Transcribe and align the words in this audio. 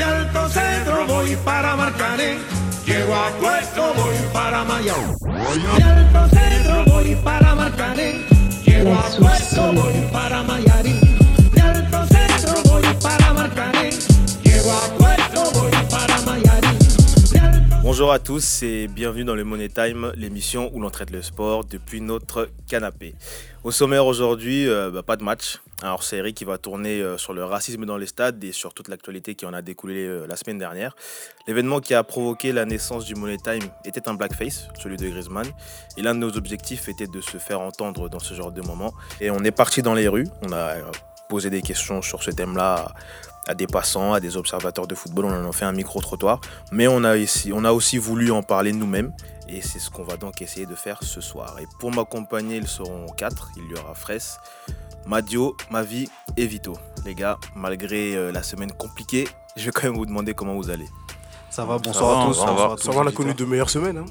De 0.00 0.06
Alto 0.06 0.48
Cedro 0.48 1.06
voy 1.06 1.36
para 1.44 1.76
Marcané. 1.76 2.38
Llego 2.86 3.14
a 3.14 3.28
Puerto, 3.38 3.92
voy 3.98 4.14
para 4.32 4.64
Mayao. 4.64 5.14
De 5.76 5.84
Alto 5.84 6.26
Cedro 6.34 6.84
voy 6.86 7.14
para 7.16 7.54
Marcané. 7.54 8.24
Llego 8.64 8.94
a 8.94 9.02
Puerto, 9.18 9.72
voy 9.74 9.92
para 10.10 10.42
Mayarín. 10.42 10.98
De 11.52 11.60
Alto 11.60 12.06
Cedro 12.06 12.62
voy 12.70 12.82
para 13.02 13.34
Marcané. 13.34 13.90
Llego 14.42 14.72
a 14.72 14.99
Bonjour 17.90 18.12
à 18.12 18.20
tous 18.20 18.62
et 18.62 18.86
bienvenue 18.86 19.24
dans 19.24 19.34
le 19.34 19.42
Money 19.42 19.68
Time, 19.68 20.12
l'émission 20.14 20.70
où 20.72 20.80
l'on 20.80 20.90
traite 20.90 21.10
le 21.10 21.22
sport 21.22 21.64
depuis 21.64 22.00
notre 22.00 22.48
canapé. 22.68 23.16
Au 23.64 23.72
sommaire 23.72 24.06
aujourd'hui, 24.06 24.68
euh, 24.68 24.92
bah, 24.92 25.02
pas 25.02 25.16
de 25.16 25.24
match. 25.24 25.58
C'est 26.00 26.18
Eric 26.18 26.36
qui 26.36 26.44
va 26.44 26.56
tourner 26.56 27.00
euh, 27.00 27.18
sur 27.18 27.32
le 27.32 27.44
racisme 27.44 27.84
dans 27.86 27.96
les 27.96 28.06
stades 28.06 28.44
et 28.44 28.52
sur 28.52 28.74
toute 28.74 28.86
l'actualité 28.86 29.34
qui 29.34 29.44
en 29.44 29.52
a 29.52 29.60
découlé 29.60 30.06
euh, 30.06 30.24
la 30.28 30.36
semaine 30.36 30.56
dernière. 30.56 30.94
L'événement 31.48 31.80
qui 31.80 31.94
a 31.94 32.04
provoqué 32.04 32.52
la 32.52 32.64
naissance 32.64 33.06
du 33.06 33.16
Money 33.16 33.38
Time 33.38 33.68
était 33.84 34.08
un 34.08 34.14
blackface, 34.14 34.68
celui 34.80 34.96
de 34.96 35.08
Griezmann. 35.08 35.48
Et 35.96 36.02
l'un 36.02 36.14
de 36.14 36.20
nos 36.20 36.36
objectifs 36.36 36.88
était 36.88 37.08
de 37.08 37.20
se 37.20 37.38
faire 37.38 37.60
entendre 37.60 38.08
dans 38.08 38.20
ce 38.20 38.34
genre 38.34 38.52
de 38.52 38.62
moment. 38.62 38.94
Et 39.20 39.32
on 39.32 39.40
est 39.40 39.50
parti 39.50 39.82
dans 39.82 39.94
les 39.94 40.06
rues, 40.06 40.28
on 40.42 40.52
a 40.52 40.74
posé 41.28 41.50
des 41.50 41.62
questions 41.62 42.02
sur 42.02 42.22
ce 42.22 42.30
thème-là 42.30 42.92
à 43.50 43.54
des 43.54 43.66
passants, 43.66 44.12
à 44.12 44.20
des 44.20 44.36
observateurs 44.36 44.86
de 44.86 44.94
football. 44.94 45.24
On 45.24 45.44
en 45.44 45.48
a 45.48 45.52
fait 45.52 45.64
un 45.64 45.72
micro-trottoir. 45.72 46.40
Mais 46.70 46.86
on 46.86 47.02
a, 47.02 47.16
ici, 47.16 47.50
on 47.52 47.64
a 47.64 47.72
aussi 47.72 47.98
voulu 47.98 48.30
en 48.30 48.44
parler 48.44 48.72
nous-mêmes. 48.72 49.12
Et 49.48 49.60
c'est 49.60 49.80
ce 49.80 49.90
qu'on 49.90 50.04
va 50.04 50.16
donc 50.16 50.40
essayer 50.40 50.66
de 50.66 50.76
faire 50.76 51.02
ce 51.02 51.20
soir. 51.20 51.56
Et 51.60 51.66
pour 51.80 51.92
m'accompagner, 51.92 52.56
ils 52.56 52.68
seront 52.68 53.06
quatre. 53.16 53.50
Il 53.56 53.68
y 53.68 53.78
aura 53.80 53.94
Fraisse, 53.94 54.38
Madio, 55.04 55.56
Mavi 55.70 56.08
et 56.36 56.46
Vito. 56.46 56.74
Les 57.04 57.16
gars, 57.16 57.38
malgré 57.56 58.14
euh, 58.14 58.30
la 58.30 58.44
semaine 58.44 58.70
compliquée, 58.70 59.26
je 59.56 59.64
vais 59.64 59.72
quand 59.72 59.82
même 59.82 59.96
vous 59.96 60.06
demander 60.06 60.32
comment 60.32 60.54
vous 60.54 60.70
allez. 60.70 60.86
Ça 61.50 61.64
va, 61.64 61.78
bonsoir 61.78 62.18
va, 62.18 62.22
à 62.22 62.26
tous. 62.28 62.34
ça 62.34 62.44
va. 62.44 62.52
bonsoir 62.52 62.72
à 62.72 62.76
tous 62.76 62.82
Ça 62.84 62.92
va, 62.92 63.00
on 63.00 63.06
a 63.08 63.12
connu 63.12 63.34
de 63.34 63.44
meilleures 63.44 63.70
semaines. 63.70 63.98
Hein. 63.98 64.06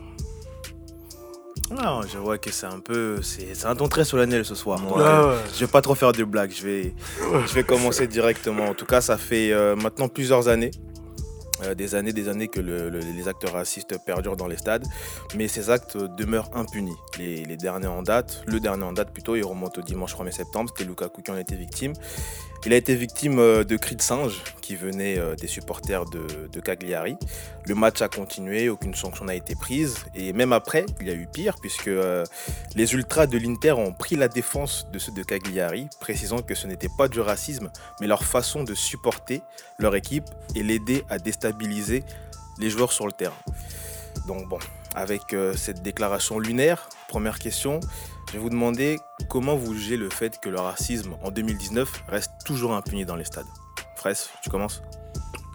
Non, 1.71 2.01
je 2.11 2.17
vois 2.17 2.37
que 2.37 2.51
c'est 2.51 2.65
un 2.65 2.79
peu. 2.79 3.21
C'est 3.21 3.65
un 3.65 3.75
ton 3.75 3.87
très 3.87 4.03
solennel 4.03 4.43
ce 4.43 4.55
soir. 4.55 4.79
Donc, 4.79 4.95
Ouais, 4.97 5.03
ouais. 5.03 5.35
Je 5.53 5.59
vais 5.59 5.71
pas 5.71 5.81
trop 5.81 5.93
faire 5.95 6.11
de 6.11 6.23
blagues. 6.23 6.51
Je 6.55 6.63
vais, 6.65 6.93
je 7.47 7.53
vais 7.53 7.63
commencer 7.63 8.07
directement. 8.07 8.65
En 8.65 8.73
tout 8.73 8.85
cas, 8.85 9.01
ça 9.01 9.17
fait 9.17 9.51
euh, 9.51 9.75
maintenant 9.75 10.07
plusieurs 10.07 10.47
années. 10.47 10.71
euh, 11.65 11.75
des 11.75 11.93
années, 11.93 12.13
des 12.13 12.29
années 12.29 12.47
que 12.47 12.61
le- 12.61 12.89
le- 12.89 12.99
les 13.01 13.27
actes 13.27 13.43
racistes 13.49 13.93
perdurent 14.05 14.37
dans 14.37 14.47
les 14.47 14.55
stades, 14.55 14.85
mais 15.35 15.49
ces 15.49 15.69
actes 15.69 15.97
demeurent 16.17 16.49
impunis. 16.53 16.95
Les, 17.17 17.43
les 17.43 17.57
derniers 17.57 17.87
en 17.87 18.01
date, 18.01 18.43
le 18.47 18.61
dernier 18.61 18.85
en 18.85 18.93
date 18.93 19.11
plutôt, 19.11 19.35
il 19.35 19.43
remonte 19.43 19.77
au 19.77 19.81
dimanche 19.81 20.15
1er 20.15 20.31
septembre, 20.31 20.69
c'était 20.73 20.87
Lukaku 20.89 21.21
qui 21.21 21.31
en 21.31 21.37
était 21.37 21.57
victime. 21.57 21.91
Il 22.65 22.73
a 22.73 22.75
été 22.75 22.93
victime 22.93 23.39
euh, 23.39 23.63
de 23.63 23.77
cris 23.77 23.95
de 23.95 24.01
singe 24.01 24.43
qui 24.61 24.75
venaient 24.75 25.17
euh, 25.17 25.35
des 25.35 25.47
supporters 25.47 26.03
de, 26.05 26.59
Cagliari. 26.59 27.15
Le 27.65 27.73
match 27.73 28.01
a 28.01 28.09
continué, 28.09 28.67
aucune 28.67 28.93
sanction 28.93 29.23
n'a 29.25 29.35
été 29.35 29.55
prise, 29.55 29.95
et 30.13 30.33
même 30.33 30.51
après, 30.51 30.85
il 30.99 31.07
y 31.07 31.09
a 31.09 31.13
eu 31.13 31.25
pire, 31.25 31.55
puisque 31.61 31.87
euh, 31.87 32.25
les 32.75 32.93
ultras 32.93 33.27
de 33.27 33.37
l'Inter 33.37 33.71
ont 33.71 33.93
pris 33.93 34.17
la 34.17 34.27
défense 34.27 34.87
de 34.91 34.99
ceux 34.99 35.13
de 35.13 35.23
Cagliari, 35.23 35.87
précisant 36.01 36.41
que 36.41 36.53
ce 36.53 36.67
n'était 36.67 36.89
pas 36.97 37.07
du 37.07 37.21
racisme, 37.21 37.71
mais 38.01 38.07
leur 38.07 38.25
façon 38.25 38.63
de 38.63 38.73
supporter 38.73 39.41
leur 39.77 39.95
équipe 39.95 40.25
et 40.53 40.61
l'aider 40.61 41.05
à 41.09 41.17
déstabiliser 41.17 42.03
les 42.59 42.69
joueurs 42.69 42.91
sur 42.91 43.05
le 43.05 43.13
terrain. 43.13 43.37
Donc 44.27 44.49
bon, 44.49 44.59
avec 44.95 45.21
cette 45.55 45.81
déclaration 45.81 46.39
lunaire, 46.39 46.89
première 47.07 47.39
question, 47.39 47.79
je 48.29 48.33
vais 48.33 48.39
vous 48.39 48.51
demander 48.51 48.99
comment 49.27 49.55
vous 49.55 49.73
jugez 49.73 49.97
le 49.97 50.07
fait 50.07 50.39
que 50.39 50.49
le 50.49 50.59
racisme 50.59 51.15
en 51.23 51.31
2019 51.31 52.03
reste 52.09 52.31
toujours 52.45 52.75
impuni 52.75 53.03
dans 53.03 53.15
les 53.15 53.23
stades. 53.23 53.47
Fraisse, 53.95 54.29
tu 54.43 54.51
commences? 54.51 54.83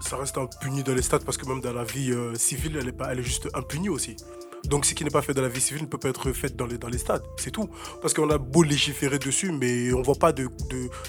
Ça 0.02 0.16
reste 0.16 0.36
impuni 0.38 0.82
dans 0.82 0.92
les 0.92 1.02
stades 1.02 1.24
parce 1.24 1.36
que 1.36 1.46
même 1.46 1.60
dans 1.60 1.72
la 1.72 1.84
vie 1.84 2.10
euh, 2.10 2.34
civile, 2.34 2.76
elle 2.80 2.88
est, 2.88 2.92
pas, 2.92 3.12
elle 3.12 3.20
est 3.20 3.22
juste 3.22 3.48
impunie 3.54 3.88
aussi. 3.88 4.16
Donc 4.64 4.86
ce 4.86 4.94
qui 4.94 5.04
n'est 5.04 5.10
pas 5.10 5.22
fait 5.22 5.34
dans 5.34 5.42
la 5.42 5.48
vie 5.48 5.60
civile 5.60 5.84
ne 5.84 5.88
peut 5.88 5.98
pas 5.98 6.08
être 6.08 6.32
fait 6.32 6.56
dans 6.56 6.66
les, 6.66 6.98
stades. 6.98 7.22
C'est 7.36 7.52
tout. 7.52 7.70
Parce 8.02 8.12
qu'on 8.12 8.28
a 8.30 8.38
beau 8.38 8.64
légiférer 8.64 9.20
dessus, 9.20 9.52
mais 9.52 9.92
on 9.92 10.00
ne 10.00 10.04
voit 10.04 10.16
pas 10.16 10.32
de, 10.32 10.48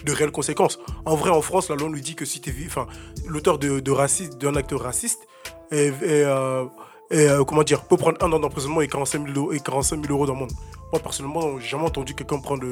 réelles 0.07 0.31
conséquences. 0.31 0.77
En 1.05 1.15
vrai, 1.15 1.31
en 1.31 1.41
France, 1.41 1.69
la 1.69 1.75
loi 1.75 1.89
nous 1.89 1.99
dit 1.99 2.13
que 2.13 2.25
si 2.25 2.41
tu 2.41 2.53
enfin, 2.67 2.85
l'auteur 3.25 3.57
de, 3.57 3.79
de 3.79 4.37
d'un 4.37 4.55
acte 4.55 4.73
raciste, 4.73 5.27
est, 5.71 5.87
est, 6.03 6.25
euh, 6.25 6.65
euh, 7.13 7.43
comment 7.45 7.63
dire, 7.63 7.83
peut 7.83 7.97
prendre 7.97 8.23
un 8.23 8.31
an 8.31 8.39
d'emprisonnement 8.39 8.81
et 8.81 8.87
45 8.87 9.27
000 9.27 9.37
euros, 9.37 9.53
et 9.53 9.59
45 9.59 10.01
000 10.01 10.13
euros 10.13 10.25
d'amende. 10.25 10.51
Moi, 10.91 11.01
personnellement, 11.01 11.59
j'ai 11.59 11.69
jamais 11.69 11.85
entendu 11.85 12.15
quelqu'un 12.15 12.39
prendre 12.39 12.65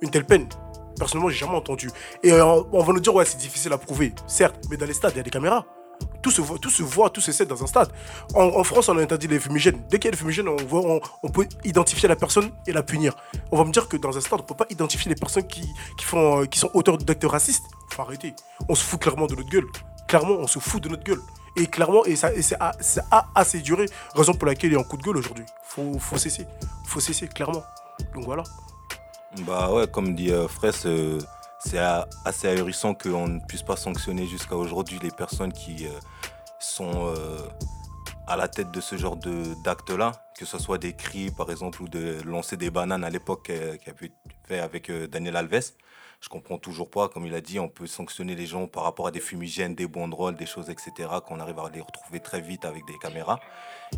une 0.00 0.10
telle 0.10 0.24
peine. 0.24 0.48
Personnellement, 0.98 1.28
j'ai 1.28 1.38
jamais 1.38 1.54
entendu. 1.54 1.90
Et 2.22 2.32
euh, 2.32 2.44
on 2.72 2.82
va 2.82 2.92
nous 2.92 3.00
dire, 3.00 3.14
ouais, 3.14 3.24
c'est 3.24 3.38
difficile 3.38 3.72
à 3.72 3.78
prouver. 3.78 4.12
Certes, 4.26 4.56
mais 4.70 4.76
dans 4.76 4.86
les 4.86 4.94
stades, 4.94 5.12
il 5.14 5.18
y 5.18 5.20
a 5.20 5.22
des 5.22 5.30
caméras. 5.30 5.66
Tout 6.22 6.30
se 6.30 6.40
voit, 6.40 6.58
tout 6.58 6.70
se, 6.70 6.82
voit, 6.82 7.08
tout 7.10 7.20
se 7.20 7.32
sait 7.32 7.46
dans 7.46 7.62
un 7.62 7.66
stade. 7.66 7.90
En, 8.34 8.64
France, 8.64 8.88
on 8.88 8.98
a 8.98 9.02
interdit 9.02 9.28
les 9.28 9.38
fumigènes. 9.38 9.82
Dès 9.88 9.98
qu'il 9.98 10.06
y 10.06 10.08
a 10.08 10.10
des 10.10 10.16
fumigènes, 10.16 10.48
on, 10.48 10.56
voit, 10.56 11.00
on, 11.22 11.28
peut 11.28 11.46
identifier 11.64 12.08
la 12.08 12.16
personne 12.16 12.50
et 12.66 12.72
la 12.72 12.82
punir. 12.82 13.14
On 13.52 13.56
va 13.56 13.64
me 13.64 13.70
dire 13.70 13.88
que 13.88 13.96
dans 13.96 14.16
un 14.16 14.20
stade, 14.20 14.40
on 14.40 14.42
peut 14.42 14.56
pas 14.56 14.66
identifier 14.68 15.08
les 15.08 15.14
personnes 15.14 15.46
qui, 15.46 15.62
qui, 15.96 16.04
font, 16.04 16.42
euh, 16.42 16.46
qui 16.46 16.58
sont 16.58 16.70
auteurs 16.74 16.98
d'actes 16.98 17.24
racistes. 17.24 17.64
Faut 17.90 18.02
arrêter. 18.02 18.34
On 18.68 18.74
se 18.74 18.82
fout 18.82 19.00
clairement 19.00 19.26
de 19.26 19.36
notre 19.36 19.48
gueule. 19.48 19.66
Clairement, 20.08 20.34
on 20.38 20.46
se 20.46 20.58
fout 20.58 20.82
de 20.82 20.88
notre 20.88 21.04
gueule. 21.04 21.20
Et 21.56 21.66
clairement, 21.66 22.04
et 22.04 22.16
ça, 22.16 22.30
a- 22.60 23.26
assez 23.34 23.60
duré. 23.60 23.86
Raison 24.14 24.34
pour 24.34 24.46
laquelle 24.46 24.72
il 24.72 24.74
est 24.74 24.78
en 24.78 24.84
coup 24.84 24.96
de 24.96 25.02
gueule 25.02 25.16
aujourd'hui. 25.16 25.44
Faut, 25.62 25.98
faut 25.98 26.18
cesser. 26.18 26.46
Faut 26.84 27.00
cesser, 27.00 27.28
clairement. 27.28 27.62
Donc 28.14 28.24
voilà. 28.24 28.42
Bah 29.46 29.72
ouais, 29.72 29.86
comme 29.86 30.14
dit 30.14 30.30
euh, 30.30 30.48
Fraisse, 30.48 30.84
euh, 30.86 31.18
c'est 31.58 31.78
assez 32.24 32.48
ahurissant 32.48 32.94
qu'on 32.94 33.26
ne 33.28 33.40
puisse 33.48 33.62
pas 33.62 33.76
sanctionner 33.76 34.26
jusqu'à 34.26 34.54
aujourd'hui 34.56 34.98
les 35.02 35.10
personnes 35.10 35.52
qui 35.52 35.86
euh, 35.86 35.90
sont 36.58 36.90
euh, 37.08 37.38
à 38.26 38.36
la 38.36 38.48
tête 38.48 38.70
de 38.70 38.80
ce 38.80 38.96
genre 38.96 39.16
d'actes-là, 39.16 40.12
que 40.38 40.44
ce 40.44 40.58
soit 40.58 40.78
des 40.78 40.94
cris 40.94 41.30
par 41.30 41.50
exemple 41.50 41.82
ou 41.82 41.88
de 41.88 42.18
lancer 42.24 42.56
des 42.56 42.70
bananes 42.70 43.04
à 43.04 43.10
l'époque 43.10 43.50
euh, 43.50 43.76
qui 43.76 43.90
a 43.90 43.92
pu 43.94 44.12
fait 44.46 44.60
avec 44.60 44.90
Daniel 45.10 45.36
Alves. 45.36 45.72
Je 46.26 46.28
comprends 46.28 46.58
toujours 46.58 46.90
pas, 46.90 47.08
comme 47.08 47.24
il 47.24 47.34
a 47.34 47.40
dit, 47.40 47.60
on 47.60 47.68
peut 47.68 47.86
sanctionner 47.86 48.34
les 48.34 48.46
gens 48.46 48.66
par 48.66 48.82
rapport 48.82 49.06
à 49.06 49.12
des 49.12 49.20
fumigènes, 49.20 49.76
des 49.76 49.86
banderoles, 49.86 50.34
des 50.34 50.44
choses, 50.44 50.70
etc., 50.70 51.08
qu'on 51.24 51.38
arrive 51.38 51.60
à 51.60 51.70
les 51.72 51.80
retrouver 51.80 52.18
très 52.18 52.40
vite 52.40 52.64
avec 52.64 52.84
des 52.84 52.98
caméras. 52.98 53.38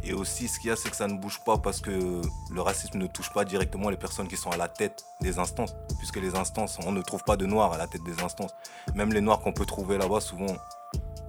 Et 0.05 0.13
aussi, 0.13 0.47
ce 0.47 0.61
qu'il 0.61 0.69
y 0.69 0.71
a, 0.71 0.77
c'est 0.77 0.91
que 0.91 0.97
ça 0.97 1.09
ne 1.09 1.15
bouge 1.15 1.41
pas 1.47 1.57
parce 1.57 1.81
que 1.81 2.21
le 2.51 2.61
racisme 2.61 2.99
ne 2.99 3.07
touche 3.07 3.33
pas 3.33 3.47
directement 3.47 3.89
les 3.89 3.97
personnes 3.97 4.29
qui 4.29 4.37
sont 4.37 4.51
à 4.51 4.59
la 4.59 4.69
tête 4.69 5.07
des 5.23 5.39
instances, 5.39 5.75
puisque 5.97 6.17
les 6.17 6.37
instances, 6.37 6.79
on 6.85 6.93
ne 6.93 7.01
trouve 7.01 7.25
pas 7.25 7.39
de 7.39 7.47
noirs 7.47 7.73
à 7.73 7.79
la 7.79 7.87
tête 7.87 8.05
des 8.05 8.23
instances. 8.23 8.53
Même 8.95 9.15
les 9.15 9.23
noirs 9.23 9.41
qu'on 9.41 9.55
peut 9.55 9.65
trouver 9.65 9.97
là-bas, 9.97 10.21
souvent, 10.21 10.55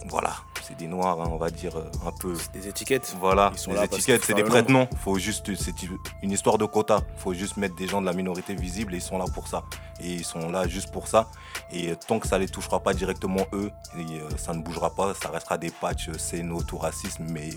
voilà, 0.09 0.33
des 0.79 0.87
noirs, 0.87 1.21
hein, 1.21 1.29
on 1.31 1.37
va 1.37 1.49
dire, 1.49 1.77
euh, 1.77 2.07
un 2.07 2.11
peu. 2.11 2.33
Des 2.53 2.67
étiquettes 2.67 3.15
Voilà, 3.19 3.51
Ils 3.53 3.59
sont 3.59 3.71
les 3.71 3.75
là 3.75 3.87
parce 3.87 3.97
étiquettes, 3.97 4.23
c'est 4.23 4.33
des 4.33 4.43
prête-noms. 4.43 4.87
Faut 5.03 5.19
juste, 5.19 5.53
c'est 5.55 5.75
une 6.23 6.31
histoire 6.31 6.57
de 6.57 6.65
quota. 6.65 7.01
Faut 7.17 7.33
juste 7.33 7.57
mettre 7.57 7.75
des 7.75 7.87
gens 7.87 8.01
de 8.01 8.05
la 8.05 8.13
minorité 8.13 8.55
visible 8.55 8.93
et 8.93 8.97
ils 8.97 9.03
sont 9.03 9.17
là 9.17 9.25
pour 9.33 9.47
ça. 9.47 9.63
Et 10.01 10.13
ils 10.13 10.25
sont 10.25 10.49
là 10.49 10.67
juste 10.67 10.91
pour 10.91 11.07
ça. 11.07 11.29
Et 11.71 11.91
euh, 11.91 11.95
tant 12.07 12.19
que 12.19 12.27
ça 12.27 12.39
les 12.39 12.47
touchera 12.47 12.79
pas 12.79 12.93
directement 12.93 13.45
eux, 13.53 13.69
et, 13.97 14.19
euh, 14.19 14.29
ça 14.37 14.53
ne 14.53 14.63
bougera 14.63 14.95
pas. 14.95 15.13
Ça 15.13 15.29
restera 15.29 15.57
des 15.57 15.69
patchs, 15.69 16.09
c'est 16.17 16.41
no 16.41 16.63
tout 16.63 16.77
racisme, 16.77 17.25
mais 17.29 17.49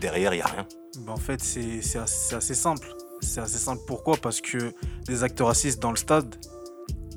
derrière 0.00 0.32
il 0.32 0.38
y 0.38 0.42
a 0.42 0.46
rien. 0.46 0.66
Ben, 1.00 1.12
en 1.12 1.16
fait, 1.16 1.42
c'est 1.42 1.82
c'est 1.82 1.98
assez, 1.98 2.28
c'est 2.28 2.36
assez 2.36 2.54
simple. 2.54 2.88
C'est 3.20 3.40
assez 3.40 3.58
simple. 3.58 3.82
Pourquoi? 3.86 4.16
Parce 4.16 4.40
que 4.40 4.72
les 5.08 5.24
actes 5.24 5.40
racistes 5.40 5.82
dans 5.82 5.90
le 5.90 5.96
stade, 5.96 6.36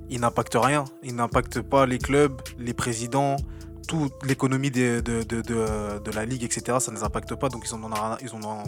ils 0.10 0.20
n'impactent 0.20 0.58
rien. 0.60 0.86
Ils 1.04 1.16
n'impactent 1.16 1.62
pas 1.62 1.86
les 1.86 2.00
clubs, 2.00 2.42
les 2.58 2.74
présidents, 2.74 3.38
toute 3.88 4.26
l'économie 4.26 4.72
de, 4.72 5.00
de, 5.02 5.24
de- 5.24 6.12
la 6.12 6.26
ligue, 6.26 6.44
etc. 6.44 6.78
Ça 6.80 6.92
ne 6.92 6.98
les 6.98 7.04
impacte 7.04 7.36
pas. 7.36 7.50
Donc, 7.50 7.66
ils 7.68 7.74
en 7.74 7.84
ont 7.84 7.88
rien, 7.94 8.18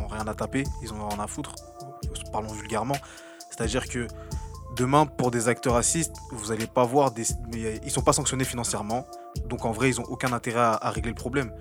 rien 0.09 0.27
à 0.27 0.33
taper. 0.33 0.63
Ils 0.81 0.91
en 0.93 0.99
ont 1.01 1.09
rien 1.09 1.19
à 1.19 1.27
foutre. 1.27 1.53
Parlons 2.31 2.51
vulgairement. 2.53 2.95
C'est-à-dire 3.49 3.87
que 3.87 4.07
demain, 4.75 5.05
pour 5.05 5.29
des 5.31 5.47
actes 5.47 5.67
racistes, 5.67 6.15
vous 6.31 6.47
n'allez 6.49 6.67
pas 6.67 6.83
voir 6.85 7.11
des. 7.11 7.25
Ils 7.83 7.91
sont 7.91 8.01
pas 8.01 8.13
sanctionnés 8.13 8.45
financièrement. 8.45 9.05
Donc, 9.45 9.65
en 9.65 9.71
vrai, 9.71 9.89
ils 9.89 9.99
n'ont 9.99 10.07
aucun 10.07 10.31
intérêt 10.33 10.59
à, 10.81 10.89
régler 10.89 11.11
le 11.11 11.15
problème. 11.15 11.51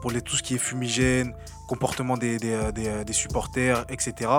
Pour 0.00 0.12
tout 0.12 0.36
ce 0.36 0.42
qui 0.42 0.54
est 0.54 0.58
fumigène, 0.58 1.32
comportement 1.68 2.16
des, 2.16 2.36
des, 2.36 2.72
des, 3.04 3.12
supporters, 3.12 3.84
etc. 3.88 4.30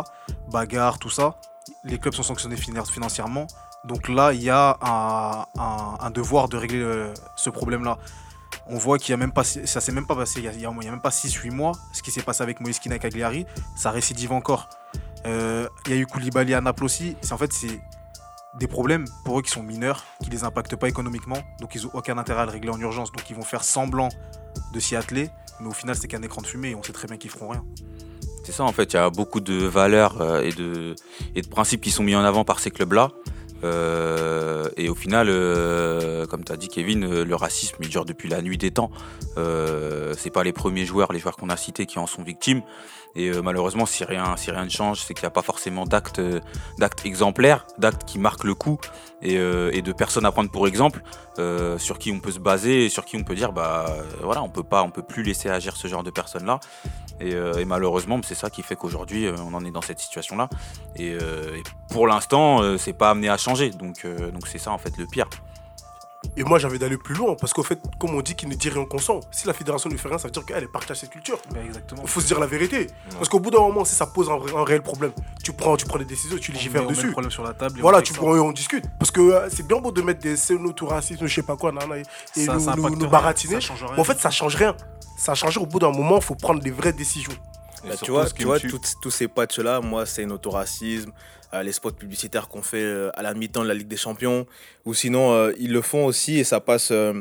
Bagarre, 0.51 1.00
tout 1.00 1.09
ça. 1.09 1.39
Les 1.86 1.98
clubs 1.98 2.13
sont 2.13 2.24
sanctionnés 2.24 2.57
finan- 2.57 2.86
financièrement. 2.86 3.48
Donc 3.86 4.09
là, 4.09 4.33
il 4.33 4.44
y 4.44 4.50
a 4.50 4.77
un 6.01 6.09
devoir 6.12 6.50
de 6.50 6.57
régler 6.57 6.81
euh, 6.81 7.13
ce 7.38 7.50
problème-là. 7.50 7.98
On 8.68 8.77
voit 8.77 8.98
qu'il 8.98 9.12
y 9.12 9.13
a 9.13 9.18
même 9.18 9.31
pas, 9.33 9.44
ça 9.44 9.81
s'est 9.81 9.92
même 9.92 10.07
pas 10.07 10.15
passé, 10.15 10.39
il 10.39 10.45
y 10.45 10.48
a, 10.48 10.54
y 10.54 10.65
a 10.65 10.71
même 10.71 11.01
pas 11.01 11.10
6-8 11.10 11.51
mois, 11.51 11.74
ce 11.92 12.01
qui 12.01 12.12
s'est 12.12 12.21
passé 12.21 12.44
avec 12.44 12.62
Moïse 12.62 12.80
Kina 12.80 12.95
et 12.95 13.00
Cagliari, 13.00 13.45
ça 13.75 13.92
récidive 13.92 14.31
encore. 14.31 14.69
Euh, 15.25 15.68
Il 15.86 15.94
y 15.94 15.95
a 15.95 16.00
eu 16.00 16.06
Koulibaly 16.06 16.54
à 16.54 16.62
Naples 16.62 16.83
aussi. 16.83 17.15
C'est 17.21 17.33
en 17.33 17.38
fait 17.38 17.51
c'est 17.54 17.81
des 18.60 18.68
problèmes 18.68 19.06
pour 19.25 19.39
eux 19.39 19.42
qui 19.42 19.51
sont 19.51 19.63
mineurs, 19.63 20.04
qui 20.24 20.30
les 20.30 20.44
impactent 20.44 20.75
pas 20.75 20.88
économiquement, 20.88 21.39
donc 21.60 21.75
ils 21.75 21.88
ont 21.88 21.92
aucun 21.94 22.18
intérêt 22.18 22.42
à 22.42 22.45
le 22.45 22.51
régler 22.51 22.69
en 22.69 22.80
urgence. 22.80 23.12
Donc 23.12 23.30
ils 23.30 23.36
vont 23.36 23.42
faire 23.44 23.63
semblant 23.63 24.10
de 24.74 24.80
s'y 24.80 24.95
atteler, 24.95 25.30
mais 25.60 25.68
au 25.68 25.71
final 25.74 25.95
c'est 25.95 26.07
qu'un 26.07 26.21
écran 26.21 26.42
de 26.42 26.48
fumée 26.48 26.69
et 26.69 26.75
on 26.75 26.83
sait 26.83 26.94
très 26.94 27.07
bien 27.07 27.18
qu'ils 27.18 27.31
feront 27.31 27.50
rien. 27.50 27.63
C'est 28.45 28.51
ça 28.51 28.63
en 28.63 28.71
fait, 28.74 28.94
il 28.94 28.95
y 28.98 29.00
a 29.00 29.10
beaucoup 29.10 29.39
de 29.39 29.65
valeurs 29.65 30.21
euh, 30.21 30.42
et, 30.42 30.51
de, 30.51 30.95
et 31.33 31.42
de 31.42 31.48
principes 31.48 31.81
qui 31.81 31.92
sont 31.92 32.04
mis 32.04 32.15
en 32.15 32.24
avant 32.24 32.44
par 32.44 32.60
ces 32.60 32.71
clubs-là. 32.71 33.10
Euh, 33.63 34.69
et 34.77 34.89
au 34.89 34.95
final, 34.95 35.27
euh, 35.30 36.25
comme 36.25 36.44
tu 36.44 36.51
as 36.51 36.57
dit 36.57 36.68
Kevin, 36.68 37.04
euh, 37.04 37.25
le 37.25 37.36
racisme 37.36 37.77
il 37.80 37.89
dure 37.89 38.06
depuis 38.06 38.30
la 38.30 38.42
nuit 38.42 38.57
des 38.57 38.71
temps. 38.71 38.92
Euh, 39.38 40.13
c'est 40.18 40.30
pas 40.30 40.44
les 40.44 40.54
premiers 40.54 40.86
joueurs, 40.86 41.12
les 41.13 41.19
joueurs 41.19 41.38
qu'on 41.38 41.50
a 41.50 41.57
cités 41.57 41.86
qui 41.86 42.00
en 42.00 42.07
sont 42.07 42.24
victimes. 42.24 42.62
Et 43.15 43.30
euh, 43.30 43.42
malheureusement, 43.42 43.86
si 43.86 44.04
rien, 44.04 44.36
si 44.38 44.50
rien 44.51 44.65
ne 44.65 44.69
change, 44.69 45.01
c'est 45.01 45.13
qu'il 45.13 45.24
n'y 45.24 45.27
a 45.27 45.31
pas 45.31 45.42
forcément 45.42 45.86
d'actes, 45.86 46.19
euh, 46.19 46.39
d'actes 46.80 47.06
exemplaires, 47.06 47.65
d'actes 47.77 48.06
qui 48.06 48.18
marquent 48.18 48.44
le 48.44 48.56
coup 48.56 48.80
et, 49.21 49.38
euh, 49.38 49.71
et 49.74 49.81
de 49.81 49.94
personnes 49.94 50.25
à 50.25 50.31
prendre 50.31 50.50
pour 50.50 50.68
exemple, 50.68 51.01
sur 51.77 51.98
qui 51.98 52.12
on 52.12 52.19
peut 52.19 52.31
se 52.31 52.39
baser 52.39 52.86
et 52.86 52.89
sur 52.89 53.06
qui 53.06 53.18
on 53.18 53.24
peut 53.24 53.36
dire, 53.36 53.54
bah 53.54 53.86
voilà, 54.21 54.44
on 54.44 54.50
peut 54.50 54.63
pas, 54.63 54.83
on 54.83 54.92
peut 54.92 55.01
plus 55.01 55.24
laisser 55.24 55.50
agir 55.50 55.75
ce 55.75 55.88
genre 55.88 56.04
de 56.04 56.12
personnes-là. 56.12 56.60
Et, 57.19 57.33
euh, 57.36 57.54
et 57.60 57.65
malheureusement, 57.65 58.19
c'est 58.24 58.36
ça 58.36 58.50
qui 58.50 58.63
fait 58.63 58.75
qu'aujourd'hui, 58.75 59.27
on 59.30 59.54
en 59.54 59.63
est 59.63 59.71
dans 59.71 59.81
cette 59.81 60.00
situation-là. 60.00 60.50
Et, 60.95 61.13
euh, 61.13 61.56
et 61.56 61.63
pour 61.89 62.07
l'instant, 62.07 62.77
c'est 62.77 62.94
pas 62.94 63.12
amené 63.12 63.30
à 63.30 63.38
changer. 63.38 63.69
Donc, 63.69 64.06
donc 64.06 64.48
c'est 64.48 64.57
ça 64.60 64.71
en 64.71 64.77
fait 64.77 64.98
le 64.98 65.06
pire. 65.06 65.30
Et 66.36 66.44
moi, 66.44 66.58
j'avais 66.60 66.80
d'aller 66.80 66.98
plus 66.98 67.14
loin, 67.16 67.36
parce 67.40 67.54
qu'au 67.54 67.64
fait, 67.64 67.80
comme 68.00 68.16
on 68.16 68.22
dit 68.22 68.36
qu'il 68.36 68.50
ne 68.50 68.56
dit 68.56 68.70
rien 68.70 68.86
consent, 68.86 69.20
si 69.31 69.46
la 69.48 69.54
fédération 69.54 69.90
ne 69.90 69.98
fait 69.98 70.08
rien, 70.08 70.18
ça 70.18 70.28
veut 70.28 70.31
dire 70.31 70.46
qu'elle 70.46 70.68
partage 70.68 70.98
cette 70.98 71.12
culture. 71.12 71.38
Bah, 71.54 71.60
exactement. 71.64 72.02
Il 72.04 72.08
faut 72.10 72.22
se 72.22 72.28
dire 72.28 72.40
la 72.40 72.48
vérité. 72.48 72.88
Parce 73.18 73.30
qu'au 73.30 73.40
bout 73.40 73.52
d'un 73.52 73.60
moment, 73.60 73.86
si 73.86 73.94
ça 73.96 74.08
pose 74.08 74.30
un, 74.30 74.64
réel 74.64 74.81
problème, 74.81 75.12
tu 75.44 75.54
prends, 75.54 75.78
tu 75.78 75.86
prends 75.86 76.00
des 76.00 76.06
décisions, 76.06 76.38
tu 76.38 76.52
légifères 76.52 76.81
on 76.81 76.86
met 76.86 76.92
le 76.92 76.96
dessus. 76.96 77.12
problème 77.12 77.31
sur 77.31 77.44
la 77.44 77.54
table. 77.54 77.80
et 77.80 77.81
Voilà, 77.81 78.00
on 78.00 78.02
tu 78.02 78.14
prends, 78.14 78.31
on 78.31 78.52
discute. 78.52 78.86
Parce 78.98 79.12
que 79.12 79.22
euh, 79.22 79.50
c'est 79.50 79.66
bien 79.68 79.80
beau 79.80 79.92
de 79.92 80.02
mettre 80.02 80.22
des 80.22 80.36
racisme, 80.81 81.25
je 81.28 81.34
sais 81.34 81.44
pas 81.44 81.56
quoi, 81.56 81.72
nana, 81.72 81.98
et 81.98 82.04
Ça- 82.46 82.54
nous, 82.54 82.60
ça 82.60 82.75
nous- 82.75 82.86
impacte 82.86 82.96
nous 82.96 83.02
rien, 83.02 83.10
baratiner. 83.10 83.62
ça 83.62 83.74
Mais 83.94 84.00
en 84.00 84.04
fait, 84.04 84.20
ça 84.20 84.31
change 84.31 84.56
rien. 84.56 84.75
Ça 85.18 85.36
change. 85.36 85.58
Au 85.58 85.66
bout 85.66 85.80
d'un 85.80 85.92
moment, 85.92 86.18
il 86.18 86.24
faut 86.24 86.36
prendre 86.36 86.62
des 86.62 86.72
vraies 86.72 86.94
décisions. 86.94 87.31
Bah, 87.83 87.95
tu 88.06 88.12
vois, 88.12 88.24
tu 88.30 88.44
vois 88.45 88.59
tue- 88.59 88.69
tous 89.01 89.12
ces 89.12 89.27
patchs-là, 89.27 89.81
moi, 89.81 90.06
c'est 90.06 90.24
autoracisme, 90.31 91.12
euh, 91.53 91.63
les 91.63 91.71
spots 91.71 91.91
publicitaires 91.91 92.47
qu'on 92.47 92.62
fait 92.62 92.81
euh, 92.81 93.09
à 93.15 93.21
la 93.21 93.33
mi-temps 93.33 93.63
de 93.63 93.68
la 93.68 93.74
Ligue 93.74 93.88
des 93.88 93.97
Champions, 93.97 94.45
ou 94.85 94.94
sinon, 94.94 95.33
euh, 95.33 95.51
ils 95.57 95.71
le 95.71 95.81
font 95.81 96.06
aussi 96.06 96.39
et 96.39 96.44
ça 96.44 96.59
passe, 96.59 96.91
euh, 96.91 97.13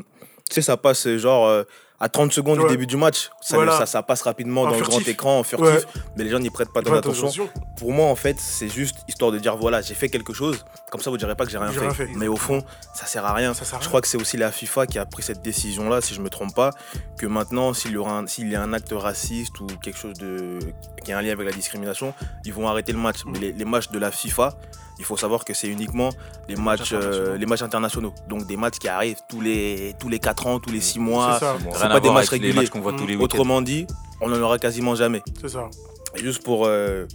tu 0.49 0.55
sais, 0.55 0.62
ça 0.62 0.76
passe 0.76 1.09
genre 1.17 1.64
à 2.03 2.09
30 2.09 2.33
secondes 2.33 2.59
Ouais. 2.59 2.65
du 2.65 2.71
début 2.73 2.87
du 2.89 2.97
match. 2.97 3.31
Ça, 3.41 3.55
Voilà. 3.57 3.79
ça, 3.79 3.87
ça 3.87 4.03
passe 4.03 4.23
rapidement 4.23 4.63
En 4.63 4.71
dans 4.71 4.77
le 4.77 4.83
grand 4.83 4.99
écran, 5.09 5.39
en 5.39 5.45
furtif, 5.45 5.67
Ouais. 5.69 5.83
mais 6.17 6.25
les 6.25 6.31
gens 6.31 6.41
n'y 6.41 6.51
prêtent 6.51 6.73
pas 6.73 6.83
tant 6.83 6.93
attention. 6.95 7.31
Pour 7.77 7.93
moi, 7.93 8.07
en 8.09 8.17
fait, 8.17 8.37
c'est 8.41 8.69
juste 8.69 8.97
histoire 9.09 9.31
de 9.31 9.39
dire 9.39 9.57
voilà, 9.57 9.81
j'ai 9.83 9.95
fait 9.95 10.09
quelque 10.09 10.33
chose, 10.33 10.65
comme 10.91 11.01
ça 11.01 11.11
vous 11.11 11.17
direz 11.17 11.35
pas 11.37 11.45
que 11.45 11.51
j'ai 11.53 11.59
rien, 11.59 11.71
fait. 11.71 11.79
rien 11.81 11.95
fait. 11.95 12.09
Mais 12.17 12.27
au 12.29 12.37
fond, 12.37 12.63
ça 12.93 13.07
sert 13.07 13.25
à 13.25 13.33
rien. 13.33 13.55
Ça 13.55 13.65
sert 13.65 13.77
à 13.77 13.79
Je 13.79 13.85
rien. 13.85 13.89
crois 13.89 14.01
que 14.01 14.09
c'est 14.09 14.21
aussi 14.21 14.37
la 14.37 14.51
FIFA 14.51 14.87
qui 14.87 14.99
a 14.99 15.07
pris 15.07 15.23
cette 15.23 15.43
décision-là, 15.43 16.01
si 16.01 16.13
je 16.15 16.21
me 16.21 16.29
trompe 16.29 16.55
pas, 16.55 16.71
que 17.19 17.27
maintenant, 17.27 17.73
s'il 17.73 17.93
y, 17.93 17.97
aura 17.97 18.19
un, 18.19 18.25
y 18.39 18.55
a 18.57 18.63
un 18.63 18.73
acte 18.73 18.93
raciste 18.93 19.61
ou 19.61 19.67
quelque 19.83 19.99
chose 19.99 20.15
de, 20.15 20.59
qui 21.05 21.13
a 21.13 21.19
un 21.19 21.23
lien 21.23 21.33
avec 21.33 21.47
la 21.47 21.53
discrimination, 21.53 22.15
ils 22.45 22.53
vont 22.53 22.67
arrêter 22.69 22.91
le 22.93 22.99
match. 22.99 23.19
Mais 23.27 23.39
les, 23.39 23.53
les 23.53 23.65
matchs 23.65 23.91
de 23.91 23.99
la 24.01 24.11
FIFA, 24.11 24.55
il 25.03 25.05
faut 25.05 25.17
savoir 25.17 25.45
que 25.45 25.53
c'est 25.53 25.67
uniquement 25.67 26.11
les 26.49 26.55
matchs, 26.55 26.93
euh, 26.93 26.97
internationaux. 26.99 27.37
les 27.39 27.47
matchs 27.47 27.63
internationaux. 27.63 28.15
Donc 28.29 28.47
des 28.47 28.57
matchs 28.57 28.79
qui 28.79 28.87
arrivent 28.87 29.19
tous 29.29 29.41
les, 29.41 29.95
tous 29.99 30.09
les 30.09 30.21
4 30.21 30.47
ans, 30.47 30.61
tous 30.61 30.71
les 30.71 30.81
6 30.81 31.01
mois. 31.01 31.35
C'est 31.35 31.45
ça. 31.45 31.57
Bon, 31.59 31.71
pas 31.73 31.79
à 31.87 32.01
des 32.01 32.07
voir 32.09 32.15
matchs 32.15 32.29
avec 32.29 32.41
les 32.43 32.49
réguliers. 32.49 32.55
matchs 32.55 32.71
qu'on 32.71 32.81
voit 32.81 32.93
tous 32.93 33.07
les 33.07 33.17
Mm. 33.17 33.21
Autrement 33.23 33.61
dit, 33.63 33.85
on 34.21 34.29
n'en 34.29 34.41
aura 34.41 34.59
quasiment 34.59 34.95
jamais. 34.95 35.21
C'est 35.41 35.49
ça. 35.49 35.69
Et 36.15 36.21
juste 36.21 36.45
pour, 36.45 36.67
euh, 36.67 37.07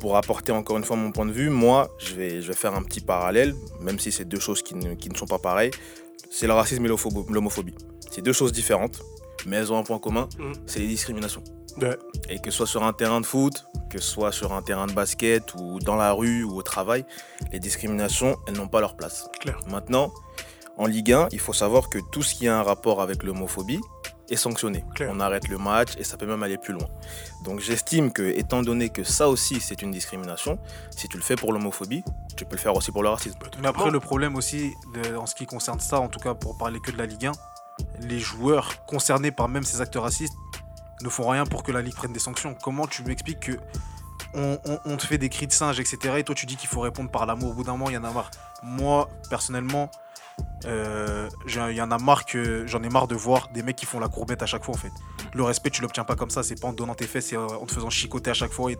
pour 0.00 0.18
apporter 0.18 0.52
encore 0.52 0.76
une 0.76 0.84
fois 0.84 0.96
mon 0.96 1.12
point 1.12 1.24
de 1.24 1.32
vue, 1.32 1.48
moi, 1.48 1.88
je 1.98 2.14
vais, 2.14 2.42
je 2.42 2.48
vais 2.48 2.54
faire 2.54 2.74
un 2.74 2.82
petit 2.82 3.00
parallèle, 3.00 3.54
même 3.80 3.98
si 3.98 4.12
c'est 4.12 4.26
deux 4.26 4.40
choses 4.40 4.62
qui 4.62 4.74
ne, 4.74 4.92
qui 4.94 5.08
ne 5.08 5.16
sont 5.16 5.26
pas 5.26 5.38
pareilles. 5.38 5.70
C'est 6.30 6.46
le 6.46 6.52
racisme 6.52 6.84
et 6.84 6.88
l'homophobie. 7.30 7.74
C'est 8.10 8.20
deux 8.22 8.34
choses 8.34 8.52
différentes, 8.52 9.00
mais 9.46 9.56
elles 9.56 9.72
ont 9.72 9.78
un 9.78 9.82
point 9.82 9.98
commun, 9.98 10.28
Mhm. 10.38 10.52
c'est 10.66 10.80
les 10.80 10.88
discriminations. 10.88 11.42
Ouais. 11.80 11.98
Et 12.28 12.38
que 12.38 12.50
ce 12.50 12.58
soit 12.58 12.66
sur 12.66 12.82
un 12.84 12.92
terrain 12.92 13.20
de 13.20 13.26
foot, 13.26 13.66
que 13.90 14.00
ce 14.00 14.08
soit 14.08 14.32
sur 14.32 14.52
un 14.52 14.62
terrain 14.62 14.86
de 14.86 14.92
basket 14.92 15.54
ou 15.54 15.78
dans 15.80 15.96
la 15.96 16.12
rue 16.12 16.44
ou 16.44 16.56
au 16.56 16.62
travail, 16.62 17.04
les 17.52 17.58
discriminations, 17.60 18.36
elles 18.46 18.54
n'ont 18.56 18.68
pas 18.68 18.80
leur 18.80 18.96
place. 18.96 19.28
Clair. 19.40 19.58
Maintenant, 19.68 20.12
en 20.76 20.86
Ligue 20.86 21.12
1, 21.12 21.28
il 21.32 21.40
faut 21.40 21.52
savoir 21.52 21.88
que 21.88 21.98
tout 22.12 22.22
ce 22.22 22.34
qui 22.34 22.48
a 22.48 22.58
un 22.58 22.62
rapport 22.62 23.00
avec 23.02 23.22
l'homophobie 23.22 23.80
est 24.30 24.36
sanctionné. 24.36 24.84
Clair. 24.94 25.10
On 25.12 25.20
arrête 25.20 25.48
le 25.48 25.58
match 25.58 25.90
et 25.98 26.04
ça 26.04 26.16
peut 26.16 26.26
même 26.26 26.42
aller 26.42 26.56
plus 26.56 26.72
loin. 26.72 26.86
Donc 27.44 27.60
j'estime 27.60 28.10
que, 28.10 28.22
étant 28.22 28.62
donné 28.62 28.88
que 28.88 29.04
ça 29.04 29.28
aussi 29.28 29.60
c'est 29.60 29.82
une 29.82 29.90
discrimination, 29.90 30.58
si 30.96 31.08
tu 31.08 31.16
le 31.18 31.22
fais 31.22 31.36
pour 31.36 31.52
l'homophobie, 31.52 32.02
tu 32.36 32.44
peux 32.46 32.56
le 32.56 32.60
faire 32.60 32.74
aussi 32.74 32.90
pour 32.90 33.02
le 33.02 33.10
racisme. 33.10 33.38
Mais 33.60 33.68
après, 33.68 33.90
le 33.90 34.00
problème 34.00 34.34
aussi, 34.36 34.72
de- 34.94 35.14
en 35.16 35.26
ce 35.26 35.34
qui 35.34 35.44
concerne 35.46 35.78
ça, 35.78 36.00
en 36.00 36.08
tout 36.08 36.20
cas 36.20 36.32
pour 36.34 36.56
parler 36.56 36.80
que 36.80 36.90
de 36.90 36.96
la 36.96 37.04
Ligue 37.06 37.26
1, 37.26 37.32
les 38.00 38.18
joueurs 38.18 38.84
concernés 38.86 39.30
par 39.30 39.48
même 39.48 39.62
ces 39.64 39.80
actes 39.82 39.96
racistes 39.96 40.34
ne 41.04 41.08
font 41.08 41.28
rien 41.28 41.44
pour 41.44 41.62
que 41.62 41.70
la 41.70 41.82
Ligue 41.82 41.94
prenne 41.94 42.12
des 42.12 42.18
sanctions. 42.18 42.56
Comment 42.62 42.86
tu 42.86 43.02
m'expliques 43.04 43.40
que 43.40 43.58
on, 44.34 44.96
te 44.96 45.06
fait 45.06 45.18
des 45.18 45.28
cris 45.28 45.46
de 45.46 45.52
singe, 45.52 45.78
etc. 45.78 46.16
Et 46.18 46.24
toi, 46.24 46.34
tu 46.34 46.46
dis 46.46 46.56
qu'il 46.56 46.68
faut 46.68 46.80
répondre 46.80 47.08
par 47.08 47.24
l'amour. 47.24 47.50
Au 47.50 47.54
bout 47.54 47.62
d'un 47.62 47.72
moment, 47.72 47.88
il 47.88 47.94
y 47.94 47.96
en 47.96 48.02
a 48.02 48.10
marre. 48.10 48.32
Moi, 48.64 49.08
personnellement, 49.30 49.90
euh, 50.64 51.28
il 51.46 51.76
y 51.76 51.80
en 51.80 51.90
a 51.92 51.98
marre 51.98 52.24
que 52.24 52.66
j'en 52.66 52.82
ai 52.82 52.88
marre 52.88 53.06
de 53.06 53.14
voir 53.14 53.48
des 53.48 53.62
mecs 53.62 53.76
qui 53.76 53.86
font 53.86 54.00
la 54.00 54.08
courbette 54.08 54.42
à 54.42 54.46
chaque 54.46 54.64
fois, 54.64 54.74
en 54.74 54.78
fait. 54.78 54.92
Le 55.34 55.44
respect, 55.44 55.70
tu 55.70 55.82
l'obtiens 55.82 56.02
pas 56.02 56.16
comme 56.16 56.30
ça. 56.30 56.42
C'est 56.42 56.60
pas 56.60 56.66
en 56.66 56.72
donnant 56.72 56.94
tes 56.94 57.06
fesses 57.06 57.32
et 57.32 57.36
en 57.36 57.64
te 57.64 57.72
faisant 57.72 57.90
chicoter 57.90 58.30
à 58.30 58.34
chaque 58.34 58.52
fois. 58.52 58.72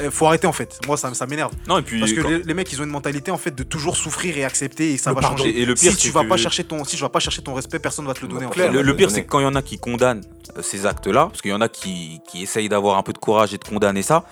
Euh, 0.00 0.10
faut 0.10 0.26
arrêter, 0.26 0.46
en 0.46 0.52
fait. 0.52 0.78
Moi, 0.86 0.96
ça, 0.96 1.12
ça 1.14 1.26
m'énerve. 1.26 1.52
Non, 1.66 1.78
et 1.78 1.82
puis 1.82 1.98
Parce 2.00 2.12
que 2.12 2.20
quand- 2.20 2.28
les, 2.28 2.42
les 2.42 2.54
mecs, 2.54 2.70
ils 2.72 2.80
ont 2.80 2.84
une 2.84 2.90
mentalité 2.90 3.30
en 3.30 3.38
fait 3.38 3.50
de 3.54 3.62
toujours 3.62 3.96
souffrir 3.96 4.36
et 4.38 4.44
accepter 4.44 4.92
et 4.92 4.96
ça 4.96 5.10
Le 5.10 5.16
va 5.16 5.22
pardon. 5.22 5.36
changer. 5.38 5.60
Et- 5.60 5.64
le 5.66 5.74
pire, 5.74 5.92
si 5.92 5.96
tu 5.98 6.06
c'est 6.08 6.14
vas 6.14 6.24
que- 6.24 6.28
pas 6.28 6.36
chercher 6.36 6.64
ton, 6.64 6.84
si 6.84 6.96
tu 6.96 7.02
vas 7.02 7.08
pas 7.08 7.20
chercher 7.20 7.42
ton 7.42 7.54
respect, 7.54 7.78
personne 7.78 8.06
va 8.06 8.14
te 8.14 8.20
le 8.20 8.28
donner. 8.28 8.46
en 8.46 8.52
fait. 8.52 8.68
le, 8.68 8.82
le 8.82 8.96
pire, 8.96 9.10
c'est 9.10 9.24
que 9.24 9.28
quand 9.28 9.40
il 9.40 9.44
y 9.44 9.46
en 9.46 9.54
a 9.54 9.62
qui 9.62 9.78
condamnent 9.78 10.22
euh, 10.56 10.62
ces 10.62 10.86
actes-là, 10.86 11.26
parce 11.26 11.42
qu'il 11.42 11.50
y 11.50 11.54
en 11.54 11.60
a 11.60 11.68
qui, 11.68 12.20
qui 12.30 12.42
essayent 12.42 12.68
d'avoir 12.68 12.96
un 12.98 13.02
peu 13.02 13.12
de 13.12 13.18
courage 13.18 13.54
et 13.54 13.58
de 13.58 13.64
condamner 13.64 14.02
ça, 14.02 14.24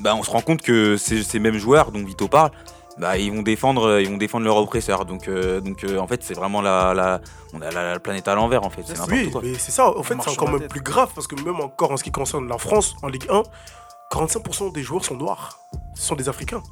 bah, 0.00 0.14
on 0.14 0.22
se 0.22 0.30
rend 0.30 0.40
compte 0.40 0.62
que 0.62 0.96
ces, 0.96 1.22
ces 1.22 1.38
mêmes 1.38 1.58
joueurs 1.58 1.90
dont 1.92 2.04
Vito 2.04 2.28
parle, 2.28 2.50
bah, 2.98 3.16
ils 3.18 3.30
vont 3.32 3.42
défendre, 3.42 3.84
euh, 3.86 4.02
ils 4.02 4.08
vont 4.08 4.16
défendre 4.16 4.44
leur 4.44 4.56
oppresseur. 4.56 5.04
Donc, 5.04 5.28
euh, 5.28 5.60
donc 5.60 5.84
euh, 5.84 5.98
en 5.98 6.06
fait, 6.08 6.22
c'est 6.24 6.34
vraiment 6.34 6.60
la, 6.60 6.94
la, 6.94 7.20
on 7.52 7.60
a 7.62 7.70
la, 7.70 7.92
la 7.92 8.00
planète 8.00 8.26
à 8.28 8.34
l'envers 8.34 8.64
en 8.64 8.70
fait. 8.70 8.82
C'est 8.86 8.92
n'importe 8.94 9.10
Oui, 9.12 9.30
quoi. 9.30 9.40
mais 9.44 9.54
c'est 9.58 9.70
ça. 9.72 9.88
En 9.96 10.02
fait, 10.02 10.14
c'est 10.22 10.30
encore 10.30 10.50
même 10.50 10.66
plus 10.68 10.80
grave 10.80 11.10
parce 11.14 11.26
que 11.26 11.34
même 11.36 11.60
encore 11.60 11.92
en 11.92 11.96
ce 11.96 12.02
qui 12.04 12.10
concerne 12.10 12.48
la 12.48 12.58
France 12.58 12.96
en 13.02 13.08
Ligue 13.08 13.26
1, 13.30 13.42
45% 14.10 14.72
des 14.72 14.82
joueurs 14.82 15.04
sont 15.04 15.16
noirs. 15.16 15.58
Ce 15.94 16.02
sont 16.02 16.16
des 16.16 16.28
Africains. 16.28 16.62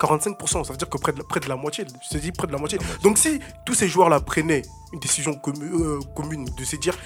45%, 0.00 0.64
ça 0.64 0.72
veut 0.72 0.78
dire 0.78 0.88
que 0.88 0.96
près 0.96 1.12
de 1.12 1.18
la, 1.18 1.24
près 1.24 1.40
de 1.40 1.48
la 1.48 1.56
moitié, 1.56 1.84
je 2.02 2.08
te 2.08 2.18
dis 2.18 2.32
près 2.32 2.46
de 2.46 2.52
la 2.52 2.58
moitié. 2.58 2.78
Donc 3.02 3.18
si 3.18 3.38
tous 3.66 3.74
ces 3.74 3.86
joueurs-là 3.86 4.20
prenaient 4.20 4.62
une 4.92 4.98
décision 4.98 5.38
euh, 5.46 6.00
commune 6.16 6.46
de 6.46 6.64
se 6.64 6.76
dire, 6.76 6.96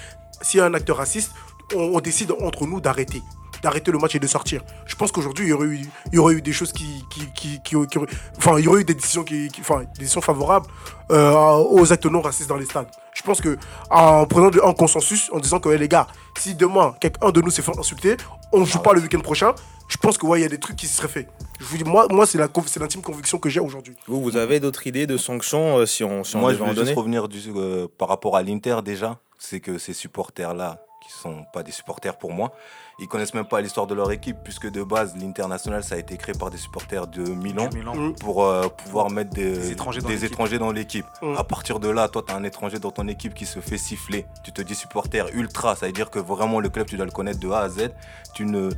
s'il 0.41 0.59
y 0.59 0.61
a 0.61 0.65
un 0.65 0.73
acteur 0.73 0.97
raciste, 0.97 1.31
on, 1.75 1.91
on 1.95 1.99
décide 1.99 2.31
entre 2.41 2.65
nous 2.65 2.79
d'arrêter 2.79 3.21
d'arrêter 3.65 3.91
le 3.91 3.97
match 3.99 4.13
et 4.15 4.19
de 4.19 4.27
sortir. 4.27 4.61
Je 4.85 4.95
pense 4.95 5.11
qu'aujourd'hui, 5.11 5.45
il 5.47 5.49
y 5.49 5.53
aurait 5.53 5.65
eu, 5.67 5.79
il 6.11 6.15
y 6.15 6.19
aurait 6.19 6.35
eu 6.35 6.41
des 6.41 6.53
choses 6.53 6.71
qui, 6.71 7.03
qui, 7.11 7.27
qui, 7.33 7.59
qui- 7.63 7.75
enfin, 8.37 8.57
il 8.59 8.65
y 8.65 8.67
aurait 8.67 8.81
eu 8.81 8.85
des 8.85 8.93
décisions 8.93 9.23
qui, 9.23 9.49
qui- 9.49 9.61
enfin, 9.61 9.79
des 9.95 9.99
décisions 9.99 10.21
favorables 10.21 10.67
euh, 11.11 11.33
aux 11.77 11.91
actes 11.91 12.05
non 12.05 12.21
racistes 12.21 12.49
dans 12.49 12.57
les 12.57 12.65
stades. 12.65 12.87
Je 13.13 13.23
pense 13.23 13.41
que 13.41 13.57
en 13.89 14.25
prenant 14.25 14.49
un 14.63 14.73
consensus, 14.73 15.29
en 15.33 15.39
disant 15.39 15.59
que 15.59 15.69
hey, 15.69 15.79
les 15.79 15.87
gars, 15.87 16.07
si 16.37 16.53
demain 16.55 16.95
quelqu'un 17.01 17.31
de 17.31 17.41
nous 17.41 17.49
s'est 17.49 17.61
fait 17.63 17.77
insulter, 17.77 18.17
on 18.53 18.59
ne 18.61 18.65
joue 18.65 18.79
pas 18.79 18.93
le 18.93 19.01
week-end 19.01 19.19
prochain. 19.21 19.53
Je 19.87 19.97
pense 19.97 20.17
que 20.17 20.25
ouais, 20.25 20.39
il 20.39 20.43
y 20.43 20.45
a 20.45 20.49
des 20.49 20.59
trucs 20.59 20.75
qui 20.75 20.87
se 20.87 20.97
seraient 20.97 21.07
faits. 21.07 21.27
Je 21.59 21.65
vous 21.65 21.77
dis, 21.77 21.83
moi, 21.83 22.07
moi, 22.09 22.25
c'est 22.25 22.37
la, 22.39 22.47
c'est 22.65 22.79
l'intime 22.79 23.01
conviction 23.01 23.37
que 23.37 23.49
j'ai 23.49 23.59
aujourd'hui. 23.59 23.95
Vous, 24.07 24.21
vous 24.21 24.35
avez 24.35 24.59
d'autres 24.59 24.85
idées 24.87 25.05
de 25.07 25.15
sanctions 25.17 25.77
euh, 25.77 25.85
si 25.85 26.03
on, 26.03 26.23
si 26.23 26.35
on 26.35 26.39
Moi, 26.39 26.53
je 26.53 26.63
juste 26.63 26.75
donner? 26.75 26.93
revenir 26.93 27.27
du- 27.27 27.39
euh, 27.55 27.87
par 27.97 28.07
rapport 28.09 28.35
à 28.35 28.41
l'Inter 28.43 28.77
déjà. 28.83 29.19
C'est 29.39 29.59
que 29.59 29.77
ces 29.77 29.93
supporters-là, 29.93 30.79
qui 31.05 31.11
sont 31.11 31.45
pas 31.51 31.63
des 31.63 31.71
supporters 31.71 32.15
pour 32.17 32.31
moi, 32.33 32.51
ils 32.99 33.07
connaissent 33.07 33.33
même 33.33 33.45
pas 33.45 33.61
l'histoire 33.61 33.87
de 33.87 33.93
leur 33.93 34.11
équipe, 34.11 34.37
puisque 34.43 34.69
de 34.69 34.83
base, 34.83 35.15
l'International, 35.15 35.83
ça 35.83 35.95
a 35.95 35.97
été 35.97 36.17
créé 36.17 36.33
par 36.33 36.49
des 36.49 36.57
supporters 36.57 37.07
de 37.07 37.21
Milan. 37.23 37.69
Mm. 37.71 38.15
pour 38.15 38.43
euh, 38.43 38.67
pouvoir 38.67 39.11
mettre 39.11 39.31
des, 39.31 39.51
Des 39.51 39.71
étrangers 39.71 40.01
dans 40.01 40.09
l'équipe. 40.09 40.31
étrangers 40.31 40.59
dans 40.59 40.71
l'équipe. 40.71 41.05
Mm. 41.21 41.35
À 41.37 41.43
partir 41.43 41.79
de 41.79 41.89
là, 41.89 42.07
toi, 42.07 42.23
tu 42.25 42.33
as 42.33 42.35
un 42.35 42.43
étranger 42.43 42.79
dans 42.79 42.91
ton 42.91 43.07
équipe 43.07 43.33
qui 43.33 43.45
se 43.45 43.59
fait 43.59 43.77
siffler. 43.77 44.25
Tu 44.43 44.51
te 44.51 44.61
dis 44.61 44.75
supporter 44.75 45.27
ultra, 45.33 45.75
ça 45.75 45.85
veut 45.87 45.91
dire 45.91 46.09
que 46.09 46.19
vraiment 46.19 46.59
le 46.59 46.69
club, 46.69 46.87
tu 46.87 46.95
dois 46.95 47.05
le 47.05 47.11
connaître 47.11 47.39
de 47.39 47.49
A 47.49 47.59
à 47.59 47.69
Z. 47.69 47.89
Tu 48.33 48.45
ne 48.45 48.69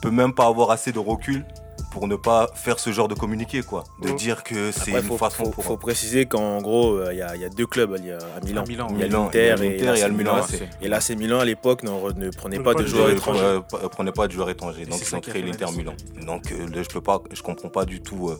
peux 0.00 0.10
même 0.10 0.34
pas 0.34 0.46
avoir 0.46 0.70
assez 0.70 0.92
de 0.92 0.98
recul 0.98 1.44
pour 1.94 2.08
ne 2.08 2.16
pas 2.16 2.50
faire 2.54 2.80
ce 2.80 2.90
genre 2.90 3.06
de 3.06 3.14
communiqué, 3.14 3.62
quoi. 3.62 3.84
De 4.02 4.10
Mm. 4.10 4.16
dire 4.16 4.42
que 4.42 4.72
c'est 4.72 4.90
une 4.90 5.00
faut, 5.02 5.16
façon 5.16 5.44
faut- 5.44 5.50
pour. 5.50 5.64
faut 5.64 5.76
préciser 5.76 6.26
qu'en 6.26 6.60
gros, 6.60 6.94
euh, 6.96 7.10
il 7.12 7.18
y, 7.18 7.22
a- 7.22 7.36
il 7.36 7.40
y 7.40 7.44
a 7.44 7.48
deux 7.48 7.66
clubs 7.68 7.94
il 8.00 8.06
y 8.06 8.10
a 8.10 8.18
à 8.18 8.40
Milan. 8.44 8.64
Il 8.66 8.74
y 8.74 8.74
a 8.74 9.06
Milan, 9.06 9.24
l'Inter 9.26 9.54
il 9.58 9.64
et 9.64 9.76
il 9.78 9.84
y 9.84 10.02
a 10.02 10.08
le 10.08 10.14
Milan, 10.14 10.34
AC. 10.38 10.68
Et 10.82 10.88
l'AC 10.88 11.10
Milan 11.16 11.38
à 11.38 11.44
l'époque 11.44 11.84
ne, 11.84 11.90
re- 11.90 12.16
ne 12.18 12.30
prenait 12.30 12.58
Ne 12.58 12.64
pas 12.64 12.74
pas 12.74 12.82
de 12.82 12.86
joueurs 12.88 13.06
Euh, 13.06 13.12
étrangers. 13.12 13.40
euh, 13.44 13.60
euh, 13.84 14.12
pas 14.12 14.26
de 14.26 14.32
joueurs 14.32 14.50
étrangers. 14.50 14.86
Donc 14.86 14.98
c'est 14.98 15.12
ils 15.12 15.14
ont 15.16 15.20
créé 15.20 15.42
l'Inter 15.42 15.66
Milan. 15.76 15.94
Donc 16.26 16.50
euh, 16.50 16.66
je 16.82 16.88
peux 16.88 17.00
pas, 17.00 17.22
je 17.32 17.42
comprends 17.42 17.68
pas 17.68 17.84
du 17.84 18.00
tout 18.00 18.28
euh, 18.30 18.38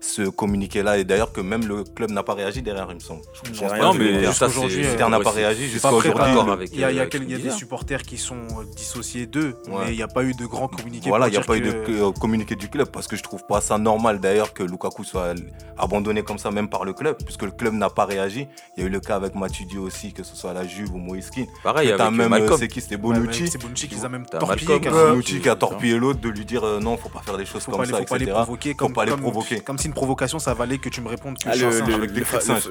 ce 0.00 0.22
communiqué 0.22 0.82
là. 0.82 0.98
Et 0.98 1.04
d'ailleurs 1.04 1.32
que 1.32 1.40
même 1.40 1.66
le 1.66 1.84
club 1.84 2.10
n'a 2.10 2.22
pas 2.22 2.34
réagi 2.34 2.62
derrière, 2.62 2.86
il 2.90 2.94
me 2.96 3.00
semble. 3.00 3.20
Je 3.32 3.52
J'ai 3.52 3.60
pense 3.60 3.72
rien 3.72 3.80
pas 3.80 3.86
Non, 3.86 3.94
mais 3.94 4.04
euh, 4.06 4.20
l'Inter 4.22 5.08
n'a 5.08 5.18
ouais, 5.18 5.24
pas 5.24 5.30
réagi 5.30 5.68
jusqu'à 5.68 5.92
aujourd'hui. 5.92 6.68
Il 6.72 6.80
y 6.80 6.84
a, 6.84 6.90
il 6.90 6.96
y 6.96 7.00
a 7.00 7.02
euh, 7.02 7.06
quel- 7.10 7.22
il 7.24 7.30
y 7.30 7.34
a 7.34 7.38
ce 7.38 7.42
des 7.42 7.48
dit, 7.50 7.54
supporters 7.56 8.02
qui 8.02 8.16
sont 8.16 8.34
euh, 8.36 8.64
dissociés 8.76 9.26
d'eux, 9.26 9.56
Ouais. 9.68 9.84
mais 9.86 9.92
il 9.92 9.96
n'y 9.96 10.02
a 10.02 10.08
pas 10.08 10.24
eu 10.24 10.32
de 10.34 10.46
grand 10.46 10.68
communiqué. 10.68 11.08
Voilà, 11.08 11.28
il 11.28 11.32
n'y 11.32 11.36
a 11.36 11.42
pas 11.42 11.56
eu 11.56 11.60
que- 11.62 12.10
de 12.12 12.18
communiqué 12.18 12.56
du 12.56 12.68
club 12.68 12.88
parce 12.88 13.06
que 13.06 13.16
je 13.16 13.22
trouve 13.22 13.44
pas 13.46 13.60
ça 13.60 13.78
normal 13.78 14.20
d'ailleurs 14.20 14.52
que 14.54 14.62
Lukaku 14.62 15.04
soit 15.04 15.34
abandonné 15.78 16.22
comme 16.22 16.38
ça, 16.38 16.50
même 16.50 16.68
par 16.68 16.84
le 16.84 16.92
club, 16.92 17.16
puisque 17.24 17.42
le 17.42 17.50
club 17.50 17.74
n'a 17.74 17.90
pas 17.90 18.04
réagi. 18.06 18.46
Il 18.76 18.80
y 18.80 18.84
a 18.84 18.86
eu 18.88 18.90
le 18.90 19.00
cas 19.00 19.16
avec 19.16 19.34
Matuidi 19.34 19.78
aussi, 19.78 20.12
que 20.12 20.22
ce 20.22 20.34
soit 20.34 20.50
à 20.50 20.54
la 20.54 20.66
Juve 20.66 20.92
ou 20.94 20.98
Moïskine. 20.98 21.46
Pareil 21.62 21.92
T'as 21.96 22.10
même, 22.10 22.34
c'est 22.58 22.68
qui 22.68 22.80
C'était 22.80 22.96
Bonucci. 22.96 23.48
C'est 23.48 23.60
Bonucci 23.60 23.88
qui 23.88 23.94
les 23.96 24.04
a 24.04 24.08
même. 24.08 24.24
Bonucci 24.32 25.40
qui 25.40 25.48
a 25.48 25.56
torpillé 25.56 25.98
l'autre 25.98 26.20
de 26.20 26.28
lui 26.28 26.44
dire 26.44 26.62
non, 26.80 26.96
faut 26.96 27.08
pas 27.08 27.20
faire 27.20 27.36
des 27.36 27.44
choses 27.44 27.64
comme 27.66 27.84
ça, 27.84 28.00
etc. 28.00 28.32
Faut 28.78 28.88
pas 28.88 29.04
les 29.04 29.16
provoquer. 29.16 29.60
comme 29.60 29.78
si 29.78 29.89
une 29.90 29.94
provocation, 29.94 30.38
ça 30.38 30.54
valait 30.54 30.78
que 30.78 30.88
tu 30.88 31.00
me 31.00 31.08
répondes 31.08 31.36
que 31.36 31.48
Ah, 31.48 31.52
je 31.52 31.56
suis 31.58 31.64
le, 31.66 31.68
un 31.68 31.72
singe. 31.78 31.88
le- 31.88 31.94
avec 31.94 32.10
le 32.10 32.16
des 32.16 32.24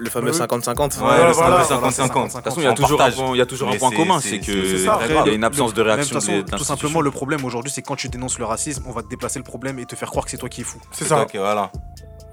fameux 0.09 0.31
Ouais, 0.31 0.31
oui. 0.31 0.37
50-50. 0.37 1.01
Ouais, 1.01 1.27
le 1.27 1.31
voilà, 1.33 1.63
50-50. 1.63 2.27
De 2.27 2.31
toute 2.33 2.43
façon, 2.43 2.61
il 2.61 2.63
y 2.63 2.67
a 2.67 2.73
toujours, 2.73 3.01
un, 3.01 3.09
il 3.33 3.37
y 3.37 3.41
a 3.41 3.45
toujours 3.45 3.69
un 3.69 3.75
point 3.75 3.91
commun, 3.91 4.19
c'est- 4.21 4.39
que 4.39 4.51
il 4.51 4.83
y 4.83 5.29
a 5.29 5.33
une 5.33 5.43
absence 5.43 5.73
de 5.73 5.83
Même, 5.83 5.87
de 5.87 5.91
réaction 5.95 6.19
tout 6.57 6.63
simplement, 6.63 7.01
le 7.01 7.11
problème 7.11 7.43
aujourd'hui, 7.45 7.71
c'est 7.71 7.81
quand 7.81 7.95
tu 7.95 8.07
dénonces 8.09 8.39
le 8.39 8.45
racisme, 8.45 8.83
on 8.87 8.91
va 8.91 9.03
te 9.03 9.09
déplacer 9.09 9.37
le 9.39 9.43
problème 9.43 9.79
et 9.79 9.85
te 9.85 9.95
faire 9.95 10.09
croire 10.09 10.25
que 10.25 10.31
c'est 10.31 10.37
toi 10.37 10.49
qui 10.49 10.61
es 10.61 10.63
fou. 10.63 10.79
C'est 10.91 11.05
ça, 11.05 11.21
Ok, 11.23 11.31
voilà. 11.35 11.71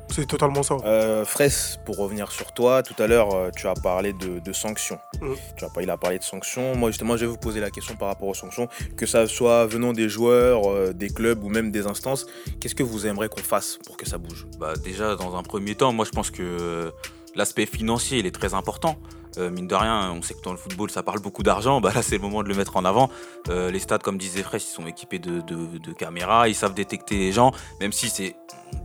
C'est 0.09 0.27
totalement 0.27 0.63
ça. 0.63 0.77
Euh, 0.85 1.25
Fraisse, 1.25 1.79
pour 1.85 1.97
revenir 1.97 2.31
sur 2.33 2.53
toi, 2.53 2.83
tout 2.83 3.01
à 3.03 3.07
l'heure, 3.07 3.35
euh, 3.35 3.51
tu 3.55 3.67
as 3.67 3.75
parlé 3.75 4.13
de, 4.13 4.39
de 4.39 4.53
sanctions. 4.53 4.99
Mhm. 5.21 5.37
Tu 5.57 5.65
as 5.65 5.69
pas, 5.69 5.83
il 5.83 5.91
a 5.91 5.97
parlé 5.97 6.19
de 6.19 6.25
sanctions. 6.25 6.75
Moi, 6.77 6.91
justement, 6.91 7.17
je 7.17 7.25
vais 7.25 7.31
vous 7.31 7.37
poser 7.37 7.61
la 7.61 7.71
question 7.71 7.97
par 7.97 8.09
rapport 8.09 8.29
aux 8.29 8.35
sanctions, 8.35 8.69
que 8.97 9.07
ça 9.07 9.27
soit 9.27 9.67
venant 9.67 9.93
des 9.93 10.09
joueurs, 10.09 10.71
euh, 10.71 10.93
des 10.93 11.11
clubs 11.11 11.43
ou 11.45 11.49
même 11.49 11.71
des 11.71 11.87
instances. 11.87 12.27
Qu'est-ce 12.61 12.75
que 12.75 12.83
vous 12.83 13.07
aimeriez 13.07 13.29
qu'on 13.29 13.41
fasse 13.41 13.79
pour 13.85 13.97
que 13.97 14.07
ça 14.07 14.19
bouge? 14.19 14.47
Bah, 14.59 14.75
déjà, 14.83 15.17
dans 15.17 15.37
un 15.37 15.43
premier 15.43 15.75
temps, 15.75 15.93
moi 15.93 16.05
je 16.05 16.11
pense 16.11 16.31
que 16.31 16.93
l'aspect 17.35 17.67
financier 17.67 18.19
il 18.19 18.27
est 18.27 18.35
très 18.35 18.55
important. 18.55 18.97
Euh, 19.39 19.51
mine 19.51 19.67
de 19.67 19.75
rien, 19.75 20.13
on 20.13 20.23
sait 20.23 20.35
que 20.35 20.43
dans 20.43 20.53
le 20.53 20.57
football 20.57 20.91
ça 20.91 21.03
parle 21.03 21.21
beaucoup 21.21 21.43
d'argent. 21.43 21.81
Bah, 21.81 21.93
là, 21.95 22.03
c'est 22.03 22.17
le 22.17 22.23
moment 22.23 22.43
de 22.43 22.49
le 22.49 22.55
mettre 22.55 22.77
en 22.77 22.85
avant. 22.85 23.11
Euh, 23.49 23.71
les 23.71 23.79
stades, 23.79 24.03
comme 24.03 24.19
disait 24.19 24.43
Fraisse, 24.43 24.69
ils 24.69 24.75
sont 24.75 24.87
équipés 24.87 25.19
de, 25.19 25.93
caméras, 25.93 26.49
ils 26.49 26.55
savent 26.55 26.75
détecter 26.75 27.17
les 27.17 27.33
gens, 27.33 27.53
même 27.81 27.93
si 27.93 28.09
c'est 28.09 28.37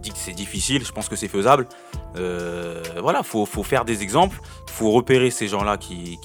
dit 0.02 0.12
que 0.12 0.18
c'est 0.18 0.34
difficile, 0.34 0.86
je 0.86 0.92
pense 0.92 1.10
que 1.10 1.16
c'est 1.16 1.28
faisable. 1.28 1.68
Euh, 2.16 2.84
voilà, 3.02 3.24
faut, 3.24 3.46
faut 3.46 3.64
faire 3.64 3.84
des 3.84 4.04
exemples, 4.04 4.40
faut 4.68 4.92
repérer 4.92 5.32
ces 5.32 5.48
gens-là 5.48 5.78
qui, 5.78 6.20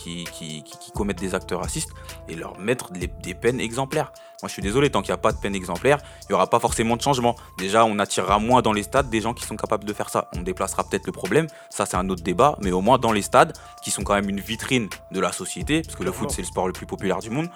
commettent 0.94 1.18
des 1.18 1.34
actes 1.34 1.52
racistes 1.52 1.90
et 2.28 2.34
leur 2.34 2.58
mettre 2.58 2.92
des 2.92 3.34
peines 3.34 3.60
exemplaires. 3.60 4.12
Moi, 4.42 4.48
je 4.48 4.52
suis 4.52 4.62
désolé, 4.62 4.90
tant 4.90 5.00
qu'il 5.00 5.12
n'y 5.12 5.14
a 5.14 5.18
pas 5.18 5.32
de 5.32 5.38
peine 5.38 5.54
exemplaire, 5.54 5.98
il 6.22 6.26
n'y 6.28 6.34
aura 6.34 6.46
pas 6.46 6.60
forcément 6.60 6.96
de 6.96 7.02
changement. 7.02 7.36
Déjà, 7.56 7.86
on 7.86 7.98
attirera 7.98 8.38
moins 8.38 8.60
dans 8.60 8.74
les 8.74 8.82
stades 8.82 9.08
des 9.08 9.22
gens 9.22 9.32
qui 9.32 9.44
sont 9.44 9.56
capables 9.56 9.84
de 9.84 9.92
faire 9.94 10.10
ça. 10.10 10.28
On 10.36 10.42
déplacera 10.42 10.84
peut-être 10.84 11.06
le 11.06 11.12
problème, 11.12 11.46
ça 11.70 11.86
c'est 11.86 11.96
un 11.96 12.08
autre 12.10 12.22
débat, 12.22 12.58
mais 12.60 12.70
au 12.70 12.82
moins 12.82 12.98
dans 12.98 13.12
les 13.12 13.22
stades, 13.22 13.54
qui 13.82 13.90
sont 13.90 14.02
quand 14.02 14.14
même 14.14 14.28
une 14.28 14.40
vitrine 14.40 14.88
de 15.10 15.20
la 15.20 15.32
société, 15.32 15.80
parce 15.82 15.96
que 15.96 16.02
le 16.02 16.12
foot 16.12 16.30
c'est 16.30 16.42
le 16.42 16.46
sport 16.46 16.66
le 16.66 16.74
plus 16.74 16.86
populaire 16.86 17.20
du 17.20 17.30
monde, 17.30 17.48